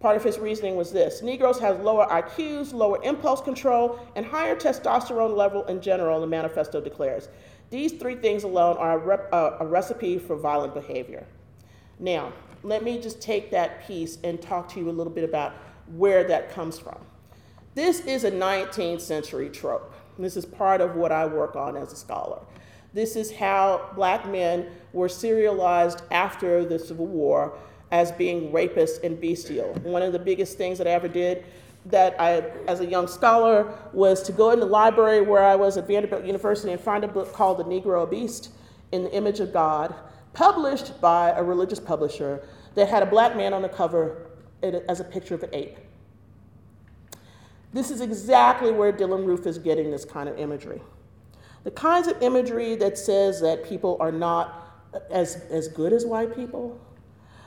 Part 0.00 0.16
of 0.16 0.24
his 0.24 0.38
reasoning 0.38 0.76
was 0.76 0.92
this 0.92 1.22
Negroes 1.22 1.58
have 1.58 1.80
lower 1.80 2.06
IQs, 2.06 2.72
lower 2.72 3.02
impulse 3.02 3.40
control, 3.40 3.98
and 4.14 4.26
higher 4.26 4.56
testosterone 4.56 5.36
level 5.36 5.64
in 5.66 5.80
general, 5.80 6.20
the 6.20 6.26
manifesto 6.26 6.80
declares. 6.80 7.28
These 7.70 7.92
three 7.92 8.16
things 8.16 8.44
alone 8.44 8.76
are 8.76 8.94
a, 8.94 8.98
rep- 8.98 9.28
uh, 9.32 9.56
a 9.60 9.66
recipe 9.66 10.18
for 10.18 10.36
violent 10.36 10.74
behavior. 10.74 11.26
Now, 11.98 12.32
let 12.62 12.82
me 12.82 13.00
just 13.00 13.20
take 13.20 13.50
that 13.50 13.86
piece 13.86 14.18
and 14.24 14.40
talk 14.40 14.68
to 14.70 14.80
you 14.80 14.88
a 14.88 14.92
little 14.92 15.12
bit 15.12 15.24
about 15.24 15.54
where 15.96 16.24
that 16.24 16.50
comes 16.50 16.78
from. 16.78 16.98
This 17.74 18.00
is 18.00 18.24
a 18.24 18.30
19th 18.30 19.00
century 19.00 19.48
trope. 19.50 19.92
This 20.18 20.36
is 20.36 20.46
part 20.46 20.80
of 20.80 20.96
what 20.96 21.12
I 21.12 21.26
work 21.26 21.56
on 21.56 21.76
as 21.76 21.92
a 21.92 21.96
scholar. 21.96 22.40
This 22.94 23.16
is 23.16 23.30
how 23.30 23.90
black 23.94 24.26
men 24.26 24.68
were 24.94 25.08
serialized 25.08 26.02
after 26.10 26.64
the 26.64 26.78
Civil 26.78 27.06
War 27.06 27.58
as 27.90 28.10
being 28.12 28.50
rapists 28.50 29.02
and 29.04 29.20
bestial. 29.20 29.74
One 29.82 30.02
of 30.02 30.12
the 30.12 30.18
biggest 30.18 30.56
things 30.56 30.78
that 30.78 30.86
I 30.86 30.90
ever 30.90 31.08
did 31.08 31.44
that 31.84 32.18
I, 32.20 32.42
as 32.66 32.80
a 32.80 32.86
young 32.86 33.06
scholar, 33.06 33.72
was 33.92 34.22
to 34.24 34.32
go 34.32 34.50
in 34.50 34.60
the 34.60 34.66
library 34.66 35.20
where 35.20 35.44
I 35.44 35.54
was 35.54 35.76
at 35.76 35.86
Vanderbilt 35.86 36.24
University 36.24 36.72
and 36.72 36.80
find 36.80 37.04
a 37.04 37.08
book 37.08 37.32
called 37.32 37.58
The 37.58 37.64
Negro 37.64 38.10
Beast 38.10 38.50
in 38.92 39.04
the 39.04 39.12
Image 39.12 39.40
of 39.40 39.52
God, 39.52 39.94
published 40.36 41.00
by 41.00 41.30
a 41.30 41.42
religious 41.42 41.80
publisher 41.80 42.42
that 42.74 42.90
had 42.90 43.02
a 43.02 43.06
black 43.06 43.34
man 43.34 43.54
on 43.54 43.62
the 43.62 43.68
cover 43.70 44.26
as 44.62 45.00
a 45.00 45.04
picture 45.04 45.34
of 45.34 45.42
an 45.42 45.48
ape. 45.54 45.78
This 47.72 47.90
is 47.90 48.02
exactly 48.02 48.70
where 48.70 48.92
Dylann 48.92 49.24
Roof 49.24 49.46
is 49.46 49.56
getting 49.56 49.90
this 49.90 50.04
kind 50.04 50.28
of 50.28 50.38
imagery. 50.38 50.82
The 51.64 51.70
kinds 51.70 52.06
of 52.06 52.22
imagery 52.22 52.74
that 52.76 52.98
says 52.98 53.40
that 53.40 53.64
people 53.64 53.96
are 53.98 54.12
not 54.12 54.90
as, 55.10 55.36
as 55.50 55.68
good 55.68 55.94
as 55.94 56.04
white 56.04 56.36
people, 56.36 56.78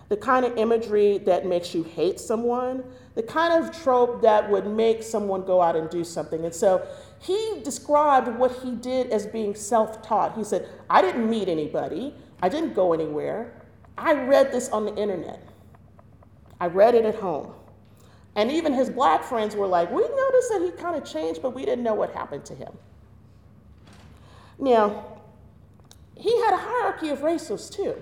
the 0.08 0.18
kind 0.18 0.44
of 0.44 0.58
imagery 0.58 1.20
that 1.20 1.46
makes 1.46 1.76
you 1.76 1.84
hate 1.84 2.20
someone, 2.20 2.84
the 3.14 3.22
kind 3.22 3.64
of 3.64 3.84
trope 3.84 4.24
that 4.24 4.50
would 4.50 4.66
make 4.66 5.04
someone 5.04 5.46
go 5.46 5.62
out 5.62 5.76
and 5.76 5.92
do 5.92 6.04
something. 6.04 6.44
And 6.44 6.54
so 6.54 6.88
he 7.20 7.62
described 7.64 8.28
what 8.40 8.52
he 8.64 8.72
did 8.72 9.12
as 9.12 9.28
being 9.28 9.54
self 9.54 10.02
taught. 10.02 10.36
He 10.36 10.44
said, 10.44 10.68
I 10.90 11.04
didn't 11.04 11.30
meet 11.30 11.48
anybody, 11.48 12.16
I 12.42 12.50
didn't 12.50 12.74
go 12.74 12.94
anywhere. 12.94 13.54
I 13.98 14.14
read 14.14 14.52
this 14.52 14.70
on 14.70 14.86
the 14.86 14.96
internet, 14.96 15.42
I 16.60 16.68
read 16.68 16.96
it 16.96 17.06
at 17.06 17.16
home. 17.16 17.54
And 18.36 18.52
even 18.52 18.74
his 18.74 18.90
black 18.90 19.24
friends 19.24 19.56
were 19.56 19.68
like, 19.68 19.92
We 19.92 20.02
noticed 20.02 20.50
that 20.52 20.62
he 20.64 20.72
kind 20.82 20.96
of 20.96 21.04
changed, 21.04 21.42
but 21.42 21.54
we 21.54 21.66
didn't 21.66 21.84
know 21.84 21.96
what 21.96 22.14
happened 22.14 22.46
to 22.46 22.56
him. 22.56 22.72
Now, 24.60 25.20
he 26.16 26.38
had 26.44 26.54
a 26.54 26.58
hierarchy 26.58 27.10
of 27.10 27.22
races 27.22 27.70
too, 27.70 27.96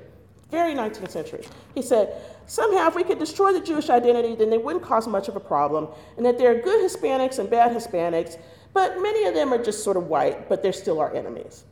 very 0.49 0.73
19th 0.73 1.11
century. 1.11 1.45
He 1.75 1.81
said, 1.81 2.19
somehow 2.47 2.87
if 2.87 2.95
we 2.95 3.03
could 3.03 3.19
destroy 3.19 3.53
the 3.53 3.61
Jewish 3.61 3.89
identity, 3.89 4.33
then 4.33 4.49
they 4.49 4.57
wouldn't 4.57 4.83
cause 4.83 5.07
much 5.07 5.27
of 5.27 5.35
a 5.35 5.39
problem, 5.39 5.87
and 6.17 6.25
that 6.25 6.37
there 6.37 6.51
are 6.51 6.61
good 6.61 6.83
Hispanics 6.83 7.37
and 7.37 7.49
bad 7.49 7.75
Hispanics, 7.75 8.39
but 8.73 9.01
many 9.01 9.25
of 9.25 9.35
them 9.35 9.53
are 9.53 9.63
just 9.63 9.83
sort 9.83 9.97
of 9.97 10.07
white, 10.07 10.49
but 10.49 10.63
they're 10.63 10.73
still 10.73 10.99
our 10.99 11.13
enemies. 11.13 11.65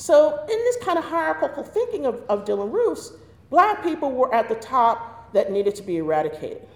So, 0.00 0.40
in 0.44 0.48
this 0.48 0.78
kind 0.78 0.98
of 0.98 1.04
hierarchical 1.04 1.62
thinking 1.62 2.06
of, 2.06 2.22
of 2.30 2.46
Dylann 2.46 2.72
Roof's, 2.72 3.12
black 3.50 3.82
people 3.82 4.10
were 4.10 4.34
at 4.34 4.48
the 4.48 4.54
top 4.54 5.30
that 5.34 5.52
needed 5.52 5.74
to 5.74 5.82
be 5.82 5.98
eradicated. 5.98 6.66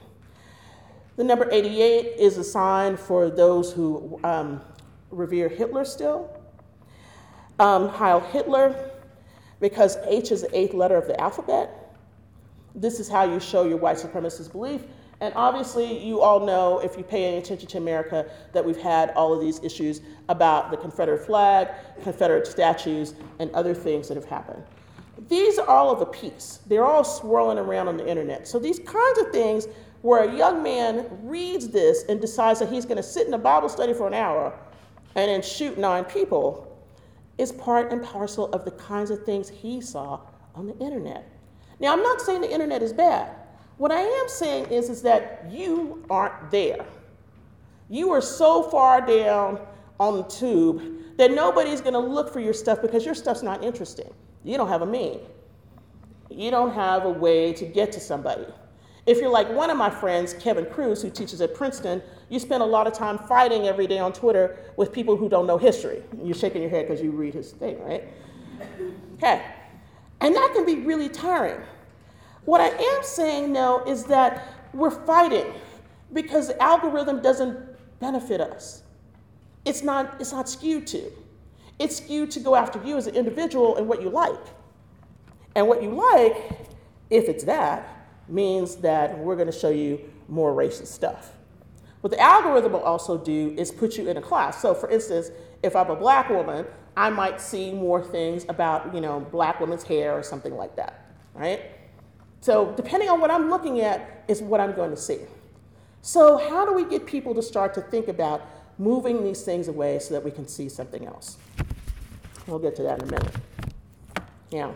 The 1.16 1.24
number 1.24 1.48
88 1.50 2.18
is 2.18 2.36
a 2.36 2.44
sign 2.44 2.98
for 2.98 3.30
those 3.30 3.72
who 3.72 4.20
um, 4.24 4.60
revere 5.10 5.48
Hitler 5.48 5.86
still. 5.86 6.38
Um, 7.58 7.88
Heil 7.88 8.20
Hitler, 8.20 8.90
because 9.58 9.96
H 10.04 10.30
is 10.30 10.42
the 10.42 10.54
eighth 10.54 10.74
letter 10.74 10.98
of 10.98 11.06
the 11.06 11.18
alphabet. 11.18 11.96
This 12.74 13.00
is 13.00 13.08
how 13.08 13.24
you 13.24 13.40
show 13.40 13.64
your 13.64 13.78
white 13.78 13.96
supremacist 13.96 14.52
belief. 14.52 14.82
And 15.20 15.32
obviously, 15.36 16.04
you 16.04 16.20
all 16.20 16.44
know, 16.44 16.80
if 16.80 16.96
you 16.96 17.04
pay 17.04 17.24
any 17.26 17.38
attention 17.38 17.68
to 17.68 17.78
America, 17.78 18.30
that 18.52 18.64
we've 18.64 18.80
had 18.80 19.10
all 19.10 19.32
of 19.32 19.40
these 19.40 19.62
issues 19.62 20.00
about 20.28 20.70
the 20.70 20.76
Confederate 20.76 21.24
flag, 21.24 21.68
Confederate 22.02 22.46
statues, 22.46 23.14
and 23.38 23.50
other 23.52 23.74
things 23.74 24.08
that 24.08 24.16
have 24.16 24.24
happened. 24.24 24.62
These 25.28 25.58
are 25.58 25.68
all 25.68 25.90
of 25.90 26.00
a 26.00 26.06
piece. 26.06 26.60
They're 26.66 26.84
all 26.84 27.04
swirling 27.04 27.58
around 27.58 27.88
on 27.88 27.96
the 27.96 28.06
internet. 28.06 28.48
So 28.48 28.58
these 28.58 28.80
kinds 28.80 29.18
of 29.20 29.30
things 29.30 29.68
where 30.02 30.24
a 30.24 30.36
young 30.36 30.62
man 30.62 31.06
reads 31.22 31.68
this 31.68 32.04
and 32.08 32.20
decides 32.20 32.60
that 32.60 32.68
he's 32.68 32.84
going 32.84 32.96
to 32.96 33.02
sit 33.02 33.26
in 33.26 33.32
a 33.32 33.38
Bible 33.38 33.68
study 33.68 33.94
for 33.94 34.06
an 34.06 34.14
hour 34.14 34.58
and 35.14 35.30
then 35.30 35.40
shoot 35.40 35.78
nine 35.78 36.04
people 36.04 36.70
is 37.38 37.52
part 37.52 37.92
and 37.92 38.02
parcel 38.02 38.52
of 38.52 38.64
the 38.64 38.70
kinds 38.72 39.10
of 39.10 39.24
things 39.24 39.48
he 39.48 39.80
saw 39.80 40.20
on 40.54 40.66
the 40.66 40.76
internet. 40.78 41.26
Now, 41.80 41.92
I'm 41.92 42.02
not 42.02 42.20
saying 42.20 42.42
the 42.42 42.52
internet 42.52 42.82
is 42.82 42.92
bad. 42.92 43.34
What 43.76 43.90
I 43.90 44.00
am 44.00 44.28
saying 44.28 44.66
is, 44.66 44.88
is 44.88 45.02
that 45.02 45.46
you 45.50 46.04
aren't 46.08 46.50
there. 46.50 46.84
You 47.88 48.12
are 48.12 48.20
so 48.20 48.62
far 48.62 49.04
down 49.04 49.60
on 49.98 50.16
the 50.16 50.22
tube 50.24 51.16
that 51.16 51.30
nobody's 51.32 51.80
going 51.80 51.94
to 51.94 51.98
look 51.98 52.32
for 52.32 52.40
your 52.40 52.54
stuff 52.54 52.80
because 52.82 53.04
your 53.04 53.14
stuff's 53.14 53.42
not 53.42 53.62
interesting. 53.62 54.12
You 54.42 54.56
don't 54.56 54.68
have 54.68 54.82
a 54.82 54.86
meme. 54.86 55.20
You 56.30 56.50
don't 56.50 56.72
have 56.72 57.04
a 57.04 57.10
way 57.10 57.52
to 57.52 57.64
get 57.64 57.92
to 57.92 58.00
somebody. 58.00 58.46
If 59.06 59.18
you're 59.18 59.30
like 59.30 59.50
one 59.50 59.70
of 59.70 59.76
my 59.76 59.90
friends, 59.90 60.34
Kevin 60.34 60.64
Kruse, 60.64 61.02
who 61.02 61.10
teaches 61.10 61.40
at 61.40 61.54
Princeton, 61.54 62.02
you 62.30 62.38
spend 62.38 62.62
a 62.62 62.66
lot 62.66 62.86
of 62.86 62.94
time 62.94 63.18
fighting 63.18 63.66
every 63.66 63.86
day 63.86 63.98
on 63.98 64.12
Twitter 64.12 64.56
with 64.76 64.92
people 64.92 65.16
who 65.16 65.28
don't 65.28 65.46
know 65.46 65.58
history. 65.58 66.02
You're 66.22 66.34
shaking 66.34 66.62
your 66.62 66.70
head 66.70 66.88
because 66.88 67.02
you 67.02 67.10
read 67.10 67.34
his 67.34 67.52
thing, 67.52 67.82
right? 67.82 68.04
Okay. 69.14 69.44
And 70.20 70.34
that 70.34 70.52
can 70.54 70.64
be 70.64 70.76
really 70.76 71.10
tiring. 71.10 71.60
What 72.44 72.60
I 72.60 72.68
am 72.68 73.02
saying 73.02 73.52
now 73.52 73.84
is 73.84 74.04
that 74.04 74.46
we're 74.72 74.90
fighting 74.90 75.52
because 76.12 76.48
the 76.48 76.62
algorithm 76.62 77.22
doesn't 77.22 77.58
benefit 78.00 78.40
us. 78.40 78.82
It's 79.64 79.82
not, 79.82 80.16
it's 80.20 80.32
not 80.32 80.48
skewed 80.48 80.86
to. 80.88 81.10
It's 81.78 81.96
skewed 81.96 82.30
to 82.32 82.40
go 82.40 82.54
after 82.54 82.82
you 82.84 82.96
as 82.96 83.06
an 83.06 83.14
individual 83.14 83.76
and 83.76 83.88
what 83.88 84.02
you 84.02 84.10
like. 84.10 84.40
And 85.54 85.66
what 85.68 85.82
you 85.82 85.90
like, 85.90 86.36
if 87.10 87.28
it's 87.28 87.44
that, 87.44 87.88
means 88.28 88.76
that 88.76 89.18
we're 89.18 89.36
going 89.36 89.50
to 89.50 89.58
show 89.58 89.70
you 89.70 90.00
more 90.28 90.52
racist 90.54 90.88
stuff. 90.88 91.32
What 92.00 92.10
the 92.10 92.20
algorithm 92.20 92.72
will 92.72 92.80
also 92.80 93.16
do 93.16 93.54
is 93.56 93.70
put 93.70 93.96
you 93.96 94.08
in 94.08 94.16
a 94.16 94.20
class. 94.20 94.60
So, 94.60 94.74
for 94.74 94.90
instance, 94.90 95.30
if 95.62 95.74
I'm 95.74 95.88
a 95.88 95.96
black 95.96 96.28
woman, 96.28 96.66
I 96.96 97.10
might 97.10 97.40
see 97.40 97.72
more 97.72 98.02
things 98.02 98.44
about, 98.48 98.94
you 98.94 99.00
know, 99.00 99.20
black 99.20 99.60
women's 99.60 99.82
hair 99.82 100.12
or 100.12 100.22
something 100.22 100.54
like 100.54 100.76
that, 100.76 101.06
right? 101.34 101.62
So, 102.44 102.74
depending 102.76 103.08
on 103.08 103.22
what 103.22 103.30
I'm 103.30 103.48
looking 103.48 103.80
at, 103.80 104.22
is 104.28 104.42
what 104.42 104.60
I'm 104.60 104.74
going 104.74 104.90
to 104.90 104.98
see. 104.98 105.20
So, 106.02 106.36
how 106.36 106.66
do 106.66 106.74
we 106.74 106.84
get 106.84 107.06
people 107.06 107.34
to 107.36 107.40
start 107.40 107.72
to 107.72 107.80
think 107.80 108.06
about 108.06 108.46
moving 108.76 109.24
these 109.24 109.40
things 109.44 109.66
away 109.66 109.98
so 109.98 110.12
that 110.12 110.22
we 110.22 110.30
can 110.30 110.46
see 110.46 110.68
something 110.68 111.06
else? 111.06 111.38
We'll 112.46 112.58
get 112.58 112.76
to 112.76 112.82
that 112.82 113.00
in 113.00 113.08
a 113.08 113.12
minute. 113.12 113.34
Yeah. 114.50 114.72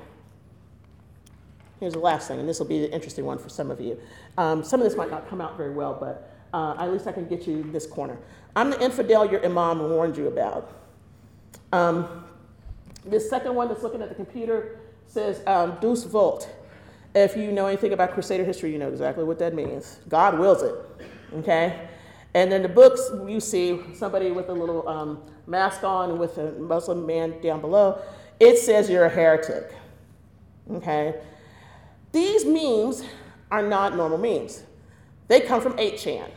Here's 1.78 1.92
the 1.92 1.98
last 1.98 2.28
thing, 2.28 2.40
and 2.40 2.48
this 2.48 2.58
will 2.58 2.64
be 2.64 2.80
the 2.80 2.90
interesting 2.90 3.26
one 3.26 3.36
for 3.36 3.50
some 3.50 3.70
of 3.70 3.82
you. 3.82 4.00
Um, 4.38 4.64
some 4.64 4.80
of 4.80 4.88
this 4.88 4.96
might 4.96 5.10
not 5.10 5.28
come 5.28 5.42
out 5.42 5.58
very 5.58 5.74
well, 5.74 5.94
but 6.00 6.34
uh, 6.54 6.74
at 6.78 6.90
least 6.90 7.06
I 7.06 7.12
can 7.12 7.28
get 7.28 7.46
you 7.46 7.64
this 7.64 7.86
corner. 7.86 8.16
I'm 8.56 8.70
the 8.70 8.82
infidel 8.82 9.30
your 9.30 9.44
imam 9.44 9.90
warned 9.90 10.16
you 10.16 10.28
about. 10.28 10.72
Um, 11.74 12.24
this 13.04 13.28
second 13.28 13.54
one 13.54 13.68
that's 13.68 13.82
looking 13.82 14.00
at 14.00 14.08
the 14.08 14.14
computer 14.14 14.80
says 15.04 15.42
um, 15.46 15.76
Deus 15.82 16.04
Vult. 16.04 16.48
If 17.14 17.36
you 17.36 17.52
know 17.52 17.66
anything 17.66 17.92
about 17.92 18.12
Crusader 18.12 18.44
history, 18.44 18.72
you 18.72 18.78
know 18.78 18.88
exactly 18.88 19.24
what 19.24 19.38
that 19.38 19.54
means. 19.54 19.98
God 20.08 20.38
wills 20.38 20.62
it, 20.62 20.74
okay? 21.34 21.88
And 22.34 22.52
then 22.52 22.62
the 22.62 22.68
books, 22.68 23.10
you 23.26 23.40
see 23.40 23.80
somebody 23.94 24.30
with 24.30 24.48
a 24.48 24.52
little 24.52 24.86
um, 24.88 25.22
mask 25.46 25.82
on 25.82 26.18
with 26.18 26.36
a 26.38 26.52
Muslim 26.52 27.06
man 27.06 27.40
down 27.40 27.60
below. 27.60 28.00
It 28.38 28.58
says 28.58 28.90
you're 28.90 29.06
a 29.06 29.08
heretic, 29.08 29.72
okay? 30.70 31.20
These 32.12 32.44
memes 32.44 33.02
are 33.50 33.62
not 33.62 33.96
normal 33.96 34.18
memes. 34.18 34.62
They 35.28 35.40
come 35.40 35.60
from 35.60 35.74
8chan. 35.74 36.30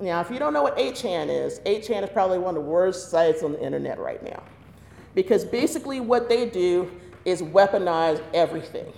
Now, 0.00 0.20
if 0.20 0.30
you 0.30 0.38
don't 0.38 0.52
know 0.52 0.62
what 0.62 0.76
8chan 0.76 1.28
is, 1.28 1.60
8chan 1.60 2.02
is 2.02 2.10
probably 2.10 2.38
one 2.38 2.56
of 2.56 2.62
the 2.62 2.68
worst 2.68 3.10
sites 3.10 3.42
on 3.42 3.52
the 3.52 3.64
internet 3.64 3.98
right 3.98 4.22
now. 4.22 4.42
Because 5.14 5.44
basically, 5.44 6.00
what 6.00 6.28
they 6.28 6.48
do 6.48 6.90
is 7.24 7.42
weaponize 7.42 8.22
everything. 8.32 8.92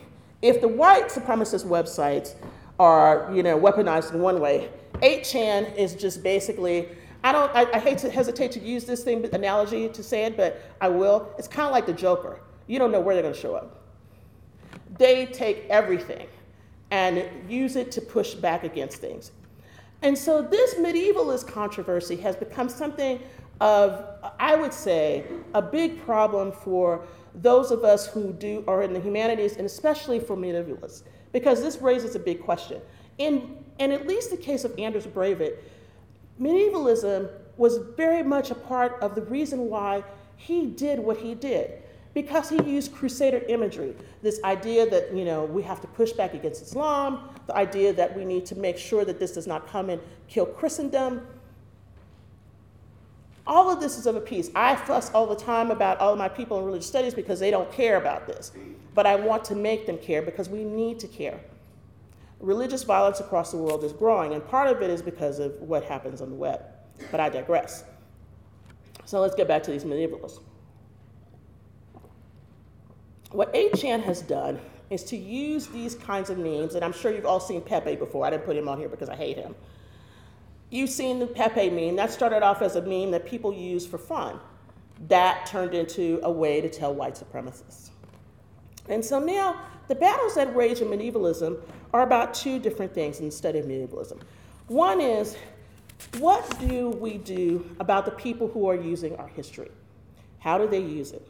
If 0.44 0.60
the 0.60 0.68
white 0.68 1.08
supremacist 1.08 1.66
websites 1.66 2.34
are, 2.78 3.28
you 3.34 3.42
know, 3.42 3.58
weaponized 3.58 4.14
in 4.14 4.20
one 4.20 4.40
way, 4.40 4.68
8chan 4.94 5.76
is 5.76 5.94
just 5.96 6.22
basically, 6.22 6.88
I 7.24 7.32
don't, 7.32 7.50
I, 7.52 7.66
I 7.72 7.78
hate 7.80 7.98
to 7.98 8.10
hesitate 8.10 8.52
to 8.52 8.60
use 8.60 8.84
this 8.84 9.02
thing 9.02 9.24
analogy 9.32 9.88
to 9.88 10.02
say 10.02 10.26
it, 10.26 10.36
but 10.36 10.60
I 10.80 10.88
will. 10.88 11.34
It's 11.38 11.48
kind 11.48 11.66
of 11.66 11.72
like 11.72 11.86
the 11.86 11.92
Joker. 11.92 12.40
You 12.68 12.78
don't 12.78 12.92
know 12.92 13.00
where 13.00 13.16
they're 13.16 13.22
going 13.22 13.34
to 13.34 13.40
show 13.40 13.56
up 13.56 13.80
they 14.98 15.26
take 15.26 15.66
everything 15.68 16.26
and 16.90 17.24
use 17.48 17.76
it 17.76 17.90
to 17.92 18.00
push 18.00 18.34
back 18.34 18.64
against 18.64 18.98
things. 18.98 19.32
And 20.02 20.16
so 20.16 20.42
this 20.42 20.74
medievalist 20.74 21.46
controversy 21.46 22.16
has 22.16 22.36
become 22.36 22.68
something 22.68 23.20
of, 23.60 24.04
I 24.38 24.54
would 24.54 24.74
say, 24.74 25.24
a 25.54 25.62
big 25.62 26.04
problem 26.04 26.52
for 26.52 27.06
those 27.34 27.70
of 27.70 27.84
us 27.84 28.06
who 28.06 28.32
do 28.32 28.64
are 28.66 28.82
in 28.82 28.92
the 28.92 29.00
humanities, 29.00 29.56
and 29.56 29.66
especially 29.66 30.20
for 30.20 30.36
medievalists, 30.36 31.02
because 31.32 31.62
this 31.62 31.78
raises 31.78 32.14
a 32.14 32.18
big 32.18 32.42
question. 32.42 32.80
In, 33.18 33.56
in 33.78 33.92
at 33.92 34.06
least 34.06 34.30
the 34.30 34.36
case 34.36 34.64
of 34.64 34.78
Anders 34.78 35.06
Breivik, 35.06 35.56
medievalism 36.38 37.28
was 37.56 37.78
very 37.96 38.22
much 38.22 38.50
a 38.50 38.54
part 38.54 39.00
of 39.00 39.14
the 39.14 39.22
reason 39.22 39.68
why 39.68 40.02
he 40.36 40.66
did 40.66 40.98
what 40.98 41.16
he 41.16 41.34
did 41.34 41.82
because 42.12 42.48
he 42.48 42.62
used 42.62 42.92
crusader 42.92 43.42
imagery 43.48 43.94
this 44.22 44.40
idea 44.44 44.88
that 44.88 45.14
you 45.14 45.24
know 45.24 45.44
we 45.44 45.62
have 45.62 45.80
to 45.80 45.86
push 45.88 46.12
back 46.12 46.34
against 46.34 46.62
islam 46.62 47.28
the 47.46 47.56
idea 47.56 47.92
that 47.92 48.16
we 48.16 48.24
need 48.24 48.44
to 48.44 48.56
make 48.56 48.76
sure 48.76 49.04
that 49.04 49.18
this 49.18 49.32
does 49.32 49.46
not 49.46 49.66
come 49.68 49.90
and 49.90 50.00
kill 50.28 50.46
christendom 50.46 51.26
all 53.46 53.70
of 53.70 53.80
this 53.80 53.98
is 53.98 54.06
of 54.06 54.16
a 54.16 54.20
piece. 54.20 54.50
I 54.54 54.74
fuss 54.76 55.12
all 55.12 55.26
the 55.26 55.36
time 55.36 55.70
about 55.70 55.98
all 55.98 56.12
of 56.12 56.18
my 56.18 56.28
people 56.28 56.58
in 56.58 56.64
religious 56.64 56.86
studies 56.86 57.14
because 57.14 57.40
they 57.40 57.50
don't 57.50 57.70
care 57.70 57.96
about 57.96 58.26
this. 58.26 58.52
But 58.94 59.06
i 59.06 59.14
want 59.16 59.44
to 59.46 59.54
make 59.54 59.86
them 59.86 59.98
care 59.98 60.22
because 60.22 60.48
we 60.48 60.64
need 60.64 60.98
to 61.00 61.08
care. 61.08 61.40
Religious 62.40 62.82
violence 62.82 63.20
across 63.20 63.50
the 63.50 63.56
world 63.56 63.84
is 63.84 63.92
growing 63.92 64.34
and 64.34 64.46
part 64.46 64.68
of 64.68 64.82
it 64.82 64.90
is 64.90 65.02
because 65.02 65.38
of 65.38 65.54
what 65.60 65.84
happens 65.84 66.20
on 66.20 66.30
the 66.30 66.36
web. 66.36 66.62
But 67.10 67.20
i 67.20 67.28
digress. 67.28 67.84
So 69.04 69.20
let's 69.20 69.34
get 69.34 69.48
back 69.48 69.62
to 69.64 69.70
these 69.70 69.84
medievalists 69.84 70.40
what 73.34 73.52
8chan 73.52 74.02
has 74.04 74.22
done 74.22 74.60
is 74.90 75.02
to 75.04 75.16
use 75.16 75.66
these 75.66 75.96
kinds 75.96 76.30
of 76.30 76.38
names, 76.38 76.76
and 76.76 76.84
I'm 76.84 76.92
sure 76.92 77.12
you've 77.12 77.26
all 77.26 77.40
seen 77.40 77.60
Pepe 77.60 77.96
before. 77.96 78.24
I 78.24 78.30
didn't 78.30 78.44
put 78.44 78.56
him 78.56 78.68
on 78.68 78.78
here 78.78 78.88
because 78.88 79.08
I 79.08 79.16
hate 79.16 79.36
him. 79.36 79.54
You've 80.74 80.90
seen 80.90 81.20
the 81.20 81.28
Pepe 81.28 81.70
meme. 81.70 81.94
That 81.94 82.10
started 82.10 82.42
off 82.42 82.60
as 82.60 82.74
a 82.74 82.82
meme 82.82 83.12
that 83.12 83.24
people 83.24 83.54
use 83.54 83.86
for 83.86 83.96
fun. 83.96 84.40
That 85.06 85.46
turned 85.46 85.72
into 85.72 86.18
a 86.24 86.32
way 86.32 86.60
to 86.60 86.68
tell 86.68 86.92
white 86.92 87.14
supremacists. 87.14 87.90
And 88.88 89.04
so 89.04 89.20
now 89.20 89.60
the 89.86 89.94
battles 89.94 90.34
that 90.34 90.52
rage 90.56 90.80
in 90.80 90.90
medievalism 90.90 91.58
are 91.92 92.02
about 92.02 92.34
two 92.34 92.58
different 92.58 92.92
things 92.92 93.20
in 93.20 93.26
the 93.26 93.30
study 93.30 93.60
of 93.60 93.66
medievalism. 93.66 94.18
One 94.66 95.00
is 95.00 95.36
what 96.18 96.58
do 96.58 96.88
we 96.88 97.18
do 97.18 97.64
about 97.78 98.04
the 98.04 98.10
people 98.10 98.48
who 98.48 98.68
are 98.68 98.74
using 98.74 99.14
our 99.14 99.28
history? 99.28 99.70
How 100.40 100.58
do 100.58 100.66
they 100.66 100.80
use 100.80 101.12
it? 101.12 101.24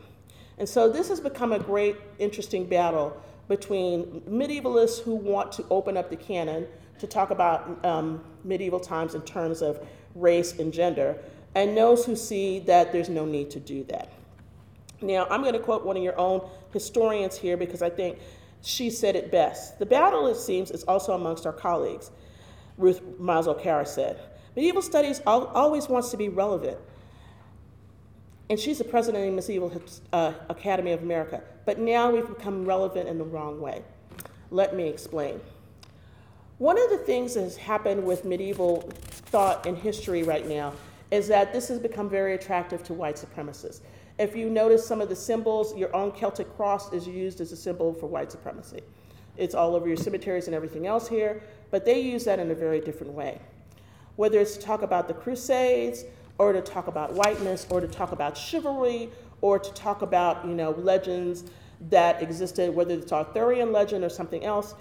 And 0.56 0.66
so 0.66 0.88
this 0.88 1.10
has 1.10 1.20
become 1.20 1.52
a 1.52 1.58
great, 1.58 1.96
interesting 2.18 2.64
battle 2.64 3.14
between 3.48 4.22
medievalists 4.22 5.02
who 5.02 5.14
want 5.14 5.52
to 5.52 5.66
open 5.68 5.98
up 5.98 6.08
the 6.08 6.16
canon 6.16 6.66
to 6.98 7.06
talk 7.06 7.30
about 7.30 7.84
um, 7.84 8.22
medieval 8.44 8.80
times 8.80 9.14
in 9.14 9.22
terms 9.22 9.62
of 9.62 9.86
race 10.14 10.58
and 10.58 10.72
gender, 10.72 11.16
and 11.54 11.76
those 11.76 12.04
who 12.04 12.16
see 12.16 12.60
that 12.60 12.92
there's 12.92 13.08
no 13.08 13.24
need 13.24 13.50
to 13.50 13.60
do 13.60 13.84
that. 13.84 14.12
Now, 15.00 15.26
I'm 15.28 15.42
going 15.42 15.54
to 15.54 15.60
quote 15.60 15.84
one 15.84 15.96
of 15.96 16.02
your 16.02 16.18
own 16.18 16.48
historians 16.72 17.36
here 17.36 17.56
because 17.56 17.82
I 17.82 17.90
think 17.90 18.18
she 18.62 18.90
said 18.90 19.16
it 19.16 19.30
best. 19.30 19.78
The 19.78 19.86
battle, 19.86 20.26
it 20.26 20.36
seems, 20.36 20.70
is 20.70 20.84
also 20.84 21.12
amongst 21.12 21.46
our 21.46 21.52
colleagues, 21.52 22.10
Ruth 22.78 23.02
Mazo 23.20 23.60
Karras 23.60 23.88
said. 23.88 24.18
Medieval 24.56 24.82
studies 24.82 25.20
always 25.26 25.88
wants 25.88 26.10
to 26.10 26.16
be 26.16 26.28
relevant. 26.28 26.78
And 28.48 28.58
she's 28.58 28.78
the 28.78 28.84
president 28.84 29.24
of 29.24 29.30
the 29.30 29.36
Medieval 29.36 29.82
uh, 30.12 30.32
Academy 30.48 30.92
of 30.92 31.02
America. 31.02 31.42
But 31.64 31.78
now 31.78 32.10
we've 32.10 32.26
become 32.26 32.64
relevant 32.64 33.08
in 33.08 33.18
the 33.18 33.24
wrong 33.24 33.60
way. 33.60 33.82
Let 34.50 34.76
me 34.76 34.88
explain. 34.88 35.40
One 36.58 36.80
of 36.80 36.88
the 36.88 36.98
things 36.98 37.34
that 37.34 37.42
has 37.42 37.56
happened 37.56 38.04
with 38.04 38.24
medieval 38.24 38.82
thought 39.32 39.66
and 39.66 39.76
history 39.76 40.22
right 40.22 40.46
now 40.46 40.72
is 41.10 41.26
that 41.26 41.52
this 41.52 41.66
has 41.66 41.80
become 41.80 42.08
very 42.08 42.34
attractive 42.34 42.84
to 42.84 42.94
white 42.94 43.16
supremacists. 43.16 43.80
If 44.20 44.36
you 44.36 44.48
notice 44.48 44.86
some 44.86 45.00
of 45.00 45.08
the 45.08 45.16
symbols, 45.16 45.76
your 45.76 45.94
own 45.96 46.12
Celtic 46.12 46.54
cross 46.56 46.92
is 46.92 47.08
used 47.08 47.40
as 47.40 47.50
a 47.50 47.56
symbol 47.56 47.92
for 47.92 48.06
white 48.06 48.30
supremacy. 48.30 48.82
It's 49.36 49.56
all 49.56 49.74
over 49.74 49.88
your 49.88 49.96
cemeteries 49.96 50.46
and 50.46 50.54
everything 50.54 50.86
else 50.86 51.08
here, 51.08 51.42
but 51.72 51.84
they 51.84 51.98
use 51.98 52.24
that 52.26 52.38
in 52.38 52.52
a 52.52 52.54
very 52.54 52.80
different 52.80 53.14
way. 53.14 53.40
Whether 54.14 54.38
it's 54.38 54.56
to 54.56 54.62
talk 54.62 54.82
about 54.82 55.08
the 55.08 55.14
Crusades, 55.14 56.04
or 56.38 56.52
to 56.52 56.60
talk 56.60 56.86
about 56.86 57.14
whiteness, 57.14 57.66
or 57.68 57.80
to 57.80 57.88
talk 57.88 58.12
about 58.12 58.36
chivalry, 58.36 59.10
or 59.40 59.58
to 59.58 59.72
talk 59.72 60.02
about 60.02 60.46
you 60.46 60.54
know 60.54 60.70
legends 60.70 61.44
that 61.90 62.22
existed, 62.22 62.72
whether 62.72 62.94
it's 62.94 63.10
Arthurian 63.10 63.72
legend 63.72 64.04
or 64.04 64.08
something 64.08 64.44
else. 64.44 64.76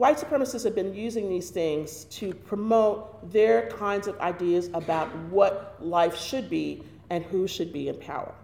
White 0.00 0.16
supremacists 0.16 0.64
have 0.64 0.74
been 0.74 0.94
using 0.94 1.28
these 1.28 1.50
things 1.50 2.04
to 2.04 2.32
promote 2.32 3.30
their 3.30 3.68
kinds 3.68 4.06
of 4.06 4.18
ideas 4.20 4.70
about 4.72 5.14
what 5.28 5.76
life 5.78 6.16
should 6.16 6.48
be 6.48 6.82
and 7.10 7.22
who 7.22 7.46
should 7.46 7.70
be 7.70 7.88
in 7.90 7.96
power. 7.96 8.34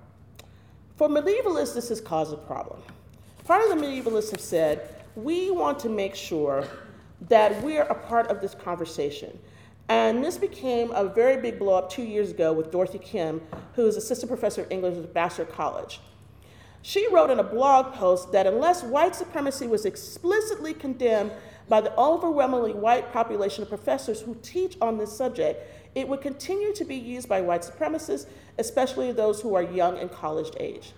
For 0.99 1.09
medievalists, 1.09 1.73
this 1.73 1.89
has 1.89 1.99
caused 1.99 2.35
a 2.35 2.37
problem. 2.37 2.83
Part 3.47 3.63
of 3.63 3.71
the 3.71 3.83
medievalists 3.83 4.33
have 4.33 4.41
said, 4.43 5.03
we 5.15 5.51
want 5.51 5.79
to 5.79 5.89
make 5.89 6.15
sure 6.15 6.63
that 7.23 7.63
we're 7.63 7.85
a 7.85 7.95
part 7.95 8.27
of 8.27 8.43
this 8.43 8.55
conversation. 8.55 9.39
And 9.89 10.23
this 10.23 10.37
became 10.37 10.91
a 10.91 11.09
very 11.09 11.41
big 11.41 11.59
blow 11.59 11.77
up 11.77 11.89
two 11.89 12.05
years 12.05 12.33
ago 12.33 12.53
with 12.53 12.71
Dorothy 12.71 12.99
Kim, 12.99 13.41
who 13.73 13.87
is 13.87 13.97
assistant 13.97 14.29
professor 14.29 14.65
of 14.65 14.71
English 14.71 14.99
at 14.99 15.15
Vassar 15.15 15.47
College. 15.47 16.01
She 16.87 17.13
wrote 17.13 17.31
in 17.31 17.41
a 17.41 17.43
blog 17.43 17.95
post 17.95 18.31
that 18.31 18.47
unless 18.47 18.85
white 18.85 19.17
supremacy 19.17 19.67
was 19.67 19.85
explicitly 19.85 20.73
condemned 20.73 21.33
by 21.69 21.81
the 21.81 21.93
overwhelmingly 21.99 22.75
white 22.75 23.13
population 23.13 23.65
of 23.65 23.69
professors 23.69 24.21
who 24.21 24.37
teach 24.41 24.77
on 24.81 24.97
this 24.97 25.13
subject, 25.13 25.69
it 25.97 26.07
would 26.07 26.21
continue 26.21 26.73
to 26.75 26.85
be 26.85 26.95
used 26.95 27.29
by 27.29 27.41
white 27.41 27.63
supremacists, 27.63 28.29
especially 28.59 29.11
those 29.11 29.41
who 29.41 29.57
are 29.57 29.65
young 29.65 29.99
and 29.99 30.13
college 30.13 30.53
age. 30.61 30.93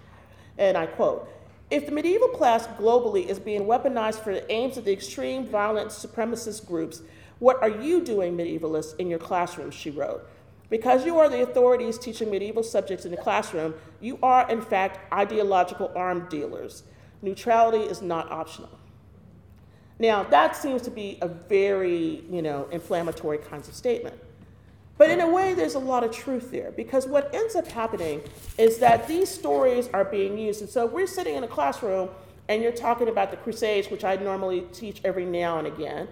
And 0.59 0.77
I 0.77 0.85
quote, 0.85 1.27
if 1.71 1.87
the 1.87 1.93
medieval 1.93 2.29
class 2.29 2.67
globally 2.67 3.27
is 3.27 3.39
being 3.39 3.63
weaponized 3.63 4.23
for 4.23 4.35
the 4.35 4.53
aims 4.53 4.77
of 4.77 4.85
the 4.85 4.93
extreme 4.93 5.47
violent 5.47 5.89
supremacist 5.89 6.67
groups, 6.67 7.01
what 7.39 7.63
are 7.63 7.71
you 7.71 8.03
doing, 8.03 8.37
medievalists, 8.37 8.95
in 8.99 9.09
your 9.09 9.19
classrooms? 9.19 9.75
She 9.75 9.89
wrote. 9.89 10.29
Because 10.71 11.07
you 11.07 11.19
are 11.19 11.29
the 11.29 11.43
authorities 11.43 11.99
teaching 11.99 12.31
medieval 12.31 12.63
subjects 12.63 13.05
in 13.05 13.11
the 13.11 13.17
classroom, 13.17 13.75
you 14.01 14.19
are, 14.23 14.49
in 14.51 14.61
fact, 14.61 15.13
ideological 15.13 15.91
arm 15.97 16.27
dealers. 16.29 16.83
Neutrality 17.23 17.85
is 17.85 18.03
not 18.03 18.31
optional. 18.31 18.71
Now, 19.99 20.23
that 20.25 20.55
seems 20.57 20.83
to 20.83 20.91
be 20.91 21.19
a 21.23 21.29
very, 21.29 22.23
you 22.31 22.43
know, 22.43 22.69
inflammatory 22.71 23.39
kinds 23.39 23.69
of 23.69 23.75
statement. 23.75 24.15
But 24.97 25.11
in 25.11 25.21
a 25.21 25.31
way, 25.31 25.55
there's 25.55 25.75
a 25.75 25.81
lot 25.81 26.05
of 26.05 26.11
truth 26.11 26.51
there 26.51 26.73
because 26.73 27.07
what 27.07 27.33
ends 27.33 27.55
up 27.55 27.69
happening 27.69 28.21
is 28.59 28.79
that 28.79 29.07
these 29.07 29.29
stories 29.29 29.89
are 29.93 30.05
being 30.05 30.37
used. 30.37 30.61
And 30.61 30.69
so 30.69 30.87
we're 30.87 31.07
sitting 31.07 31.37
in 31.37 31.45
a 31.45 31.49
classroom 31.49 32.11
and 32.49 32.63
you're 32.63 32.73
talking 32.73 33.09
about 33.09 33.31
the 33.31 33.37
Crusades, 33.37 33.91
which 33.91 34.05
I 34.05 34.17
normally 34.17 34.63
teach 34.73 35.01
every 35.05 35.25
now 35.25 35.59
and 35.59 35.69
again. 35.69 36.09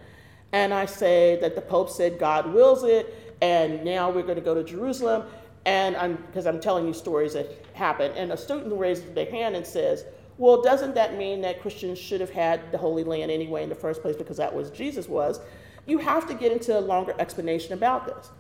And 0.53 0.73
I 0.73 0.87
say 0.87 1.39
that 1.41 1.57
the 1.57 1.61
Pope 1.61 1.91
said 1.91 2.19
God 2.19 2.53
wills 2.53 2.85
it, 2.85 3.26
and 3.41 3.85
now 3.85 4.11
we're 4.11 4.23
going 4.23 4.37
to 4.37 4.45
go 4.45 4.55
to 4.55 4.65
Jerusalem. 4.65 5.25
And 5.65 5.97
I'm, 5.97 6.17
because 6.17 6.47
I'm 6.47 6.61
telling 6.61 6.87
you 6.87 6.93
stories 6.93 7.35
that 7.35 7.51
happened. 7.75 8.15
And 8.17 8.33
a 8.33 8.37
student 8.37 8.79
raises 8.79 9.13
their 9.15 9.31
hand 9.31 9.57
and 9.57 9.67
says, 9.67 10.05
Well, 10.39 10.63
doesn't 10.63 10.95
that 10.95 11.19
mean 11.19 11.41
that 11.41 11.61
Christians 11.61 11.99
should 11.99 12.21
have 12.21 12.31
had 12.31 12.71
the 12.71 12.79
Holy 12.79 13.03
Land 13.03 13.31
anyway 13.31 13.65
in 13.65 13.69
the 13.69 13.75
first 13.75 14.01
place 14.01 14.17
because 14.17 14.37
that 14.37 14.55
was 14.55 14.71
Jesus 14.71 15.09
was? 15.09 15.41
You 15.87 15.99
have 15.99 16.29
to 16.29 16.35
get 16.35 16.53
into 16.53 16.79
a 16.79 16.81
longer 16.81 17.15
explanation 17.19 17.73
about 17.73 18.07
this. 18.07 18.31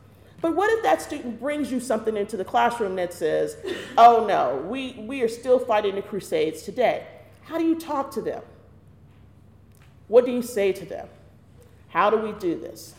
But 0.40 0.54
what 0.54 0.70
if 0.70 0.82
that 0.82 1.00
student 1.00 1.40
brings 1.40 1.72
you 1.72 1.80
something 1.80 2.16
into 2.16 2.36
the 2.36 2.44
classroom 2.44 2.96
that 2.96 3.12
says, 3.12 3.56
oh 3.96 4.26
no, 4.26 4.62
we, 4.68 4.92
we 5.06 5.22
are 5.22 5.28
still 5.28 5.58
fighting 5.58 5.94
the 5.94 6.02
Crusades 6.02 6.62
today? 6.62 7.06
How 7.44 7.58
do 7.58 7.64
you 7.64 7.78
talk 7.78 8.10
to 8.12 8.20
them? 8.20 8.42
What 10.08 10.26
do 10.26 10.32
you 10.32 10.42
say 10.42 10.72
to 10.72 10.84
them? 10.84 11.08
How 11.88 12.10
do 12.10 12.18
we 12.18 12.32
do 12.32 12.58
this? 12.58 12.94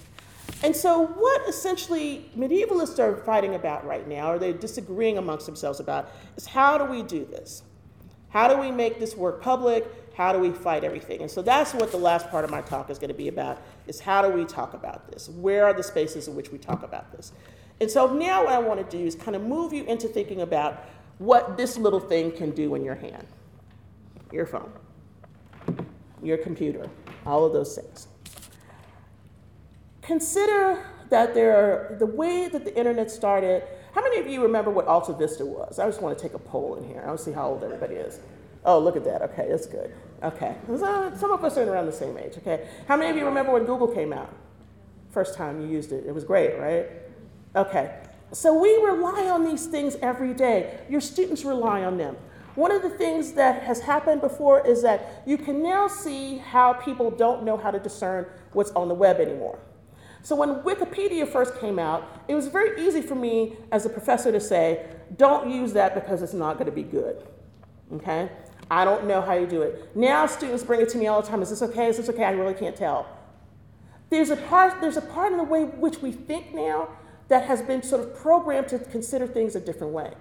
And 0.63 0.75
so, 0.75 1.05
what 1.05 1.47
essentially 1.47 2.29
medievalists 2.37 2.99
are 2.99 3.17
fighting 3.17 3.55
about 3.55 3.85
right 3.85 4.07
now, 4.07 4.31
or 4.31 4.39
they're 4.39 4.53
disagreeing 4.53 5.17
amongst 5.17 5.45
themselves 5.45 5.79
about, 5.79 6.11
is 6.35 6.47
how 6.47 6.77
do 6.77 6.85
we 6.85 7.03
do 7.03 7.25
this? 7.25 7.63
How 8.29 8.47
do 8.47 8.59
we 8.59 8.71
make 8.71 8.99
this 8.99 9.15
work 9.15 9.41
public? 9.41 9.85
How 10.15 10.33
do 10.33 10.39
we 10.39 10.51
fight 10.51 10.83
everything? 10.83 11.21
And 11.21 11.29
so 11.29 11.41
that's 11.41 11.73
what 11.73 11.91
the 11.91 11.97
last 11.97 12.29
part 12.29 12.43
of 12.43 12.49
my 12.49 12.61
talk 12.61 12.89
is 12.89 12.97
going 12.97 13.09
to 13.09 13.13
be 13.13 13.27
about, 13.27 13.61
is 13.85 13.99
how 13.99 14.21
do 14.21 14.29
we 14.29 14.45
talk 14.45 14.73
about 14.73 15.11
this? 15.11 15.29
Where 15.29 15.65
are 15.65 15.73
the 15.73 15.83
spaces 15.83 16.27
in 16.27 16.35
which 16.35 16.51
we 16.51 16.57
talk 16.57 16.81
about 16.83 17.11
this? 17.11 17.31
And 17.79 17.89
so 17.89 18.11
now 18.11 18.45
what 18.45 18.53
I 18.53 18.57
want 18.57 18.89
to 18.89 18.97
do 18.97 19.05
is 19.05 19.13
kind 19.15 19.35
of 19.35 19.43
move 19.43 19.73
you 19.73 19.83
into 19.83 20.07
thinking 20.07 20.41
about 20.41 20.85
what 21.19 21.55
this 21.55 21.77
little 21.77 21.99
thing 21.99 22.31
can 22.31 22.51
do 22.51 22.73
in 22.75 22.83
your 22.83 22.95
hand. 22.95 23.27
Your 24.31 24.45
phone, 24.45 24.71
your 26.21 26.37
computer, 26.37 26.89
all 27.25 27.45
of 27.45 27.53
those 27.53 27.75
things. 27.77 28.07
Consider 30.07 30.85
that 31.09 31.33
there 31.33 31.57
are, 31.57 31.97
the 31.97 32.05
way 32.05 32.47
that 32.47 32.63
the 32.63 32.73
internet 32.77 33.11
started, 33.11 33.61
how 33.93 34.01
many 34.01 34.19
of 34.19 34.27
you 34.27 34.41
remember 34.41 34.71
what 34.71 34.87
Alta 34.87 35.11
Vista 35.11 35.45
was? 35.45 35.79
I 35.79 35.85
just 35.85 36.01
want 36.01 36.17
to 36.17 36.21
take 36.21 36.33
a 36.33 36.39
poll 36.39 36.75
in 36.75 36.85
here. 36.85 37.01
I 37.03 37.07
want 37.07 37.19
to 37.19 37.25
see 37.25 37.33
how 37.33 37.49
old 37.49 37.61
everybody 37.61 37.95
is. 37.95 38.21
Oh, 38.63 38.79
look 38.79 38.95
at 38.95 39.03
that. 39.03 39.21
Okay, 39.23 39.47
that's 39.49 39.65
good. 39.65 39.93
Okay. 40.23 40.55
Some 40.65 41.31
of 41.31 41.43
us 41.43 41.57
are 41.57 41.69
around 41.69 41.87
the 41.87 41.91
same 41.91 42.17
age, 42.17 42.37
okay? 42.37 42.69
How 42.87 42.95
many 42.95 43.09
of 43.11 43.17
you 43.17 43.25
remember 43.25 43.51
when 43.51 43.65
Google 43.65 43.89
came 43.89 44.13
out? 44.13 44.33
First 45.11 45.35
time 45.35 45.59
you 45.59 45.67
used 45.67 45.91
it. 45.91 46.05
It 46.07 46.15
was 46.15 46.23
great, 46.23 46.57
right? 46.57 46.87
Okay. 47.57 47.99
So 48.31 48.57
we 48.57 48.69
rely 48.77 49.29
on 49.29 49.43
these 49.43 49.65
things 49.65 49.97
every 50.01 50.33
day. 50.33 50.79
Your 50.89 51.01
students 51.01 51.43
rely 51.43 51.83
on 51.83 51.97
them. 51.97 52.15
One 52.55 52.71
of 52.71 52.81
the 52.81 52.89
things 52.89 53.33
that 53.33 53.61
has 53.63 53.81
happened 53.81 54.21
before 54.21 54.65
is 54.65 54.81
that 54.83 55.23
you 55.25 55.37
can 55.37 55.61
now 55.61 55.89
see 55.89 56.37
how 56.37 56.73
people 56.73 57.11
don't 57.11 57.43
know 57.43 57.57
how 57.57 57.71
to 57.71 57.79
discern 57.79 58.25
what's 58.53 58.71
on 58.71 58.87
the 58.87 58.95
web 58.95 59.19
anymore. 59.19 59.59
So 60.23 60.35
when 60.35 60.55
Wikipedia 60.61 61.27
first 61.27 61.59
came 61.59 61.79
out, 61.79 62.23
it 62.27 62.35
was 62.35 62.47
very 62.47 62.85
easy 62.85 63.01
for 63.01 63.15
me 63.15 63.55
as 63.71 63.85
a 63.85 63.89
professor 63.89 64.31
to 64.31 64.39
say, 64.39 64.85
don't 65.15 65.49
use 65.49 65.73
that 65.73 65.95
because 65.95 66.21
it's 66.21 66.33
not 66.33 66.55
going 66.55 66.65
to 66.65 66.71
be 66.71 66.83
good. 66.83 67.25
Okay? 67.93 68.29
I 68.69 68.83
don't 68.83 69.07
know 69.07 69.21
how 69.21 69.33
you 69.33 69.47
do 69.47 69.61
it. 69.61 69.95
Now 69.95 70.25
students 70.25 70.63
bring 70.63 70.81
it 70.81 70.89
to 70.89 70.97
me 70.97 71.07
all 71.07 71.21
the 71.21 71.27
time. 71.27 71.41
Is 71.41 71.49
this 71.49 71.61
okay? 71.61 71.87
Is 71.87 71.97
this 71.97 72.09
okay? 72.09 72.25
I 72.25 72.31
really 72.31 72.53
can't 72.53 72.75
tell. 72.75 73.07
There's 74.09 74.29
a 74.29 74.35
part, 74.35 74.81
there's 74.81 74.97
a 74.97 75.01
part 75.01 75.31
in 75.31 75.37
the 75.37 75.43
way 75.43 75.63
which 75.63 76.01
we 76.01 76.11
think 76.11 76.53
now 76.53 76.89
that 77.27 77.45
has 77.45 77.61
been 77.61 77.83
sort 77.83 78.01
of 78.01 78.15
programmed 78.15 78.67
to 78.69 78.79
consider 78.79 79.27
things 79.27 79.55
a 79.55 79.59
different 79.59 79.93
way. 79.93 80.13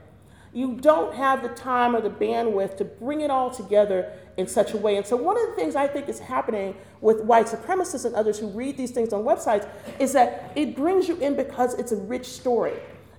You 0.56 0.72
don't 0.72 1.14
have 1.14 1.42
the 1.42 1.50
time 1.50 1.94
or 1.94 2.00
the 2.00 2.08
bandwidth 2.08 2.78
to 2.78 2.84
bring 2.86 3.20
it 3.20 3.30
all 3.30 3.50
together 3.50 4.10
in 4.38 4.46
such 4.46 4.72
a 4.72 4.78
way. 4.78 4.96
And 4.96 5.06
so, 5.06 5.14
one 5.14 5.36
of 5.36 5.46
the 5.50 5.54
things 5.54 5.76
I 5.76 5.86
think 5.86 6.08
is 6.08 6.18
happening 6.18 6.74
with 7.02 7.20
white 7.24 7.44
supremacists 7.44 8.06
and 8.06 8.14
others 8.14 8.38
who 8.38 8.46
read 8.46 8.78
these 8.78 8.90
things 8.90 9.12
on 9.12 9.22
websites 9.22 9.68
is 9.98 10.14
that 10.14 10.52
it 10.56 10.74
brings 10.74 11.08
you 11.08 11.18
in 11.18 11.36
because 11.36 11.74
it's 11.74 11.92
a 11.92 11.96
rich 11.96 12.24
story. 12.24 12.72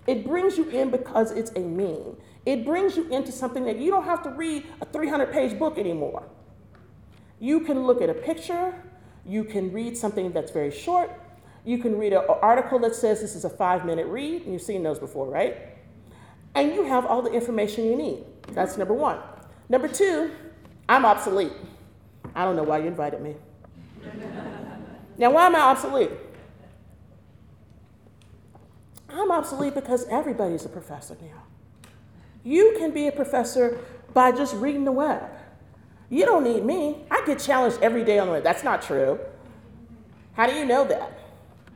It 0.08 0.26
brings 0.26 0.58
you 0.58 0.68
in 0.70 0.90
because 0.90 1.30
it's 1.30 1.52
a 1.52 1.60
meme. 1.60 2.18
It 2.48 2.66
brings 2.66 2.98
you 2.98 3.08
into 3.10 3.32
something 3.32 3.66
that 3.66 3.78
you 3.78 3.92
don't 3.92 4.06
have 4.06 4.24
to 4.24 4.32
read 4.32 4.66
a 4.82 4.86
300 4.86 5.32
page 5.32 5.60
book 5.60 5.78
anymore. 5.78 6.28
You 7.40 7.60
can 7.60 7.86
look 7.86 8.02
at 8.02 8.10
a 8.10 8.16
picture, 8.16 8.74
you 9.28 9.44
can 9.44 9.72
read 9.72 9.96
something 9.96 10.32
that's 10.32 10.50
very 10.50 10.72
short, 10.72 11.12
you 11.64 11.78
can 11.78 12.00
read 12.00 12.14
an 12.14 12.24
article 12.42 12.80
that 12.80 12.96
says 12.96 13.22
this 13.22 13.36
is 13.36 13.46
a 13.46 13.50
five 13.52 13.86
minute 13.86 14.08
read, 14.08 14.42
and 14.42 14.54
you've 14.54 14.64
seen 14.64 14.82
those 14.82 14.98
before, 14.98 15.28
right? 15.30 15.76
And 16.56 16.74
you 16.74 16.84
have 16.86 17.06
all 17.06 17.22
the 17.22 17.32
information 17.32 17.86
you 17.86 17.95
need. 17.95 18.24
That's 18.54 18.78
number 18.78 18.93
one. 18.93 19.20
Number 19.70 19.88
two, 19.88 20.32
I'm 20.89 21.06
obsolete. 21.06 21.54
I 22.34 22.45
don't 22.45 22.56
know 22.56 22.64
why 22.64 22.80
you 22.80 22.88
invited 22.88 23.22
me. 23.22 23.36
now, 25.18 25.32
why 25.32 25.48
am 25.48 25.56
I 25.56 25.62
obsolete? 25.62 26.12
I'm 29.10 29.32
obsolete 29.32 29.74
because 29.74 30.06
everybody's 30.08 30.66
a 30.66 30.70
professor 30.70 31.18
now. 31.22 31.43
You 32.43 32.76
can 32.78 32.91
be 32.91 33.08
a 33.08 33.12
professor 33.12 33.80
by 34.14 34.32
just 34.32 34.56
reading 34.56 34.86
the 34.86 34.91
web. 34.91 35.24
You 36.10 36.26
don't 36.26 36.43
need 36.43 36.64
me. 36.64 37.04
I 37.12 37.24
get 37.26 37.39
challenged 37.39 37.80
every 37.82 38.04
day 38.04 38.20
on 38.20 38.28
the 38.28 38.34
web. 38.34 38.43
That's 38.43 38.64
not 38.64 38.82
true. 38.82 39.20
How 40.34 40.48
do 40.48 40.54
you 40.54 40.66
know 40.66 40.86
that? 40.86 41.20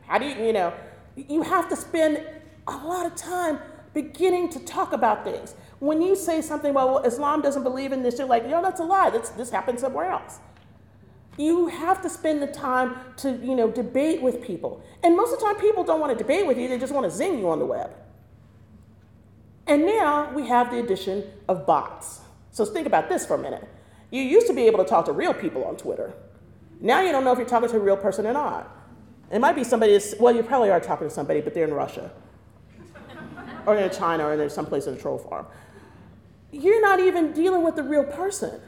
How 0.07 0.17
do 0.17 0.25
you, 0.25 0.35
you 0.45 0.53
know, 0.53 0.73
you 1.15 1.41
have 1.41 1.67
to 1.69 1.75
spend 1.75 2.23
a 2.67 2.77
lot 2.77 3.05
of 3.05 3.15
time 3.15 3.59
beginning 3.93 4.49
to 4.49 4.59
talk 4.59 4.93
about 4.93 5.23
things. 5.23 5.55
When 5.79 6.01
you 6.01 6.15
say 6.15 6.41
something, 6.41 6.73
well, 6.73 6.99
Islam 6.99 7.41
doesn't 7.41 7.63
believe 7.63 7.91
in 7.91 8.03
this, 8.03 8.19
you're 8.19 8.27
like, 8.27 8.47
no, 8.47 8.61
that's 8.61 8.79
a 8.79 8.83
lie. 8.83 9.09
That's, 9.09 9.29
this 9.31 9.49
happened 9.49 9.79
somewhere 9.79 10.11
else. 10.11 10.39
You 11.37 11.67
have 11.67 12.01
to 12.03 12.09
spend 12.09 12.41
the 12.41 12.47
time 12.47 12.95
to, 13.17 13.31
you 13.43 13.55
know, 13.55 13.71
debate 13.71 14.21
with 14.21 14.41
people. 14.41 14.83
And 15.03 15.15
most 15.15 15.33
of 15.33 15.39
the 15.39 15.45
time, 15.45 15.55
people 15.55 15.83
don't 15.83 15.99
want 15.99 16.15
to 16.15 16.17
debate 16.17 16.45
with 16.45 16.57
you, 16.57 16.67
they 16.67 16.77
just 16.77 16.93
want 16.93 17.05
to 17.05 17.11
zing 17.11 17.39
you 17.39 17.49
on 17.49 17.59
the 17.59 17.65
web. 17.65 17.91
And 19.67 19.85
now 19.85 20.31
we 20.33 20.47
have 20.47 20.69
the 20.69 20.79
addition 20.79 21.23
of 21.47 21.65
bots. 21.65 22.21
So 22.51 22.65
think 22.65 22.85
about 22.85 23.09
this 23.09 23.25
for 23.25 23.35
a 23.35 23.39
minute. 23.39 23.67
You 24.11 24.21
used 24.21 24.47
to 24.47 24.53
be 24.53 24.63
able 24.63 24.79
to 24.79 24.89
talk 24.89 25.05
to 25.05 25.13
real 25.13 25.33
people 25.33 25.63
on 25.63 25.77
Twitter. 25.77 26.13
Now 26.81 27.01
you 27.01 27.11
don't 27.11 27.23
know 27.23 27.31
if 27.31 27.37
you're 27.37 27.47
talking 27.47 27.69
to 27.69 27.77
a 27.77 27.79
real 27.79 27.95
person 27.95 28.27
or 28.27 28.33
not. 28.33 28.69
It 29.31 29.39
might 29.39 29.55
be 29.55 29.63
somebody, 29.63 29.97
well, 30.19 30.35
you 30.35 30.43
probably 30.43 30.69
are 30.69 30.81
talking 30.81 31.07
to 31.07 31.13
somebody, 31.13 31.39
but 31.39 31.53
they're 31.53 31.67
in 31.67 31.73
Russia 31.73 32.11
or 33.65 33.77
in 33.77 33.89
China 33.91 34.25
or 34.25 34.33
in 34.33 34.49
someplace 34.49 34.87
in 34.87 34.93
a 34.93 34.97
troll 34.97 35.17
farm. 35.17 35.45
You're 36.51 36.81
not 36.81 36.99
even 36.99 37.31
dealing 37.31 37.63
with 37.63 37.75
the 37.75 37.83
real 37.83 38.03
person. 38.03 38.59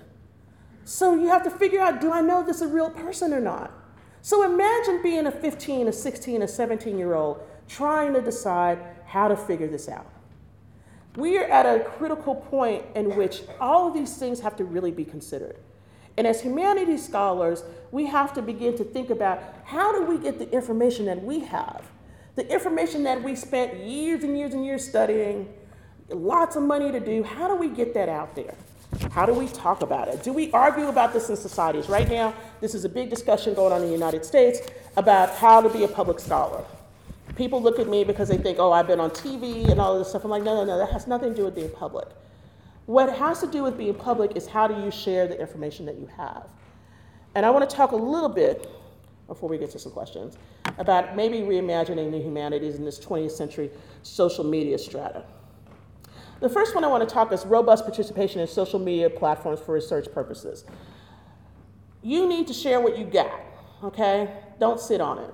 So 0.85 1.15
you 1.15 1.27
have 1.27 1.43
to 1.43 1.51
figure 1.51 1.79
out 1.79 2.01
do 2.01 2.11
I 2.11 2.21
know 2.21 2.43
this 2.43 2.57
is 2.57 2.63
a 2.63 2.67
real 2.67 2.89
person 2.89 3.33
or 3.33 3.39
not? 3.39 3.71
So 4.21 4.43
imagine 4.43 5.01
being 5.01 5.25
a 5.27 5.31
15, 5.31 5.87
a 5.87 5.93
16, 5.93 6.41
a 6.41 6.47
17 6.47 6.97
year 6.97 7.13
old 7.13 7.41
trying 7.67 8.13
to 8.13 8.21
decide 8.21 8.79
how 9.05 9.27
to 9.27 9.35
figure 9.35 9.67
this 9.67 9.89
out. 9.89 10.07
We 11.15 11.37
are 11.37 11.43
at 11.43 11.65
a 11.65 11.83
critical 11.83 12.35
point 12.35 12.83
in 12.95 13.15
which 13.15 13.43
all 13.59 13.87
of 13.87 13.93
these 13.93 14.17
things 14.17 14.39
have 14.39 14.55
to 14.57 14.65
really 14.65 14.91
be 14.91 15.05
considered. 15.05 15.57
And 16.17 16.25
as 16.27 16.41
humanities 16.41 17.05
scholars, 17.05 17.63
we 17.91 18.05
have 18.07 18.33
to 18.33 18.41
begin 18.41 18.77
to 18.77 18.83
think 18.83 19.09
about 19.09 19.41
how 19.65 19.91
do 19.91 20.05
we 20.05 20.17
get 20.17 20.39
the 20.39 20.49
information 20.51 21.05
that 21.05 21.23
we 21.23 21.39
have 21.41 21.85
the 22.35 22.51
information 22.51 23.03
that 23.03 23.21
we 23.21 23.35
spent 23.35 23.77
years 23.77 24.23
and 24.23 24.37
years 24.37 24.53
and 24.53 24.65
years 24.65 24.87
studying, 24.87 25.53
lots 26.09 26.55
of 26.55 26.63
money 26.63 26.91
to 26.91 26.99
do, 26.99 27.23
how 27.23 27.47
do 27.47 27.55
we 27.55 27.69
get 27.69 27.93
that 27.93 28.09
out 28.09 28.35
there? 28.35 28.55
How 29.11 29.25
do 29.25 29.33
we 29.33 29.47
talk 29.47 29.81
about 29.81 30.07
it? 30.07 30.23
Do 30.23 30.33
we 30.33 30.51
argue 30.51 30.87
about 30.87 31.13
this 31.13 31.29
in 31.29 31.35
societies? 31.35 31.89
Right 31.89 32.09
now, 32.09 32.33
this 32.61 32.75
is 32.75 32.85
a 32.85 32.89
big 32.89 33.09
discussion 33.09 33.53
going 33.53 33.73
on 33.73 33.81
in 33.81 33.87
the 33.87 33.93
United 33.93 34.25
States 34.25 34.59
about 34.97 35.35
how 35.35 35.61
to 35.61 35.69
be 35.69 35.83
a 35.83 35.87
public 35.87 36.19
scholar. 36.19 36.63
People 37.35 37.61
look 37.61 37.79
at 37.79 37.87
me 37.87 38.03
because 38.03 38.29
they 38.29 38.37
think, 38.37 38.59
oh, 38.59 38.71
I've 38.71 38.85
been 38.85 38.99
on 38.99 39.09
TV 39.09 39.69
and 39.69 39.79
all 39.79 39.97
this 39.97 40.09
stuff. 40.09 40.23
I'm 40.23 40.29
like, 40.29 40.43
no, 40.43 40.55
no, 40.55 40.65
no, 40.65 40.77
that 40.77 40.91
has 40.91 41.07
nothing 41.07 41.29
to 41.29 41.35
do 41.35 41.45
with 41.45 41.55
being 41.55 41.69
public. 41.69 42.07
What 42.85 43.15
has 43.15 43.39
to 43.39 43.47
do 43.47 43.63
with 43.63 43.77
being 43.77 43.95
public 43.95 44.35
is 44.35 44.45
how 44.45 44.67
do 44.67 44.75
you 44.83 44.91
share 44.91 45.27
the 45.27 45.39
information 45.39 45.85
that 45.87 45.97
you 45.97 46.07
have? 46.17 46.49
And 47.33 47.45
I 47.45 47.49
want 47.49 47.67
to 47.67 47.75
talk 47.75 47.91
a 47.91 47.95
little 47.95 48.29
bit 48.29 48.69
before 49.33 49.49
we 49.49 49.57
get 49.57 49.71
to 49.71 49.79
some 49.79 49.91
questions, 49.91 50.37
about 50.77 51.15
maybe 51.15 51.39
reimagining 51.39 52.11
the 52.11 52.19
humanities 52.19 52.75
in 52.75 52.85
this 52.85 52.99
20th 52.99 53.31
century 53.31 53.71
social 54.03 54.43
media 54.43 54.77
strata. 54.77 55.25
The 56.39 56.49
first 56.49 56.75
one 56.75 56.83
I 56.83 56.87
want 56.87 57.07
to 57.07 57.11
talk 57.11 57.31
is 57.31 57.45
robust 57.45 57.83
participation 57.83 58.41
in 58.41 58.47
social 58.47 58.79
media 58.79 59.09
platforms 59.09 59.59
for 59.59 59.73
research 59.73 60.11
purposes. 60.13 60.65
You 62.03 62.27
need 62.27 62.47
to 62.47 62.53
share 62.53 62.79
what 62.79 62.97
you 62.97 63.05
got, 63.05 63.31
okay? 63.83 64.29
Don't 64.59 64.79
sit 64.79 65.01
on 65.01 65.17
it. 65.17 65.33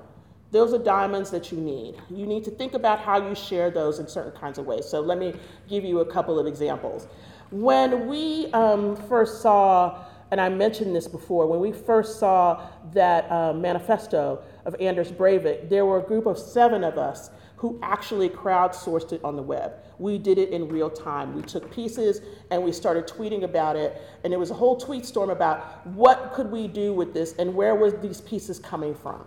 Those 0.52 0.74
are 0.74 0.80
diamonds 0.80 1.30
that 1.32 1.52
you 1.52 1.58
need. 1.58 1.96
You 2.10 2.26
need 2.26 2.44
to 2.46 2.52
think 2.52 2.74
about 2.74 3.00
how 3.00 3.28
you 3.28 3.36
share 3.36 3.70
those 3.70 4.00
in 4.00 4.08
certain 4.08 4.32
kinds 4.32 4.58
of 4.58 4.66
ways. 4.66 4.86
So 4.86 5.02
let 5.02 5.18
me 5.18 5.34
give 5.68 5.84
you 5.84 6.00
a 6.00 6.06
couple 6.06 6.40
of 6.40 6.48
examples. 6.48 7.08
When 7.52 8.08
we 8.08 8.52
um, 8.54 8.96
first 8.96 9.42
saw 9.42 10.06
and 10.32 10.40
I 10.40 10.50
mentioned 10.50 10.96
this 10.96 11.08
before, 11.08 11.48
when 11.48 11.60
we 11.60 11.72
first 11.72 12.20
saw 12.20 12.68
that 12.94 13.30
uh, 13.32 13.54
manifesto 13.54 14.44
of 14.66 14.76
Anders 14.80 15.12
Breivik, 15.12 15.70
there 15.70 15.86
were 15.86 16.00
a 16.00 16.04
group 16.04 16.26
of 16.26 16.38
seven 16.38 16.84
of 16.84 16.98
us 16.98 17.32
who 17.58 17.78
actually 17.84 18.30
crowdsourced 18.30 19.12
it 19.12 19.22
on 19.24 19.36
the 19.36 19.42
web. 19.42 19.74
We 19.98 20.18
did 20.18 20.38
it 20.38 20.50
in 20.50 20.70
real 20.70 20.90
time. 20.90 21.36
We 21.36 21.42
took 21.42 21.70
pieces 21.74 22.22
and 22.52 22.64
we 22.64 22.72
started 22.72 23.06
tweeting 23.06 23.44
about 23.44 23.76
it, 23.76 24.02
and 24.24 24.32
there 24.32 24.40
was 24.40 24.52
a 24.52 24.54
whole 24.54 24.78
tweet 24.78 25.06
storm 25.06 25.30
about 25.30 25.86
what 25.88 26.32
could 26.34 26.50
we 26.52 26.68
do 26.68 26.94
with 26.94 27.14
this 27.14 27.34
and 27.38 27.54
where 27.54 27.76
were 27.76 27.92
these 27.92 28.22
pieces 28.22 28.60
coming 28.60 28.94
from. 28.96 29.26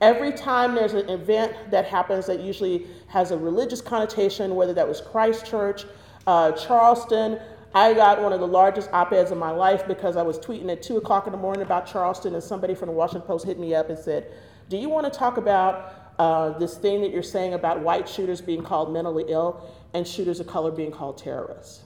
Every 0.00 0.32
time 0.32 0.74
there's 0.74 0.92
an 0.92 1.08
event 1.08 1.54
that 1.70 1.86
happens 1.86 2.26
that 2.26 2.40
usually 2.40 2.86
has 3.06 3.30
a 3.30 3.38
religious 3.38 3.80
connotation, 3.80 4.54
whether 4.54 4.74
that 4.74 4.86
was 4.86 5.00
Christchurch, 5.00 5.84
uh, 6.26 6.52
Charleston, 6.52 7.38
I 7.76 7.92
got 7.92 8.22
one 8.22 8.32
of 8.32 8.40
the 8.40 8.46
largest 8.46 8.88
op 8.94 9.12
eds 9.12 9.30
of 9.30 9.36
my 9.36 9.50
life 9.50 9.86
because 9.86 10.16
I 10.16 10.22
was 10.22 10.38
tweeting 10.38 10.72
at 10.72 10.82
2 10.82 10.96
o'clock 10.96 11.26
in 11.26 11.32
the 11.32 11.38
morning 11.38 11.60
about 11.60 11.86
Charleston, 11.86 12.32
and 12.32 12.42
somebody 12.42 12.74
from 12.74 12.86
the 12.86 12.94
Washington 12.94 13.26
Post 13.26 13.44
hit 13.44 13.58
me 13.58 13.74
up 13.74 13.90
and 13.90 13.98
said, 13.98 14.32
Do 14.70 14.78
you 14.78 14.88
want 14.88 15.12
to 15.12 15.18
talk 15.18 15.36
about 15.36 16.14
uh, 16.18 16.58
this 16.58 16.78
thing 16.78 17.02
that 17.02 17.10
you're 17.10 17.22
saying 17.22 17.52
about 17.52 17.80
white 17.80 18.08
shooters 18.08 18.40
being 18.40 18.62
called 18.62 18.94
mentally 18.94 19.26
ill 19.28 19.62
and 19.92 20.08
shooters 20.08 20.40
of 20.40 20.46
color 20.46 20.70
being 20.70 20.90
called 20.90 21.18
terrorists? 21.18 21.82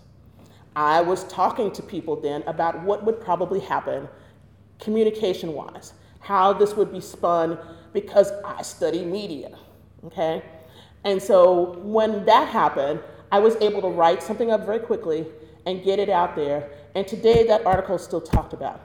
I 0.77 1.01
was 1.01 1.25
talking 1.25 1.73
to 1.73 1.83
people 1.83 2.15
then 2.15 2.45
about 2.47 2.81
what 2.83 3.03
would 3.05 3.21
probably 3.21 3.59
happen 3.59 4.09
communication 4.79 5.55
wise, 5.55 5.95
how 6.21 6.53
this 6.53 6.77
would 6.77 6.93
be 6.93 7.01
spun 7.01 7.59
because 7.93 8.31
I 8.45 8.63
study 8.63 9.05
media, 9.05 9.59
okay? 10.05 10.45
And 11.03 11.21
so 11.21 11.81
when 11.81 12.25
that 12.27 12.47
happened, 12.47 13.01
I 13.33 13.41
was 13.41 13.57
able 13.57 13.83
to 13.83 13.89
write 13.89 14.23
something 14.23 14.53
up 14.53 14.65
very 14.65 14.79
quickly 14.79 15.27
and 15.67 15.85
get 15.85 15.99
it 15.99 16.09
out 16.09 16.35
there. 16.37 16.71
And 16.95 17.07
today, 17.07 17.47
that 17.47 17.65
article 17.67 17.97
is 17.97 18.03
still 18.03 18.21
talked 18.21 18.53
about. 18.53 18.81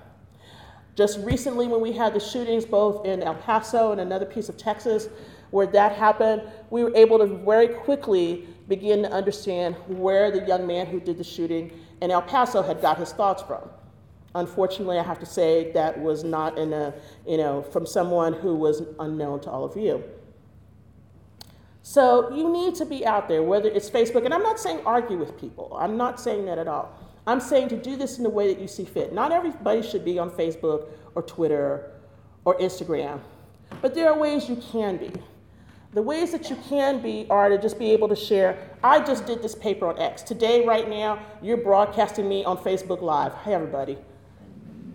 Just 0.96 1.20
recently, 1.20 1.68
when 1.68 1.82
we 1.82 1.92
had 1.92 2.14
the 2.14 2.20
shootings 2.20 2.66
both 2.66 3.06
in 3.06 3.22
El 3.22 3.36
Paso 3.36 3.92
and 3.92 4.00
another 4.00 4.26
piece 4.26 4.48
of 4.48 4.58
Texas 4.58 5.10
where 5.52 5.68
that 5.68 5.94
happened, 5.94 6.42
we 6.70 6.84
were 6.84 6.96
able 6.96 7.18
to 7.20 7.26
very 7.28 7.68
quickly 7.68 8.48
begin 8.68 9.04
to 9.04 9.12
understand 9.12 9.76
where 9.88 10.32
the 10.32 10.46
young 10.48 10.66
man 10.66 10.88
who 10.88 11.00
did 11.00 11.18
the 11.18 11.24
shooting 11.24 11.72
in 12.02 12.12
El 12.12 12.22
Paso 12.22 12.62
had 12.62 12.82
got 12.82 12.98
his 12.98 13.12
thoughts 13.12 13.44
from. 13.44 13.62
Unfortunately, 14.36 14.98
I 14.98 15.04
have 15.04 15.20
to 15.20 15.26
say 15.26 15.72
that 15.74 16.00
was 16.00 16.24
not 16.24 16.58
in 16.58 16.74
a, 16.74 16.94
you 17.26 17.38
know, 17.38 17.62
from 17.62 17.86
someone 17.86 18.34
who 18.34 18.56
was 18.56 18.84
unknown 19.00 19.40
to 19.42 19.50
all 19.50 19.64
of 19.64 19.78
you. 19.78 20.04
So 21.88 22.34
you 22.34 22.52
need 22.52 22.74
to 22.76 22.86
be 22.86 23.06
out 23.06 23.28
there, 23.28 23.44
whether 23.44 23.70
it's 23.70 23.92
Facebook, 23.92 24.26
and 24.26 24.34
I'm 24.34 24.42
not 24.42 24.60
saying 24.60 24.80
argue 24.88 25.20
with 25.20 25.40
people, 25.40 25.78
I'm 25.80 25.98
not 25.98 26.20
saying 26.20 26.46
that 26.46 26.58
at 26.58 26.68
all. 26.68 26.92
I'm 27.28 27.40
saying 27.40 27.70
to 27.70 27.78
do 27.78 27.96
this 27.96 28.18
in 28.18 28.24
the 28.24 28.30
way 28.30 28.52
that 28.52 28.60
you 28.60 28.68
see 28.68 28.86
fit. 28.86 29.14
Not 29.14 29.32
everybody 29.32 29.84
should 29.84 30.04
be 30.04 30.18
on 30.18 30.32
Facebook 30.32 30.88
or 31.14 31.22
Twitter 31.22 31.92
or 32.44 32.58
Instagram, 32.58 33.20
but 33.84 33.94
there 33.94 34.10
are 34.10 34.18
ways 34.18 34.50
you 34.50 34.56
can 34.56 34.98
be. 34.98 35.12
The 35.94 36.02
ways 36.02 36.32
that 36.32 36.50
you 36.50 36.56
can 36.68 37.04
be 37.04 37.28
are 37.30 37.50
to 37.50 37.60
just 37.60 37.78
be 37.78 37.92
able 37.92 38.08
to 38.08 38.16
share. 38.16 38.58
I 38.84 39.06
just 39.06 39.28
did 39.28 39.44
this 39.44 39.54
paper 39.54 39.86
on 39.86 40.00
X. 40.00 40.24
Today, 40.24 40.66
right 40.66 40.90
now, 40.90 41.20
you're 41.44 41.56
broadcasting 41.56 42.28
me 42.28 42.44
on 42.44 42.58
Facebook 42.58 43.04
Live. 43.04 43.36
Hey, 43.36 43.54
everybody. 43.54 44.00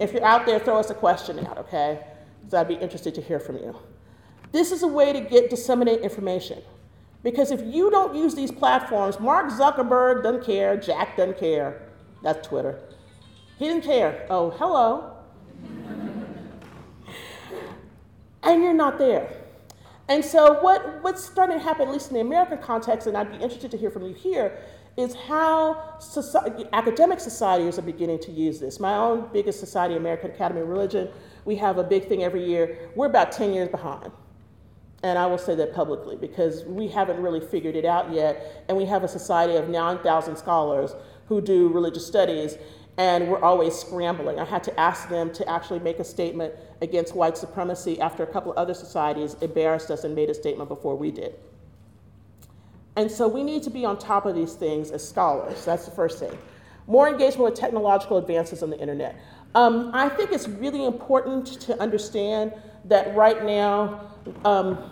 If 0.01 0.13
you're 0.13 0.25
out 0.25 0.45
there, 0.45 0.59
throw 0.59 0.81
us 0.81 0.91
a 0.91 0.95
question 0.95 1.39
out, 1.47 1.57
okay? 1.57 2.05
Because 2.41 2.55
I'd 2.55 2.67
be 2.67 2.75
interested 2.75 3.15
to 3.15 3.21
hear 3.21 3.39
from 3.39 3.59
you. 3.59 3.77
This 4.51 4.73
is 4.73 4.83
a 4.83 4.89
way 4.89 5.13
to 5.13 5.21
get 5.21 5.51
disseminate 5.51 6.01
information. 6.01 6.61
Because 7.23 7.51
if 7.51 7.63
you 7.63 7.91
don't 7.91 8.15
use 8.15 8.35
these 8.35 8.51
platforms, 8.51 9.21
Mark 9.21 9.51
Zuckerberg 9.51 10.23
doesn't 10.23 10.45
care, 10.45 10.77
Jack 10.77 11.17
doesn't 11.17 11.39
care. 11.39 11.83
That's 12.23 12.47
Twitter. 12.47 12.81
He 13.59 13.67
didn't 13.67 13.85
care. 13.85 14.27
Oh, 14.31 14.51
hello. 14.51 15.17
and 18.43 18.63
you're 18.63 18.73
not 18.73 18.99
there. 18.99 19.31
And 20.09 20.25
so, 20.25 20.61
what, 20.61 21.03
what's 21.03 21.25
starting 21.25 21.59
to 21.59 21.63
happen, 21.63 21.87
at 21.87 21.93
least 21.93 22.09
in 22.09 22.15
the 22.15 22.21
American 22.21 22.59
context, 22.59 23.07
and 23.07 23.17
I'd 23.17 23.31
be 23.31 23.37
interested 23.37 23.71
to 23.71 23.77
hear 23.77 23.91
from 23.91 24.05
you 24.05 24.15
here, 24.15 24.59
is 24.97 25.15
how 25.15 25.99
society, 26.01 26.65
academic 26.73 27.21
societies 27.21 27.79
are 27.79 27.83
beginning 27.83 28.19
to 28.21 28.33
use 28.33 28.59
this. 28.59 28.81
My 28.81 28.97
own 28.97 29.29
biggest 29.33 29.61
society, 29.61 29.95
American 29.95 30.31
Academy 30.31 30.63
of 30.63 30.69
Religion, 30.69 31.09
we 31.45 31.55
have 31.57 31.79
a 31.79 31.85
big 31.85 32.09
thing 32.09 32.25
every 32.25 32.45
year. 32.45 32.91
We're 32.97 33.07
about 33.07 33.31
10 33.31 33.53
years 33.53 33.69
behind. 33.69 34.11
And 35.03 35.19
I 35.19 35.27
will 35.27 35.39
say 35.39 35.55
that 35.55 35.75
publicly 35.75 36.17
because 36.17 36.65
we 36.65 36.89
haven't 36.89 37.23
really 37.23 37.41
figured 37.41 37.77
it 37.77 37.85
out 37.85 38.13
yet. 38.13 38.65
And 38.69 38.77
we 38.77 38.85
have 38.87 39.03
a 39.03 39.09
society 39.09 39.57
of 39.57 39.69
9,000 39.69 40.37
scholars 40.37 40.95
who 41.27 41.41
do 41.41 41.69
religious 41.69 42.07
studies, 42.07 42.59
and 42.99 43.29
we're 43.29 43.41
always 43.43 43.75
scrambling. 43.75 44.39
I 44.39 44.45
had 44.45 44.63
to 44.65 44.81
ask 44.81 45.09
them 45.09 45.33
to 45.35 45.49
actually 45.49 45.79
make 45.79 46.01
a 46.01 46.05
statement 46.05 46.55
against 46.83 47.15
white 47.15 47.39
supremacy 47.39 48.01
after 48.01 48.23
a 48.23 48.27
couple 48.27 48.53
of 48.53 48.59
other 48.59 48.75
societies 48.75 49.37
embarrassed 49.41 49.91
us 49.91 50.05
and 50.05 50.15
made 50.15 50.29
a 50.29 50.35
statement 50.35 50.69
before 50.69 50.97
we 50.97 51.11
did. 51.11 51.35
And 52.97 53.11
so 53.11 53.29
we 53.29 53.43
need 53.43 53.63
to 53.63 53.71
be 53.71 53.85
on 53.85 53.99
top 53.99 54.27
of 54.27 54.35
these 54.35 54.55
things 54.55 54.91
as 54.91 55.09
scholars. 55.09 55.65
That's 55.65 55.87
the 55.87 55.93
first 55.93 56.19
thing. 56.19 56.37
more 56.87 57.09
engagement 57.09 57.45
with 57.51 57.55
technological 57.55 58.19
advances 58.19 58.63
on 58.63 58.71
the 58.71 58.79
internet. 58.79 59.17
Um, 59.55 59.91
I 59.95 60.09
think 60.09 60.33
it's 60.33 60.49
really 60.49 60.85
important 60.85 61.47
to 61.63 61.81
understand 61.81 62.53
that 62.87 63.15
right 63.15 63.45
now, 63.45 64.13
um, 64.45 64.91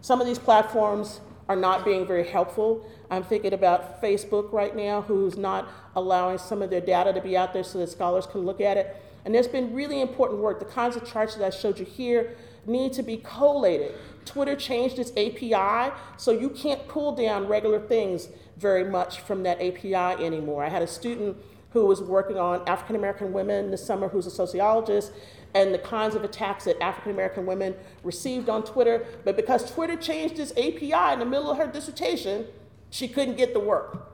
some 0.00 0.20
of 0.20 0.26
these 0.26 0.38
platforms 0.38 1.20
are 1.48 1.56
not 1.56 1.84
being 1.84 2.06
very 2.06 2.26
helpful. 2.26 2.86
I'm 3.10 3.22
thinking 3.22 3.52
about 3.52 4.00
Facebook 4.02 4.52
right 4.52 4.74
now, 4.74 5.02
who's 5.02 5.36
not 5.36 5.68
allowing 5.94 6.38
some 6.38 6.62
of 6.62 6.70
their 6.70 6.80
data 6.80 7.12
to 7.12 7.20
be 7.20 7.36
out 7.36 7.52
there 7.52 7.64
so 7.64 7.78
that 7.78 7.90
scholars 7.90 8.26
can 8.26 8.42
look 8.42 8.60
at 8.60 8.76
it. 8.76 8.96
And 9.24 9.34
there's 9.34 9.48
been 9.48 9.72
really 9.72 10.00
important 10.00 10.40
work. 10.40 10.58
The 10.58 10.66
kinds 10.66 10.96
of 10.96 11.06
charts 11.06 11.34
that 11.36 11.44
I 11.44 11.50
showed 11.50 11.78
you 11.78 11.84
here 11.84 12.36
need 12.66 12.92
to 12.94 13.02
be 13.02 13.18
collated. 13.18 13.94
Twitter 14.24 14.56
changed 14.56 14.98
its 14.98 15.10
API, 15.12 15.92
so 16.16 16.30
you 16.30 16.48
can't 16.50 16.86
pull 16.88 17.14
down 17.14 17.46
regular 17.46 17.80
things 17.80 18.28
very 18.56 18.84
much 18.84 19.20
from 19.20 19.42
that 19.42 19.60
API 19.60 20.24
anymore. 20.24 20.64
I 20.64 20.68
had 20.68 20.82
a 20.82 20.86
student 20.86 21.36
who 21.70 21.86
was 21.86 22.00
working 22.00 22.38
on 22.38 22.66
African 22.68 22.96
American 22.96 23.32
women 23.32 23.70
this 23.70 23.84
summer, 23.84 24.08
who's 24.08 24.26
a 24.26 24.30
sociologist, 24.30 25.12
and 25.54 25.72
the 25.72 25.78
kinds 25.78 26.14
of 26.14 26.24
attacks 26.24 26.64
that 26.64 26.82
African 26.82 27.12
American 27.12 27.46
women 27.46 27.74
received 28.02 28.48
on 28.48 28.64
Twitter. 28.64 29.06
But 29.24 29.36
because 29.36 29.70
Twitter 29.70 29.96
changed 29.96 30.38
its 30.38 30.50
API 30.52 31.12
in 31.12 31.20
the 31.20 31.24
middle 31.24 31.50
of 31.50 31.58
her 31.58 31.66
dissertation, 31.66 32.46
she 32.90 33.08
couldn't 33.08 33.36
get 33.36 33.54
the 33.54 33.60
work. 33.60 34.10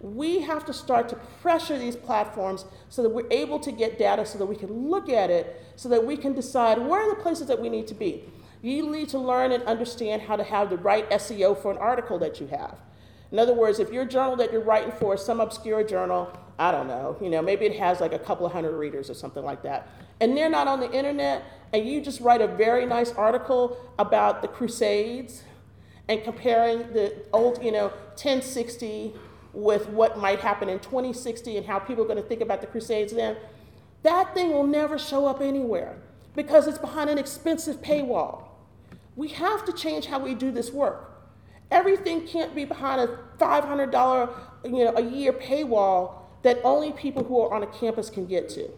We 0.00 0.40
have 0.40 0.66
to 0.66 0.72
start 0.72 1.08
to 1.10 1.16
pressure 1.40 1.78
these 1.78 1.96
platforms 1.96 2.64
so 2.88 3.02
that 3.02 3.10
we're 3.10 3.30
able 3.30 3.60
to 3.60 3.70
get 3.70 3.98
data 3.98 4.26
so 4.26 4.36
that 4.38 4.46
we 4.46 4.56
can 4.56 4.88
look 4.88 5.08
at 5.08 5.30
it, 5.30 5.64
so 5.76 5.88
that 5.88 6.04
we 6.04 6.16
can 6.16 6.34
decide 6.34 6.78
where 6.78 7.02
are 7.02 7.14
the 7.14 7.22
places 7.22 7.46
that 7.46 7.60
we 7.60 7.68
need 7.68 7.86
to 7.86 7.94
be. 7.94 8.24
You 8.62 8.90
need 8.90 9.08
to 9.10 9.18
learn 9.18 9.52
and 9.52 9.62
understand 9.64 10.22
how 10.22 10.36
to 10.36 10.44
have 10.44 10.70
the 10.70 10.76
right 10.76 11.08
SEO 11.10 11.60
for 11.60 11.70
an 11.70 11.78
article 11.78 12.18
that 12.18 12.40
you 12.40 12.48
have. 12.48 12.78
In 13.32 13.38
other 13.38 13.54
words, 13.54 13.80
if 13.80 13.90
your 13.90 14.04
journal 14.04 14.36
that 14.36 14.52
you're 14.52 14.60
writing 14.62 14.92
for 14.92 15.14
is 15.14 15.24
some 15.24 15.40
obscure 15.40 15.82
journal, 15.82 16.30
I 16.58 16.70
don't 16.70 16.86
know, 16.86 17.16
you 17.20 17.30
know, 17.30 17.40
maybe 17.40 17.64
it 17.64 17.76
has 17.78 17.98
like 17.98 18.12
a 18.12 18.18
couple 18.18 18.44
of 18.44 18.52
hundred 18.52 18.76
readers 18.76 19.08
or 19.08 19.14
something 19.14 19.42
like 19.42 19.62
that, 19.62 19.88
and 20.20 20.36
they're 20.36 20.50
not 20.50 20.68
on 20.68 20.80
the 20.80 20.92
internet, 20.92 21.42
and 21.72 21.88
you 21.88 22.02
just 22.02 22.20
write 22.20 22.42
a 22.42 22.46
very 22.46 22.84
nice 22.84 23.10
article 23.12 23.78
about 23.98 24.42
the 24.42 24.48
Crusades 24.48 25.44
and 26.08 26.22
comparing 26.22 26.92
the 26.92 27.24
old, 27.32 27.64
you 27.64 27.72
know, 27.72 27.88
1060 27.88 29.14
with 29.54 29.88
what 29.88 30.18
might 30.18 30.40
happen 30.40 30.68
in 30.68 30.78
2060 30.80 31.56
and 31.56 31.66
how 31.66 31.78
people 31.78 32.04
are 32.04 32.06
going 32.06 32.22
to 32.22 32.28
think 32.28 32.42
about 32.42 32.60
the 32.60 32.66
Crusades 32.66 33.14
then, 33.14 33.36
that 34.02 34.34
thing 34.34 34.52
will 34.52 34.66
never 34.66 34.98
show 34.98 35.26
up 35.26 35.40
anywhere 35.40 35.96
because 36.34 36.66
it's 36.66 36.78
behind 36.78 37.08
an 37.08 37.18
expensive 37.18 37.80
paywall. 37.80 38.44
We 39.16 39.28
have 39.28 39.64
to 39.64 39.72
change 39.72 40.06
how 40.06 40.18
we 40.18 40.34
do 40.34 40.50
this 40.50 40.70
work. 40.70 41.11
Everything 41.72 42.26
can't 42.26 42.54
be 42.54 42.66
behind 42.66 43.00
a 43.00 43.18
$500 43.38 44.38
you 44.64 44.84
know, 44.84 44.92
a 44.94 45.02
year 45.02 45.32
paywall 45.32 46.16
that 46.42 46.58
only 46.64 46.92
people 46.92 47.24
who 47.24 47.40
are 47.40 47.52
on 47.52 47.62
a 47.62 47.66
campus 47.66 48.10
can 48.10 48.26
get 48.26 48.50
to. 48.50 48.70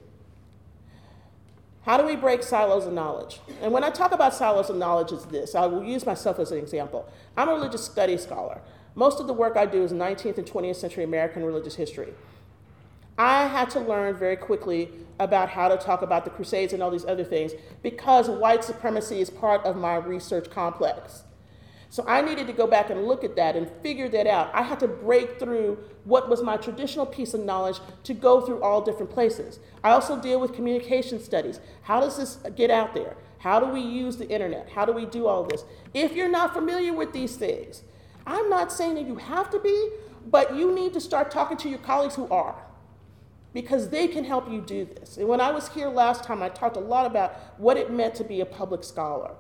How 1.83 1.99
do 1.99 2.07
we 2.07 2.15
break 2.15 2.45
silos 2.45 2.87
of 2.87 2.93
knowledge? 2.93 3.41
And 3.61 3.73
when 3.73 3.83
I 3.83 3.91
talk 3.91 4.13
about 4.13 4.33
silos 4.33 4.71
of 4.71 4.77
knowledge, 4.77 5.11
it's 5.11 5.25
this. 5.27 5.57
I 5.57 5.67
will 5.67 5.83
use 5.83 6.07
myself 6.07 6.39
as 6.39 6.53
an 6.53 6.59
example. 6.59 7.07
I'm 7.37 7.49
a 7.49 7.53
religious 7.53 7.85
studies 7.85 8.23
scholar. 8.23 8.61
Most 8.95 9.21
of 9.21 9.27
the 9.27 9.35
work 9.35 9.57
I 9.57 9.67
do 9.67 9.83
is 9.83 9.93
19th 9.93 10.39
and 10.39 10.47
20th 10.47 10.77
century 10.77 11.03
American 11.03 11.45
religious 11.45 11.75
history. 11.75 12.15
I 13.19 13.49
had 13.49 13.71
to 13.71 13.81
learn 13.81 14.17
very 14.17 14.37
quickly 14.37 14.91
about 15.19 15.49
how 15.51 15.69
to 15.69 15.77
talk 15.77 16.03
about 16.03 16.25
the 16.25 16.31
Crusades 16.31 16.73
and 16.73 16.83
all 16.83 16.91
these 16.91 17.05
other 17.05 17.25
things 17.25 17.53
because 17.83 18.29
white 18.29 18.63
supremacy 18.63 19.21
is 19.21 19.31
part 19.31 19.65
of 19.65 19.77
my 19.77 19.97
research 19.97 20.49
complex. 20.49 21.25
So 21.91 22.05
I 22.07 22.23
needed 22.23 22.47
to 22.49 22.53
go 22.53 22.67
back 22.67 22.91
and 22.91 23.07
look 23.07 23.25
at 23.25 23.37
that 23.37 23.57
and 23.57 23.71
figure 23.83 24.09
that 24.09 24.27
out. 24.27 24.51
I 24.55 24.63
had 24.63 24.81
to 24.81 24.89
break 24.89 25.39
through 25.39 25.79
what 26.05 26.29
was 26.29 26.43
my 26.43 26.57
traditional 26.57 27.07
piece 27.07 27.35
of 27.35 27.41
knowledge 27.41 27.79
to 28.05 28.15
go 28.15 28.41
through 28.41 28.63
all 28.63 28.81
different 28.81 29.11
places. 29.11 29.59
I 29.83 29.91
also 29.91 30.21
deal 30.21 30.41
with 30.41 30.53
communication 30.53 31.21
studies. 31.21 31.61
How 31.83 32.01
does 32.01 32.17
this 32.17 32.39
get 32.57 32.71
out 32.71 32.95
there? 32.95 33.17
How 33.39 33.61
do 33.61 33.67
we 33.67 33.81
use 33.81 34.17
the 34.17 34.29
internet? 34.29 34.71
How 34.71 34.85
do 34.85 34.93
we 34.93 35.07
do 35.07 35.27
all 35.27 35.45
this? 35.45 35.65
If 35.93 36.15
you're 36.15 36.31
not 36.31 36.55
familiar 36.55 36.93
with 36.93 37.13
these 37.13 37.37
things, 37.37 37.83
I'm 38.27 38.49
not 38.49 38.73
saying 38.73 38.95
that 38.95 39.07
you 39.07 39.17
have 39.17 39.51
to 39.51 39.59
be, 39.59 39.91
but 40.27 40.57
you 40.57 40.75
need 40.75 40.95
to 40.95 41.01
start 41.01 41.31
talking 41.31 41.57
to 41.59 41.69
your 41.69 41.79
colleagues 41.81 42.15
who 42.15 42.29
are 42.29 42.57
because 43.53 43.91
they 43.91 44.09
can 44.09 44.25
help 44.25 44.51
you 44.51 44.61
do 44.61 44.85
this. 44.85 45.17
And 45.17 45.29
when 45.29 45.41
I 45.41 45.53
was 45.53 45.69
here 45.69 45.89
last 45.89 46.25
time, 46.25 46.43
I 46.43 46.49
talked 46.49 46.77
a 46.77 46.81
lot 46.81 47.07
about 47.07 47.37
what 47.59 47.77
it 47.77 47.91
meant 47.91 48.15
to 48.17 48.25
be 48.25 48.41
a 48.41 48.47
public 48.47 48.83
scholar. 48.83 49.33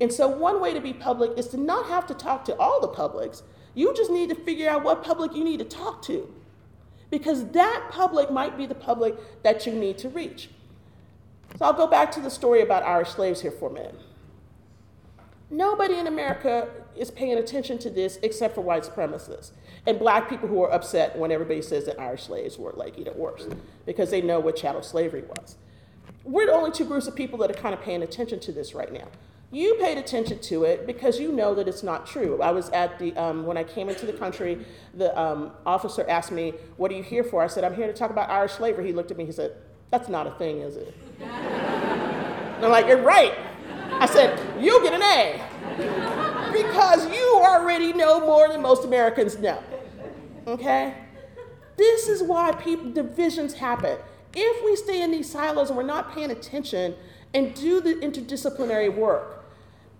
And 0.00 0.12
so, 0.12 0.28
one 0.28 0.60
way 0.60 0.72
to 0.72 0.80
be 0.80 0.92
public 0.92 1.36
is 1.36 1.48
to 1.48 1.56
not 1.56 1.86
have 1.86 2.06
to 2.06 2.14
talk 2.14 2.44
to 2.46 2.56
all 2.56 2.80
the 2.80 2.88
publics. 2.88 3.42
You 3.74 3.94
just 3.94 4.10
need 4.10 4.30
to 4.30 4.34
figure 4.34 4.68
out 4.68 4.82
what 4.82 5.04
public 5.04 5.34
you 5.34 5.44
need 5.44 5.58
to 5.58 5.64
talk 5.64 6.02
to. 6.02 6.32
Because 7.10 7.48
that 7.50 7.88
public 7.90 8.30
might 8.30 8.56
be 8.56 8.66
the 8.66 8.74
public 8.74 9.16
that 9.42 9.66
you 9.66 9.72
need 9.72 9.98
to 9.98 10.08
reach. 10.08 10.50
So, 11.58 11.66
I'll 11.66 11.72
go 11.72 11.86
back 11.86 12.10
to 12.12 12.20
the 12.20 12.30
story 12.30 12.62
about 12.62 12.82
Irish 12.82 13.10
slaves 13.10 13.42
here 13.42 13.50
for 13.50 13.68
a 13.68 13.72
minute. 13.72 14.00
Nobody 15.50 15.98
in 15.98 16.06
America 16.06 16.68
is 16.96 17.10
paying 17.10 17.36
attention 17.36 17.76
to 17.78 17.90
this 17.90 18.18
except 18.22 18.54
for 18.54 18.60
white 18.60 18.84
supremacists 18.84 19.50
and 19.86 19.98
black 19.98 20.28
people 20.28 20.48
who 20.48 20.62
are 20.62 20.72
upset 20.72 21.18
when 21.18 21.32
everybody 21.32 21.60
says 21.60 21.86
that 21.86 21.98
Irish 22.00 22.24
slaves 22.24 22.56
were 22.56 22.72
like, 22.76 22.96
know, 22.98 23.12
worse 23.12 23.48
because 23.84 24.10
they 24.10 24.20
know 24.20 24.38
what 24.38 24.56
chattel 24.56 24.82
slavery 24.82 25.22
was. 25.22 25.56
We're 26.22 26.46
the 26.46 26.52
only 26.52 26.70
two 26.70 26.84
groups 26.84 27.08
of 27.08 27.16
people 27.16 27.38
that 27.40 27.50
are 27.50 27.60
kind 27.60 27.74
of 27.74 27.80
paying 27.80 28.02
attention 28.02 28.38
to 28.40 28.52
this 28.52 28.74
right 28.74 28.92
now. 28.92 29.08
You 29.52 29.74
paid 29.80 29.98
attention 29.98 30.38
to 30.38 30.62
it 30.62 30.86
because 30.86 31.18
you 31.18 31.32
know 31.32 31.54
that 31.56 31.66
it's 31.66 31.82
not 31.82 32.06
true. 32.06 32.40
I 32.40 32.52
was 32.52 32.68
at 32.70 33.00
the, 33.00 33.16
um, 33.16 33.44
when 33.44 33.56
I 33.56 33.64
came 33.64 33.88
into 33.88 34.06
the 34.06 34.12
country, 34.12 34.64
the 34.94 35.18
um, 35.20 35.50
officer 35.66 36.08
asked 36.08 36.30
me, 36.30 36.54
What 36.76 36.92
are 36.92 36.94
you 36.94 37.02
here 37.02 37.24
for? 37.24 37.42
I 37.42 37.48
said, 37.48 37.64
I'm 37.64 37.74
here 37.74 37.88
to 37.88 37.92
talk 37.92 38.10
about 38.10 38.30
Irish 38.30 38.52
slavery. 38.52 38.86
He 38.86 38.92
looked 38.92 39.10
at 39.10 39.16
me, 39.16 39.26
he 39.26 39.32
said, 39.32 39.56
That's 39.90 40.08
not 40.08 40.28
a 40.28 40.30
thing, 40.32 40.60
is 40.60 40.76
it? 40.76 40.94
and 41.20 41.30
I'm 42.64 42.70
like, 42.70 42.86
You're 42.86 43.02
right. 43.02 43.34
I 43.90 44.06
said, 44.06 44.38
You 44.62 44.80
get 44.84 44.94
an 44.94 45.02
A 45.02 45.42
because 46.52 47.06
you 47.12 47.40
already 47.42 47.92
know 47.92 48.20
more 48.20 48.48
than 48.48 48.62
most 48.62 48.84
Americans 48.84 49.38
know. 49.38 49.62
Okay? 50.46 50.94
This 51.76 52.08
is 52.08 52.22
why 52.22 52.52
people, 52.52 52.90
divisions 52.92 53.54
happen. 53.54 53.98
If 54.34 54.64
we 54.64 54.76
stay 54.76 55.02
in 55.02 55.10
these 55.10 55.30
silos 55.30 55.70
and 55.70 55.76
we're 55.76 55.82
not 55.82 56.12
paying 56.12 56.30
attention 56.30 56.94
and 57.34 57.54
do 57.54 57.80
the 57.80 57.94
interdisciplinary 57.94 58.94
work, 58.94 59.39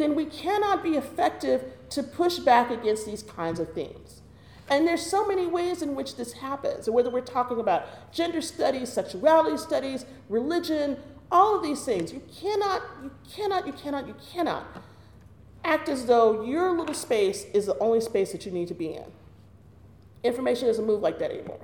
then 0.00 0.14
we 0.14 0.24
cannot 0.24 0.82
be 0.82 0.96
effective 0.96 1.64
to 1.90 2.02
push 2.02 2.38
back 2.38 2.70
against 2.70 3.04
these 3.04 3.22
kinds 3.22 3.60
of 3.60 3.72
themes. 3.74 4.22
And 4.70 4.86
there's 4.86 5.04
so 5.04 5.26
many 5.26 5.46
ways 5.46 5.82
in 5.82 5.94
which 5.94 6.16
this 6.16 6.34
happens, 6.34 6.88
whether 6.88 7.10
we're 7.10 7.20
talking 7.20 7.60
about 7.60 8.12
gender 8.12 8.40
studies, 8.40 8.90
sexuality 8.90 9.58
studies, 9.58 10.06
religion, 10.28 10.96
all 11.30 11.56
of 11.56 11.62
these 11.62 11.84
things. 11.84 12.12
You 12.12 12.22
cannot, 12.32 12.82
you 13.02 13.10
cannot, 13.30 13.66
you 13.66 13.72
cannot, 13.72 14.06
you 14.06 14.14
cannot 14.32 14.64
act 15.64 15.88
as 15.88 16.06
though 16.06 16.44
your 16.44 16.70
little 16.70 16.94
space 16.94 17.44
is 17.52 17.66
the 17.66 17.78
only 17.78 18.00
space 18.00 18.32
that 18.32 18.46
you 18.46 18.52
need 18.52 18.68
to 18.68 18.74
be 18.74 18.94
in. 18.94 19.04
Information 20.22 20.68
doesn't 20.68 20.86
move 20.86 21.00
like 21.00 21.18
that 21.18 21.30
anymore. 21.30 21.60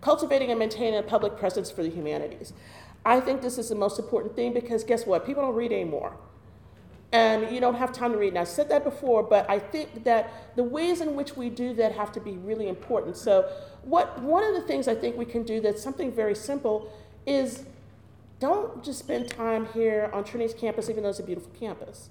Cultivating 0.00 0.50
and 0.50 0.58
maintaining 0.58 0.98
a 0.98 1.02
public 1.02 1.36
presence 1.36 1.70
for 1.70 1.82
the 1.82 1.90
humanities. 1.90 2.52
I 3.04 3.20
think 3.20 3.40
this 3.40 3.58
is 3.58 3.70
the 3.70 3.74
most 3.74 3.98
important 3.98 4.36
thing 4.36 4.52
because 4.52 4.84
guess 4.84 5.06
what? 5.06 5.26
People 5.26 5.42
don't 5.42 5.54
read 5.54 5.72
anymore 5.72 6.14
and 7.12 7.52
you 7.52 7.60
don't 7.60 7.74
have 7.74 7.92
time 7.92 8.12
to 8.12 8.18
read. 8.18 8.28
And 8.28 8.38
I 8.38 8.44
said 8.44 8.68
that 8.68 8.84
before, 8.84 9.22
but 9.22 9.48
I 9.50 9.58
think 9.58 10.04
that 10.04 10.32
the 10.56 10.62
ways 10.62 11.00
in 11.00 11.14
which 11.16 11.36
we 11.36 11.48
do 11.48 11.74
that 11.74 11.92
have 11.92 12.12
to 12.12 12.20
be 12.20 12.32
really 12.32 12.68
important. 12.68 13.16
So, 13.16 13.50
what 13.82 14.20
one 14.22 14.44
of 14.44 14.54
the 14.54 14.62
things 14.62 14.86
I 14.86 14.94
think 14.94 15.16
we 15.16 15.24
can 15.24 15.42
do 15.42 15.60
that's 15.60 15.82
something 15.82 16.12
very 16.12 16.34
simple 16.34 16.92
is 17.26 17.64
don't 18.38 18.82
just 18.82 18.98
spend 18.98 19.28
time 19.28 19.66
here 19.74 20.10
on 20.12 20.24
Trinity's 20.24 20.54
campus, 20.54 20.88
even 20.88 21.02
though 21.02 21.10
it's 21.10 21.18
a 21.18 21.24
beautiful 21.24 21.52
campus. 21.58 22.08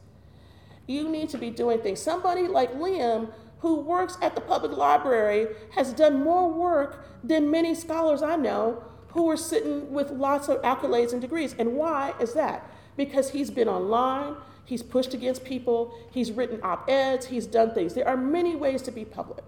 You 0.86 1.08
need 1.08 1.30
to 1.30 1.38
be 1.38 1.50
doing 1.50 1.80
things. 1.80 2.02
Somebody 2.02 2.48
like 2.48 2.74
Liam, 2.74 3.32
who 3.60 3.76
works 3.76 4.18
at 4.22 4.36
the 4.36 4.42
public 4.42 4.76
library, 4.76 5.48
has 5.76 5.94
done 5.94 6.24
more 6.24 6.50
work 6.50 7.06
than 7.24 7.50
many 7.50 7.74
scholars 7.74 8.22
I 8.22 8.36
know 8.36 8.84
who 9.10 9.30
are 9.30 9.38
sitting 9.38 9.92
with 9.92 10.12
lots 10.12 10.48
of 10.50 10.62
accolades 10.62 11.14
and 11.14 11.22
degrees. 11.22 11.56
And 11.58 11.76
why 11.76 12.14
is 12.20 12.34
that? 12.34 12.70
Because 12.96 13.32
he's 13.32 13.50
been 13.50 13.68
online, 13.68 14.36
He's 14.70 14.84
pushed 14.84 15.16
against 15.16 15.44
people, 15.44 15.98
he's 16.12 16.32
written 16.32 16.60
op 16.62 16.88
eds, 16.88 17.26
he's 17.26 17.48
done 17.48 17.74
things. 17.74 17.96
There 17.96 18.08
are 18.08 18.16
many 18.16 18.56
ways 18.56 18.84
to 18.84 18.92
be 18.92 19.04
public. 19.04 19.44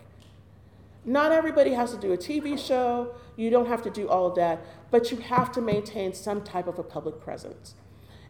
Not 1.05 1.31
everybody 1.31 1.73
has 1.73 1.91
to 1.91 1.97
do 1.99 2.11
a 2.11 2.17
TV 2.17 2.57
show, 2.57 3.13
you 3.35 3.51
don't 3.51 3.67
have 3.67 3.83
to 3.83 3.91
do 3.91 4.09
all 4.09 4.25
of 4.25 4.33
that, 4.37 4.65
but 4.89 5.11
you 5.11 5.17
have 5.17 5.51
to 5.51 5.61
maintain 5.61 6.15
some 6.15 6.41
type 6.41 6.65
of 6.65 6.79
a 6.79 6.83
public 6.83 7.21
presence. 7.21 7.75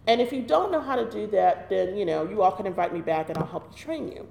And 0.06 0.20
if 0.20 0.34
you 0.34 0.42
don't 0.42 0.70
know 0.70 0.82
how 0.82 0.98
to 0.98 1.10
do 1.10 1.28
that, 1.28 1.70
then 1.70 1.96
you 1.96 2.04
know, 2.04 2.28
you 2.30 2.42
all 2.42 2.52
can 2.52 2.66
invite 2.66 2.94
me 2.94 3.00
back 3.00 3.30
and 3.30 3.38
I'll 3.38 3.46
help 3.46 3.74
train 3.74 4.12
you. 4.12 4.28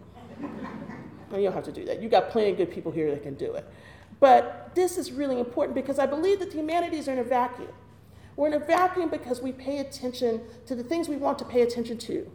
And 1.32 1.40
you 1.40 1.44
don't 1.44 1.54
have 1.54 1.64
to 1.64 1.72
do 1.72 1.86
that. 1.86 2.02
You 2.02 2.10
got 2.10 2.28
plenty 2.28 2.50
of 2.50 2.58
good 2.58 2.70
people 2.70 2.92
here 2.92 3.10
that 3.10 3.22
can 3.22 3.36
do 3.36 3.54
it. 3.54 3.66
But 4.18 4.72
this 4.74 4.98
is 4.98 5.12
really 5.12 5.40
important 5.40 5.74
because 5.74 5.98
I 5.98 6.04
believe 6.04 6.40
that 6.40 6.50
the 6.50 6.58
humanities 6.58 7.08
are 7.08 7.12
in 7.12 7.20
a 7.20 7.24
vacuum. 7.24 7.72
We're 8.36 8.48
in 8.48 8.52
a 8.52 8.58
vacuum 8.58 9.08
because 9.08 9.40
we 9.40 9.52
pay 9.52 9.78
attention 9.78 10.42
to 10.66 10.74
the 10.74 10.84
things 10.84 11.08
we 11.08 11.16
want 11.16 11.38
to 11.38 11.46
pay 11.46 11.62
attention 11.62 11.96
to. 11.96 12.30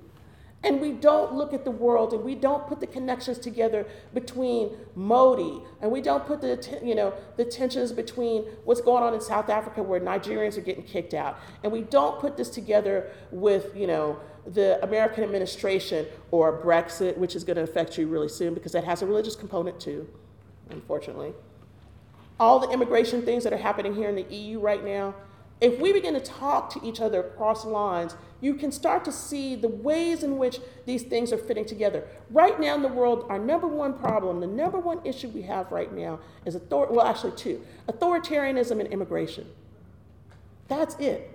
And 0.66 0.82
we 0.82 0.94
don't 0.94 1.36
look 1.36 1.54
at 1.54 1.64
the 1.64 1.70
world 1.70 2.12
and 2.12 2.24
we 2.24 2.34
don't 2.34 2.66
put 2.68 2.80
the 2.80 2.88
connections 2.88 3.38
together 3.38 3.86
between 4.16 4.76
Modi 4.96 5.62
and 5.80 5.92
we 5.92 6.02
don't 6.02 6.26
put 6.26 6.42
the, 6.42 6.80
you 6.84 6.96
know, 6.96 7.14
the 7.38 7.46
tensions 7.46 7.92
between 7.92 8.42
what's 8.64 8.82
going 8.82 9.04
on 9.04 9.14
in 9.14 9.22
South 9.22 9.50
Africa 9.50 9.84
where 9.84 10.00
Nigerians 10.00 10.58
are 10.58 10.62
getting 10.62 10.84
kicked 10.84 11.14
out. 11.14 11.38
And 11.64 11.72
we 11.72 11.82
don't 11.82 12.20
put 12.20 12.36
this 12.36 12.50
together 12.50 13.12
with, 13.30 13.78
you 13.78 13.86
know, 13.86 14.20
the 14.48 14.84
American 14.84 15.24
administration 15.24 16.08
or 16.32 16.60
Brexit, 16.60 17.16
which 17.16 17.36
is 17.36 17.44
going 17.44 17.58
to 17.58 17.64
affect 17.64 17.96
you 18.00 18.08
really 18.08 18.30
soon 18.30 18.56
because 18.56 18.72
that 18.72 18.84
has 18.86 19.04
a 19.04 19.06
religious 19.06 19.36
component 19.36 19.80
too, 19.80 20.08
unfortunately. 20.72 21.34
All 22.40 22.58
the 22.58 22.70
immigration 22.72 23.22
things 23.22 23.44
that 23.44 23.54
are 23.54 23.58
happening 23.58 23.94
here 23.94 24.10
in 24.10 24.16
the 24.16 24.36
EU 24.36 24.60
right 24.60 24.84
now, 24.84 25.14
if 25.62 25.80
we 25.80 25.94
begin 25.94 26.14
to 26.14 26.20
talk 26.20 26.70
to 26.72 26.86
each 26.86 27.00
other 27.00 27.22
across 27.22 27.66
lines, 27.66 28.16
you 28.42 28.56
can 28.56 28.72
start 28.72 29.06
to 29.06 29.12
see 29.12 29.56
the 29.56 29.70
ways 29.70 30.22
in 30.22 30.38
which 30.38 30.60
these 30.86 31.04
things 31.04 31.32
are 31.32 31.38
fitting 31.38 31.66
together. 31.66 32.06
Right 32.30 32.60
now 32.60 32.76
in 32.76 32.82
the 32.82 32.90
world, 32.90 33.26
our 33.30 33.40
number 33.40 33.68
one 33.68 33.94
problem, 33.94 34.42
the 34.42 34.48
number 34.48 34.78
one 34.78 35.00
issue 35.06 35.30
we 35.30 35.44
have 35.44 35.72
right 35.72 35.92
now 35.94 36.20
is 36.46 36.56
author 36.56 36.92
well, 36.92 37.06
actually 37.06 37.32
two, 37.38 37.66
authoritarianism 37.88 38.80
and 38.80 38.92
immigration. 38.92 39.48
That's 40.68 40.96
it. 40.96 41.32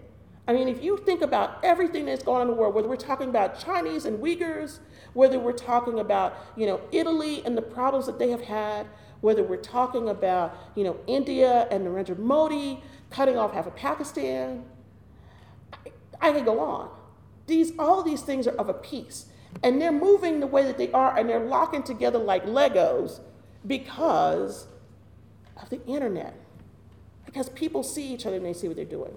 I 0.46 0.52
mean, 0.52 0.68
if 0.68 0.82
you 0.82 0.96
think 0.98 1.22
about 1.22 1.64
everything 1.64 2.06
that's 2.06 2.22
going 2.22 2.42
on 2.42 2.48
in 2.48 2.54
the 2.54 2.60
world, 2.60 2.74
whether 2.74 2.88
we're 2.88 2.96
talking 2.96 3.28
about 3.28 3.60
Chinese 3.60 4.04
and 4.04 4.18
Uyghurs, 4.18 4.80
whether 5.12 5.38
we're 5.38 5.52
talking 5.52 6.00
about, 6.00 6.34
you 6.56 6.66
know, 6.66 6.80
Italy 6.92 7.42
and 7.44 7.56
the 7.56 7.62
problems 7.62 8.06
that 8.06 8.18
they 8.18 8.30
have 8.30 8.42
had, 8.42 8.86
whether 9.20 9.42
we're 9.42 9.56
talking 9.56 10.08
about, 10.08 10.56
you 10.74 10.84
know, 10.84 10.96
India 11.06 11.68
and 11.70 11.86
Narendra 11.86 12.18
Modi, 12.18 12.82
cutting 13.10 13.36
off 13.36 13.52
half 13.52 13.66
of 13.66 13.76
Pakistan. 13.76 14.64
I, 15.72 15.90
I 16.20 16.32
can 16.32 16.44
go 16.44 16.60
on. 16.60 16.90
These, 17.46 17.72
all 17.78 18.02
these 18.02 18.22
things 18.22 18.46
are 18.46 18.56
of 18.56 18.68
a 18.68 18.74
piece. 18.74 19.26
And 19.62 19.80
they're 19.80 19.92
moving 19.92 20.40
the 20.40 20.46
way 20.46 20.64
that 20.64 20.78
they 20.78 20.92
are, 20.92 21.18
and 21.18 21.28
they're 21.28 21.44
locking 21.44 21.82
together 21.82 22.18
like 22.18 22.44
Legos 22.46 23.20
because 23.66 24.66
of 25.56 25.68
the 25.70 25.84
internet. 25.86 26.34
Because 27.26 27.48
people 27.48 27.82
see 27.82 28.12
each 28.12 28.26
other 28.26 28.36
and 28.36 28.46
they 28.46 28.52
see 28.52 28.68
what 28.68 28.76
they're 28.76 28.84
doing. 28.84 29.16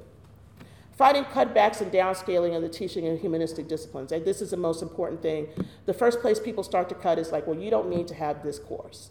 Fighting 0.92 1.24
cutbacks 1.26 1.82
and 1.82 1.92
downscaling 1.92 2.56
of 2.56 2.62
the 2.62 2.70
teaching 2.70 3.08
of 3.08 3.20
humanistic 3.20 3.68
disciplines. 3.68 4.12
And 4.12 4.26
this 4.26 4.42
is 4.42 4.52
the 4.52 4.58
most 4.58 4.82
important 4.82 5.22
thing. 5.22 5.48
The 5.86 5.94
first 5.94 6.20
place 6.22 6.40
people 6.40 6.64
start 6.64 6.90
to 6.90 6.96
cut 6.96 7.18
is 7.18 7.32
like, 7.32 7.48
well, 7.48 7.58
you 7.58 7.72
don't 7.72 7.90
need 7.90 8.08
to 8.10 8.14
have 8.14 8.44
this 8.44 8.60
course. 8.60 9.10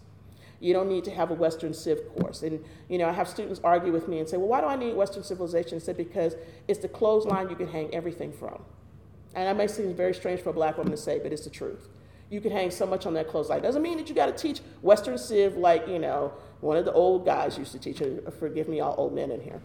You 0.62 0.72
don't 0.72 0.88
need 0.88 1.02
to 1.04 1.10
have 1.10 1.32
a 1.32 1.34
Western 1.34 1.74
Civ 1.74 1.98
course. 2.14 2.42
And, 2.42 2.64
you 2.88 2.96
know, 2.96 3.08
I 3.08 3.12
have 3.12 3.26
students 3.26 3.60
argue 3.64 3.92
with 3.92 4.06
me 4.06 4.20
and 4.20 4.28
say, 4.28 4.36
well, 4.36 4.46
why 4.46 4.60
do 4.60 4.68
I 4.68 4.76
need 4.76 4.94
Western 4.94 5.24
civilization? 5.24 5.74
I 5.74 5.80
said, 5.80 5.96
because 5.96 6.36
it's 6.68 6.78
the 6.78 6.88
clothesline 6.88 7.50
you 7.50 7.56
can 7.56 7.66
hang 7.66 7.92
everything 7.92 8.32
from. 8.32 8.62
And 9.34 9.48
that 9.48 9.56
may 9.56 9.66
seem 9.66 9.92
very 9.92 10.14
strange 10.14 10.40
for 10.40 10.50
a 10.50 10.52
black 10.52 10.78
woman 10.78 10.92
to 10.92 10.96
say, 10.96 11.18
but 11.18 11.32
it's 11.32 11.42
the 11.42 11.50
truth. 11.50 11.88
You 12.30 12.40
can 12.40 12.52
hang 12.52 12.70
so 12.70 12.86
much 12.86 13.06
on 13.06 13.14
that 13.14 13.28
clothesline. 13.28 13.60
Doesn't 13.60 13.82
mean 13.82 13.98
that 13.98 14.08
you 14.08 14.14
got 14.14 14.26
to 14.26 14.32
teach 14.40 14.60
Western 14.82 15.18
Civ 15.18 15.56
like, 15.56 15.88
you 15.88 15.98
know, 15.98 16.32
one 16.60 16.76
of 16.76 16.84
the 16.84 16.92
old 16.92 17.26
guys 17.26 17.58
used 17.58 17.72
to 17.72 17.80
teach. 17.80 18.00
Uh, 18.00 18.30
forgive 18.30 18.68
me, 18.68 18.78
all 18.78 18.94
old 18.96 19.12
men 19.12 19.32
in 19.32 19.40
here. 19.40 19.60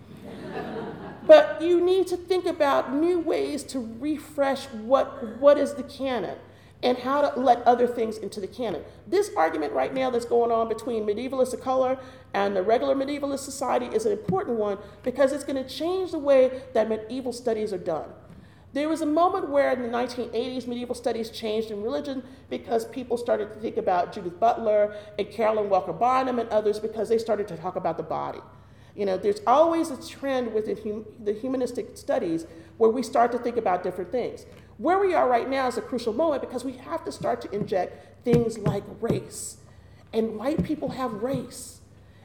but 1.28 1.62
you 1.62 1.80
need 1.80 2.08
to 2.08 2.18
think 2.18 2.48
about 2.48 2.91
new 2.91 3.20
ways 3.20 3.62
to 3.66 3.95
refresh 4.00 4.66
what, 4.66 5.38
what 5.39 5.60
is 5.60 5.76
the 5.76 5.84
canon 5.84 6.39
and 6.84 6.97
how 6.97 7.21
to 7.21 7.39
let 7.39 7.61
other 7.63 7.88
things 7.88 8.17
into 8.17 8.39
the 8.39 8.47
canon. 8.47 8.84
This 9.07 9.32
argument 9.36 9.73
right 9.73 9.93
now 9.93 10.09
that's 10.09 10.25
going 10.25 10.51
on 10.51 10.69
between 10.69 11.05
medievalists 11.05 11.53
of 11.53 11.61
color 11.61 11.97
and 12.34 12.55
the 12.55 12.61
regular 12.61 12.95
medievalist 12.95 13.39
society 13.39 13.88
is 13.88 14.05
an 14.05 14.11
important 14.11 14.57
one 14.57 14.78
because 15.03 15.32
it's 15.32 15.43
going 15.43 15.61
to 15.63 15.67
change 15.67 16.11
the 16.11 16.19
way 16.19 16.61
that 16.73 16.88
medieval 16.88 17.34
studies 17.34 17.73
are 17.73 17.80
done. 17.80 18.09
There 18.73 18.89
was 18.89 19.01
a 19.01 19.07
moment 19.07 19.49
where 19.49 19.71
in 19.71 19.82
the 19.82 19.88
1980s, 19.88 20.67
medieval 20.67 20.93
studies 20.93 21.32
changed 21.32 21.71
in 21.71 21.82
religion 21.82 22.21
because 22.49 22.86
people 22.86 23.17
started 23.17 23.51
to 23.53 23.59
think 23.59 23.78
about 23.78 24.13
Judith 24.13 24.39
Butler 24.39 24.95
and 25.17 25.32
Caroline 25.32 25.69
Walker 25.69 25.93
Bynum 25.93 26.38
and 26.38 26.49
others 26.49 26.80
because 26.80 27.09
they 27.09 27.17
started 27.17 27.47
to 27.47 27.57
talk 27.57 27.75
about 27.75 27.97
the 27.97 28.03
body. 28.03 28.41
You 28.95 29.05
know, 29.05 29.17
there's 29.17 29.41
always 29.47 29.89
a 29.89 30.07
trend 30.07 30.53
within 30.53 30.78
hum- 30.78 31.05
the 31.23 31.34
humanistic 31.34 31.97
studies 31.97 32.45
where 32.78 32.89
we 32.89 33.01
start 33.03 33.32
to 33.32 33.39
think 33.39 33.57
about 33.57 33.84
different 33.84 34.11
things. 34.11 34.45
Where 34.78 34.99
we 34.99 35.13
are 35.13 35.28
right 35.28 35.49
now 35.49 35.67
is 35.67 35.78
a 35.78 35.82
crucial 35.82 36.13
moment 36.13 36.41
because 36.41 36.63
we 36.63 36.73
have 36.73 37.03
to 37.05 37.11
start 37.11 37.41
to 37.41 37.51
inject 37.51 38.23
things 38.23 38.57
like 38.59 38.84
race. 39.01 39.57
And 40.13 40.38
white 40.38 40.63
people 40.63 40.89
have 40.89 41.23
race. 41.23 41.82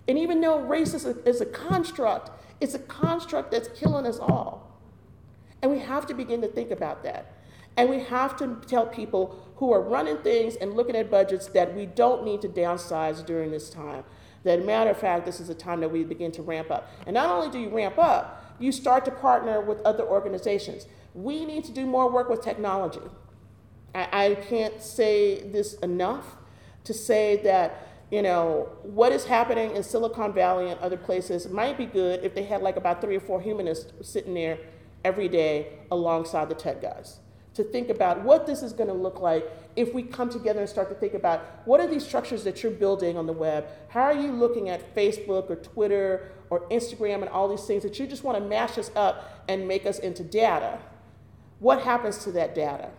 And 0.06 0.18
even 0.18 0.40
though 0.40 0.60
race 0.60 0.94
is 0.94 1.06
a, 1.06 1.16
is 1.26 1.40
a 1.40 1.46
construct, 1.46 2.30
it's 2.60 2.74
a 2.74 2.78
construct 2.78 3.50
that's 3.50 3.68
killing 3.68 4.06
us 4.06 4.18
all. 4.18 4.78
And 5.62 5.70
we 5.70 5.78
have 5.78 6.06
to 6.06 6.14
begin 6.14 6.42
to 6.42 6.48
think 6.48 6.70
about 6.70 7.02
that. 7.04 7.34
And 7.76 7.88
we 7.88 8.00
have 8.00 8.36
to 8.38 8.60
tell 8.66 8.86
people 8.86 9.48
who 9.56 9.72
are 9.72 9.80
running 9.80 10.18
things 10.18 10.56
and 10.56 10.74
looking 10.74 10.96
at 10.96 11.10
budgets 11.10 11.46
that 11.48 11.74
we 11.74 11.86
don't 11.86 12.24
need 12.24 12.42
to 12.42 12.48
downsize 12.48 13.24
during 13.24 13.50
this 13.50 13.70
time. 13.70 14.04
That, 14.44 14.66
matter 14.66 14.90
of 14.90 14.98
fact, 14.98 15.24
this 15.24 15.40
is 15.40 15.48
a 15.48 15.54
time 15.54 15.80
that 15.80 15.88
we 15.90 16.04
begin 16.04 16.32
to 16.32 16.42
ramp 16.42 16.70
up. 16.70 16.90
And 17.06 17.14
not 17.14 17.30
only 17.30 17.50
do 17.50 17.58
you 17.58 17.70
ramp 17.70 17.96
up, 17.96 18.56
you 18.58 18.72
start 18.72 19.04
to 19.04 19.10
partner 19.10 19.60
with 19.60 19.80
other 19.82 20.04
organizations. 20.04 20.86
We 21.14 21.44
need 21.44 21.64
to 21.64 21.72
do 21.72 21.86
more 21.86 22.10
work 22.10 22.28
with 22.28 22.42
technology. 22.42 23.00
I, 23.94 24.08
I 24.12 24.34
can't 24.34 24.80
say 24.82 25.42
this 25.42 25.74
enough 25.74 26.36
to 26.84 26.94
say 26.94 27.36
that 27.44 27.88
you 28.10 28.22
know 28.22 28.68
what 28.82 29.12
is 29.12 29.24
happening 29.24 29.74
in 29.74 29.82
Silicon 29.82 30.32
Valley 30.32 30.70
and 30.70 30.78
other 30.80 30.96
places 30.96 31.48
might 31.48 31.78
be 31.78 31.86
good 31.86 32.24
if 32.24 32.34
they 32.34 32.44
had 32.44 32.62
like 32.62 32.76
about 32.76 33.00
three 33.00 33.16
or 33.16 33.20
four 33.20 33.40
humanists 33.40 33.92
sitting 34.06 34.34
there 34.34 34.58
every 35.04 35.28
day 35.28 35.78
alongside 35.90 36.48
the 36.48 36.54
tech 36.54 36.82
guys 36.82 37.18
to 37.54 37.62
think 37.62 37.90
about 37.90 38.22
what 38.22 38.46
this 38.46 38.62
is 38.62 38.72
going 38.72 38.88
to 38.88 38.94
look 38.94 39.20
like 39.20 39.44
if 39.76 39.92
we 39.92 40.02
come 40.02 40.30
together 40.30 40.60
and 40.60 40.68
start 40.68 40.88
to 40.88 40.94
think 40.94 41.14
about 41.14 41.40
what 41.66 41.80
are 41.80 41.86
these 41.86 42.04
structures 42.04 42.44
that 42.44 42.62
you're 42.62 42.72
building 42.72 43.16
on 43.16 43.26
the 43.26 43.32
web? 43.32 43.66
How 43.88 44.02
are 44.02 44.14
you 44.14 44.32
looking 44.32 44.68
at 44.68 44.94
Facebook 44.94 45.50
or 45.50 45.56
Twitter 45.56 46.32
or 46.50 46.60
Instagram 46.70 47.16
and 47.16 47.28
all 47.28 47.48
these 47.48 47.64
things 47.64 47.82
that 47.82 47.98
you 47.98 48.06
just 48.06 48.24
want 48.24 48.38
to 48.38 48.44
mash 48.44 48.78
us 48.78 48.90
up 48.96 49.44
and 49.48 49.68
make 49.68 49.86
us 49.86 49.98
into 49.98 50.22
data? 50.22 50.78
What 51.62 51.82
happens 51.82 52.18
to 52.24 52.32
that 52.32 52.56
data? 52.56 52.90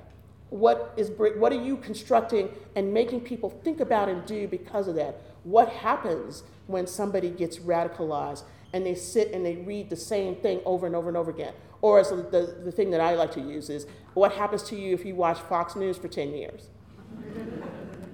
What, 0.49 0.93
is, 0.95 1.11
what 1.17 1.51
are 1.51 1.61
you 1.61 1.75
constructing 1.75 2.47
and 2.77 2.93
making 2.93 3.21
people 3.21 3.49
think 3.49 3.81
about 3.81 4.07
and 4.07 4.25
do 4.25 4.47
because 4.47 4.87
of 4.87 4.95
that? 4.95 5.19
What 5.43 5.67
happens 5.67 6.43
when 6.67 6.87
somebody 6.87 7.29
gets 7.29 7.57
radicalized 7.57 8.43
and 8.71 8.85
they 8.85 8.95
sit 8.95 9.33
and 9.33 9.45
they 9.45 9.57
read 9.57 9.89
the 9.89 9.97
same 9.97 10.37
thing 10.37 10.61
over 10.63 10.85
and 10.85 10.95
over 10.95 11.09
and 11.09 11.17
over 11.17 11.29
again? 11.29 11.53
Or 11.81 11.99
as 11.99 12.11
the, 12.11 12.55
the 12.63 12.71
thing 12.71 12.89
that 12.91 13.01
I 13.01 13.15
like 13.15 13.33
to 13.33 13.41
use 13.41 13.69
is 13.69 13.85
what 14.13 14.31
happens 14.31 14.63
to 14.69 14.77
you 14.77 14.93
if 14.93 15.03
you 15.03 15.13
watch 15.13 15.39
Fox 15.39 15.75
News 15.75 15.97
for 15.97 16.07
10 16.07 16.33
years? 16.33 16.69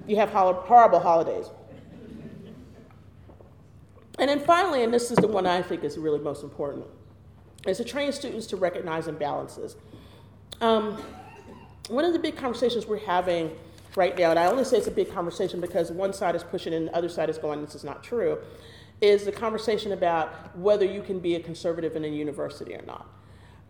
you 0.08 0.16
have 0.16 0.30
horrible 0.30 0.98
holidays. 0.98 1.46
And 4.18 4.28
then 4.28 4.40
finally, 4.40 4.82
and 4.82 4.92
this 4.92 5.12
is 5.12 5.18
the 5.18 5.28
one 5.28 5.46
I 5.46 5.62
think 5.62 5.84
is 5.84 5.96
really 5.96 6.18
most 6.18 6.42
important, 6.42 6.86
is 7.68 7.76
to 7.76 7.84
train 7.84 8.10
students 8.10 8.48
to 8.48 8.56
recognize 8.56 9.06
imbalances. 9.06 9.76
Um, 10.60 11.02
one 11.88 12.04
of 12.04 12.12
the 12.12 12.18
big 12.18 12.36
conversations 12.36 12.86
we're 12.86 12.98
having 12.98 13.50
right 13.96 14.16
now, 14.16 14.30
and 14.30 14.38
I 14.38 14.46
only 14.46 14.64
say 14.64 14.76
it's 14.76 14.86
a 14.86 14.92
big 14.92 15.12
conversation 15.12 15.60
because 15.60 15.90
one 15.90 16.12
side 16.12 16.34
is 16.34 16.44
pushing 16.44 16.72
and 16.74 16.88
the 16.88 16.96
other 16.96 17.08
side 17.08 17.28
is 17.30 17.38
going, 17.38 17.60
this 17.62 17.74
is 17.74 17.84
not 17.84 18.04
true, 18.04 18.38
is 19.00 19.24
the 19.24 19.32
conversation 19.32 19.92
about 19.92 20.56
whether 20.56 20.84
you 20.84 21.02
can 21.02 21.18
be 21.18 21.34
a 21.34 21.40
conservative 21.40 21.96
in 21.96 22.04
a 22.04 22.08
university 22.08 22.74
or 22.74 22.82
not. 22.82 23.08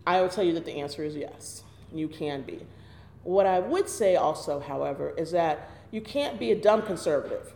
I 0.05 0.21
would 0.21 0.31
tell 0.31 0.43
you 0.43 0.53
that 0.53 0.65
the 0.65 0.73
answer 0.73 1.03
is 1.03 1.15
yes, 1.15 1.63
you 1.93 2.07
can 2.07 2.41
be. 2.41 2.59
What 3.23 3.45
I 3.45 3.59
would 3.59 3.87
say 3.87 4.15
also, 4.15 4.59
however, 4.59 5.13
is 5.17 5.31
that 5.31 5.69
you 5.91 6.01
can't 6.01 6.39
be 6.39 6.51
a 6.51 6.55
dumb 6.55 6.81
conservative. 6.81 7.53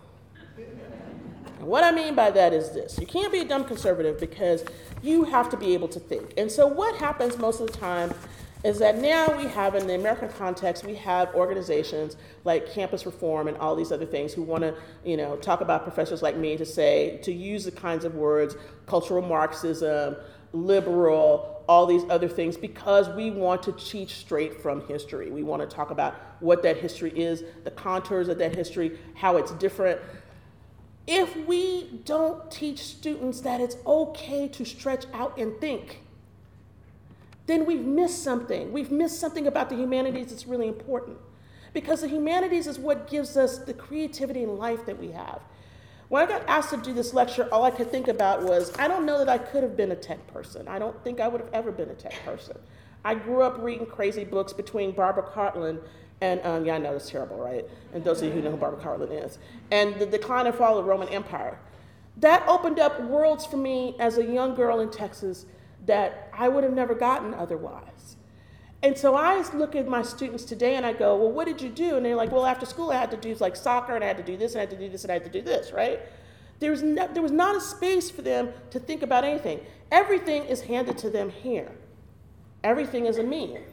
And 0.57 1.67
what 1.67 1.83
I 1.83 1.91
mean 1.91 2.15
by 2.15 2.31
that 2.31 2.53
is 2.53 2.71
this 2.71 2.99
you 2.99 3.07
can't 3.07 3.31
be 3.31 3.39
a 3.39 3.45
dumb 3.45 3.65
conservative 3.65 4.19
because 4.19 4.63
you 5.01 5.23
have 5.23 5.49
to 5.49 5.57
be 5.57 5.73
able 5.73 5.87
to 5.89 5.99
think. 5.99 6.33
And 6.37 6.51
so, 6.51 6.67
what 6.67 6.95
happens 6.97 7.37
most 7.37 7.61
of 7.61 7.67
the 7.67 7.73
time 7.73 8.13
is 8.65 8.79
that 8.79 8.97
now 8.97 9.37
we 9.37 9.43
have 9.43 9.75
in 9.75 9.85
the 9.85 9.93
American 9.93 10.27
context, 10.27 10.83
we 10.83 10.95
have 10.95 11.33
organizations 11.35 12.17
like 12.45 12.67
Campus 12.71 13.05
Reform 13.05 13.47
and 13.47 13.55
all 13.57 13.75
these 13.75 13.91
other 13.91 14.07
things 14.07 14.33
who 14.33 14.41
want 14.41 14.63
to, 14.63 14.75
you 15.03 15.17
know, 15.17 15.35
talk 15.35 15.61
about 15.61 15.83
professors 15.83 16.23
like 16.23 16.35
me 16.35 16.57
to 16.57 16.65
say, 16.65 17.19
to 17.21 17.31
use 17.31 17.63
the 17.63 17.71
kinds 17.71 18.05
of 18.05 18.15
words, 18.15 18.55
cultural 18.87 19.21
Marxism, 19.21 20.15
liberal, 20.51 21.63
all 21.69 21.85
these 21.85 22.03
other 22.09 22.27
things, 22.27 22.57
because 22.57 23.07
we 23.09 23.29
want 23.29 23.61
to 23.61 23.71
teach 23.73 24.15
straight 24.15 24.59
from 24.59 24.81
history. 24.87 25.29
We 25.29 25.43
want 25.43 25.61
to 25.61 25.67
talk 25.67 25.91
about 25.91 26.15
what 26.39 26.63
that 26.63 26.77
history 26.77 27.11
is, 27.11 27.43
the 27.65 27.71
contours 27.71 28.29
of 28.29 28.39
that 28.39 28.55
history, 28.55 28.97
how 29.13 29.37
it's 29.37 29.51
different. 29.51 30.01
If 31.05 31.35
we 31.45 32.01
don't 32.03 32.49
teach 32.49 32.79
students 32.79 33.41
that 33.41 33.61
it's 33.61 33.77
okay 33.85 34.47
to 34.47 34.65
stretch 34.65 35.05
out 35.13 35.37
and 35.37 35.55
think, 35.61 36.01
then 37.47 37.65
we've 37.65 37.85
missed 37.85 38.23
something. 38.23 38.71
We've 38.71 38.91
missed 38.91 39.19
something 39.19 39.47
about 39.47 39.69
the 39.69 39.75
humanities 39.75 40.27
that's 40.27 40.47
really 40.47 40.67
important. 40.67 41.17
Because 41.73 42.01
the 42.01 42.07
humanities 42.07 42.67
is 42.67 42.79
what 42.79 43.09
gives 43.09 43.37
us 43.37 43.59
the 43.59 43.73
creativity 43.73 44.43
and 44.43 44.57
life 44.57 44.85
that 44.85 44.97
we 44.99 45.11
have. 45.11 45.41
When 46.07 46.23
I 46.23 46.25
got 46.27 46.43
asked 46.47 46.69
to 46.69 46.77
do 46.77 46.93
this 46.93 47.13
lecture, 47.13 47.49
all 47.51 47.63
I 47.63 47.71
could 47.71 47.91
think 47.91 48.07
about 48.07 48.43
was 48.43 48.71
I 48.77 48.87
don't 48.87 49.05
know 49.05 49.17
that 49.17 49.29
I 49.29 49.37
could 49.37 49.63
have 49.63 49.75
been 49.75 49.91
a 49.91 49.95
tech 49.95 50.25
person. 50.27 50.67
I 50.67 50.79
don't 50.79 51.03
think 51.03 51.19
I 51.19 51.27
would 51.27 51.41
have 51.41 51.49
ever 51.53 51.71
been 51.71 51.89
a 51.89 51.95
tech 51.95 52.13
person. 52.23 52.57
I 53.03 53.15
grew 53.15 53.41
up 53.41 53.57
reading 53.59 53.85
crazy 53.85 54.23
books 54.23 54.53
between 54.53 54.91
Barbara 54.91 55.23
Cartland 55.23 55.81
And 56.21 56.39
um, 56.45 56.65
yeah, 56.65 56.75
I 56.75 56.77
know 56.77 56.95
it's 56.95 57.09
terrible, 57.09 57.37
right? 57.37 57.65
And 57.93 58.03
those 58.03 58.21
of 58.21 58.27
you 58.27 58.33
who 58.33 58.41
know 58.41 58.51
who 58.51 58.57
Barbara 58.57 58.81
Cartland 58.81 59.25
is. 59.25 59.37
And 59.71 59.95
the 59.99 60.05
decline 60.05 60.47
and 60.47 60.55
fall 60.55 60.77
of 60.77 60.85
the 60.85 60.89
Roman 60.89 61.09
Empire. 61.09 61.59
That 62.17 62.47
opened 62.47 62.79
up 62.79 63.01
worlds 63.01 63.45
for 63.45 63.57
me 63.57 63.95
as 63.99 64.17
a 64.17 64.23
young 64.23 64.55
girl 64.55 64.79
in 64.79 64.89
Texas 64.89 65.45
that 65.85 66.29
I 66.33 66.47
would 66.47 66.63
have 66.63 66.73
never 66.73 66.95
gotten 66.95 67.33
otherwise. 67.33 68.15
And 68.83 68.97
so 68.97 69.15
I 69.15 69.43
look 69.53 69.75
at 69.75 69.87
my 69.87 70.03
students 70.03 70.43
today 70.43 70.75
and 70.75 70.85
I 70.85 70.93
go, 70.93 71.15
well, 71.15 71.31
what 71.31 71.45
did 71.45 71.61
you 71.61 71.69
do? 71.69 71.95
And 71.95 72.05
they're 72.05 72.15
like, 72.15 72.31
well, 72.31 72.45
after 72.45 72.65
school 72.65 72.91
I 72.91 72.97
had 72.97 73.11
to 73.11 73.17
do 73.17 73.33
like 73.35 73.55
soccer 73.55 73.95
and 73.95 74.03
I 74.03 74.07
had 74.07 74.17
to 74.17 74.23
do 74.23 74.37
this 74.37 74.51
and 74.53 74.59
I 74.59 74.61
had 74.61 74.69
to 74.71 74.77
do 74.77 74.89
this 74.89 75.03
and 75.03 75.11
I 75.11 75.15
had 75.15 75.23
to 75.23 75.29
do 75.29 75.41
this, 75.41 75.71
right? 75.71 76.01
There 76.59 76.71
was, 76.71 76.83
no, 76.83 77.07
there 77.07 77.23
was 77.23 77.31
not 77.31 77.55
a 77.55 77.61
space 77.61 78.11
for 78.11 78.21
them 78.21 78.49
to 78.71 78.79
think 78.79 79.01
about 79.01 79.23
anything. 79.23 79.59
Everything 79.91 80.45
is 80.45 80.61
handed 80.61 80.97
to 80.99 81.09
them 81.09 81.29
here. 81.29 81.71
Everything 82.63 83.05
is 83.05 83.17
a 83.17 83.23
meme. 83.23 83.63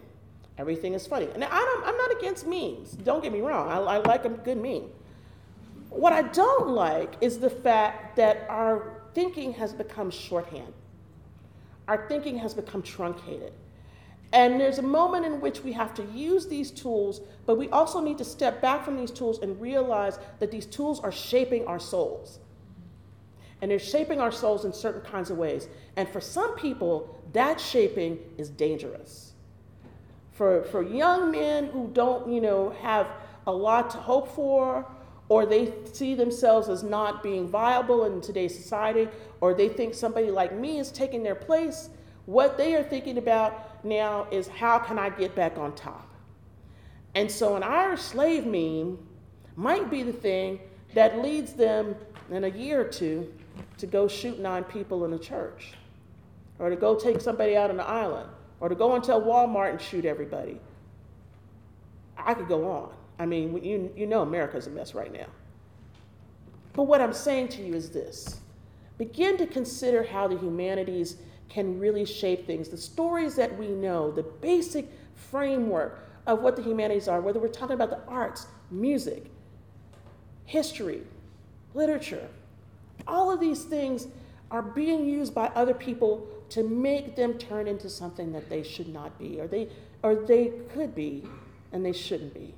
Everything 0.59 0.95
is 0.95 1.07
funny. 1.07 1.29
And 1.35 1.45
I 1.45 1.83
am 1.87 1.97
not 1.97 2.13
against 2.17 2.47
memes. 2.47 2.93
Don't 2.93 3.23
get 3.23 3.33
me 3.33 3.41
wrong. 3.41 3.71
I, 3.71 3.77
I 3.77 3.99
like 3.99 4.25
a 4.25 4.29
good 4.29 4.59
meme. 4.59 4.85
What 5.91 6.13
I 6.13 6.23
don't 6.23 6.69
like 6.69 7.15
is 7.21 7.39
the 7.39 7.51
fact 7.51 8.17
that 8.17 8.47
our 8.49 9.03
thinking 9.15 9.53
has 9.55 9.73
become 9.73 10.11
shorthand. 10.11 10.73
Our 11.89 12.07
thinking 12.09 12.39
has 12.39 12.55
become 12.55 12.83
truncated. 12.83 13.53
And 14.33 14.59
there's 14.59 14.79
a 14.79 14.83
moment 14.83 15.27
in 15.27 15.41
which 15.41 15.63
we 15.63 15.73
have 15.73 15.93
to 15.95 16.05
use 16.15 16.47
these 16.47 16.71
tools, 16.71 17.21
but 17.45 17.59
we 17.59 17.69
also 17.69 18.01
need 18.01 18.17
to 18.19 18.25
step 18.25 18.63
back 18.63 18.85
from 18.85 18.97
these 18.97 19.11
tools 19.11 19.41
and 19.41 19.61
realize 19.61 20.19
that 20.39 20.51
these 20.51 20.65
tools 20.65 21.01
are 21.01 21.13
shaping 21.13 21.67
our 21.67 21.79
souls. 21.79 22.39
And 23.61 23.71
they're 23.71 23.79
shaping 23.79 24.21
our 24.21 24.33
souls 24.33 24.65
in 24.65 24.73
certain 24.73 25.03
kinds 25.03 25.31
of 25.31 25.37
ways. 25.37 25.69
And 25.97 26.09
for 26.09 26.21
some 26.21 26.57
people, 26.57 27.21
that 27.33 27.61
shaping 27.61 28.19
is 28.39 28.49
dangerous. 28.49 29.33
For, 30.33 30.65
for 30.65 30.83
young 30.83 31.31
men 31.31 31.67
who 31.67 31.91
don't, 31.93 32.33
you 32.33 32.41
know, 32.41 32.71
have 32.81 33.07
a 33.47 33.53
lot 33.53 33.91
to 33.91 33.99
hope 33.99 34.35
for, 34.35 34.87
or 35.33 35.47
they 35.47 35.73
see 35.91 36.15
themselves 36.15 36.69
as 36.69 36.83
not 36.83 37.23
being 37.23 37.49
viable 37.49 38.05
in 38.05 38.21
today's 38.21 38.55
society, 38.55 39.09
or 39.41 39.55
they 39.55 39.67
think 39.67 39.95
somebody 39.95 40.31
like 40.31 40.55
me 40.55 40.79
is 40.79 40.93
taking 40.93 41.23
their 41.23 41.35
place, 41.35 41.89
what 42.27 42.59
they 42.59 42.75
are 42.75 42.83
thinking 42.83 43.17
about 43.17 43.83
now 43.83 44.27
is 44.31 44.47
how 44.47 44.79
can 44.79 44.99
I 44.99 45.09
get 45.09 45.35
back 45.35 45.57
on 45.57 45.75
top? 45.75 46.07
And 47.15 47.31
so 47.31 47.57
an 47.57 47.63
Irish 47.63 48.03
slave 48.03 48.45
meme 48.45 48.99
might 49.57 49.91
be 49.91 50.03
the 50.03 50.13
thing 50.13 50.61
that 50.93 51.23
leads 51.23 51.55
them 51.55 51.97
in 52.31 52.45
a 52.45 52.49
year 52.49 52.83
or 52.83 52.89
two 52.89 53.33
to 53.79 53.87
go 53.87 54.07
shoot 54.07 54.39
nine 54.39 54.65
people 54.65 55.07
in 55.07 55.15
a 55.15 55.19
church, 55.19 55.73
or 56.59 56.69
to 56.69 56.77
go 56.77 56.95
take 56.95 57.23
somebody 57.23 57.57
out 57.57 57.71
on 57.71 57.79
the 57.79 57.89
island, 57.89 58.29
or 58.61 58.69
to 58.69 58.75
go 58.75 58.97
into 58.97 59.17
a 59.17 59.21
Walmart 59.21 59.71
and 59.71 59.81
shoot 59.81 60.05
everybody. 60.05 60.61
I 62.19 62.35
could 62.35 62.49
go 62.49 62.71
on. 62.71 62.93
I 63.19 63.27
mean, 63.27 63.63
you, 63.63 63.93
you 63.97 64.07
know 64.07 64.23
America's 64.23 64.67
a 64.67 64.71
mess 64.71 64.95
right 64.95 65.13
now. 65.13 65.27
But 66.73 66.85
what 66.85 67.01
I'm 67.01 67.13
saying 67.13 67.49
to 67.49 67.63
you 67.63 67.75
is 67.75 67.91
this 67.91 68.41
begin 68.99 69.37
to 69.37 69.47
consider 69.47 70.03
how 70.03 70.29
the 70.29 70.39
humanities 70.39 71.17
can 71.49 71.79
really 71.79 72.05
shape 72.05 72.47
things. 72.47 72.69
The 72.69 72.77
stories 72.77 73.35
that 73.37 73.57
we 73.59 73.69
know, 73.69 74.11
the 74.11 74.23
basic 74.23 74.89
framework 75.15 76.09
of 76.27 76.41
what 76.41 76.57
the 76.57 76.63
humanities 76.63 77.09
are, 77.09 77.21
whether 77.21 77.41
we're 77.41 77.49
talking 77.49 77.75
about 77.75 77.91
the 77.91 78.01
arts, 78.07 78.47
music, 78.71 79.27
history, 80.47 81.03
literature, 81.75 82.29
all 83.07 83.31
of 83.31 83.41
these 83.41 83.65
things 83.65 84.07
are 84.51 84.63
being 84.63 85.05
used 85.05 85.35
by 85.35 85.47
other 85.49 85.75
people 85.75 86.27
to 86.51 86.63
make 86.63 87.17
them 87.17 87.35
turn 87.35 87.67
into 87.67 87.89
something 87.89 88.33
that 88.33 88.49
they 88.49 88.63
should 88.63 88.89
not 88.89 89.19
be, 89.19 89.41
or 89.41 89.47
they, 89.47 89.69
or 90.03 90.15
they 90.15 90.53
could 90.73 90.95
be, 90.95 91.25
and 91.73 91.85
they 91.85 91.93
shouldn't 91.93 92.35
be. 92.35 92.55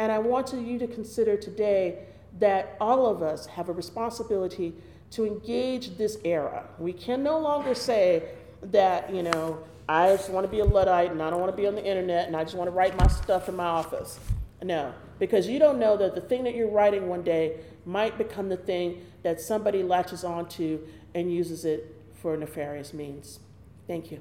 And 0.00 0.10
I 0.10 0.18
want 0.18 0.54
you 0.54 0.78
to 0.78 0.86
consider 0.86 1.36
today 1.36 1.98
that 2.38 2.74
all 2.80 3.06
of 3.06 3.22
us 3.22 3.44
have 3.44 3.68
a 3.68 3.72
responsibility 3.72 4.72
to 5.10 5.26
engage 5.26 5.98
this 5.98 6.16
era. 6.24 6.64
We 6.78 6.94
can 6.94 7.22
no 7.22 7.38
longer 7.38 7.74
say 7.74 8.30
that, 8.62 9.14
you 9.14 9.22
know, 9.22 9.58
I 9.90 10.16
just 10.16 10.30
want 10.30 10.46
to 10.46 10.50
be 10.50 10.60
a 10.60 10.64
Luddite 10.64 11.10
and 11.10 11.22
I 11.22 11.28
don't 11.28 11.38
want 11.38 11.52
to 11.52 11.56
be 11.56 11.66
on 11.66 11.74
the 11.74 11.84
internet 11.84 12.28
and 12.28 12.34
I 12.34 12.44
just 12.44 12.56
want 12.56 12.68
to 12.68 12.74
write 12.74 12.96
my 12.96 13.08
stuff 13.08 13.50
in 13.50 13.56
my 13.56 13.66
office. 13.66 14.18
No, 14.62 14.94
because 15.18 15.46
you 15.46 15.58
don't 15.58 15.78
know 15.78 15.98
that 15.98 16.14
the 16.14 16.22
thing 16.22 16.44
that 16.44 16.54
you're 16.54 16.70
writing 16.70 17.06
one 17.06 17.22
day 17.22 17.60
might 17.84 18.16
become 18.16 18.48
the 18.48 18.56
thing 18.56 19.04
that 19.22 19.38
somebody 19.38 19.82
latches 19.82 20.24
onto 20.24 20.80
and 21.14 21.30
uses 21.30 21.66
it 21.66 21.94
for 22.14 22.38
nefarious 22.38 22.94
means. 22.94 23.38
Thank 23.86 24.10
you. 24.10 24.20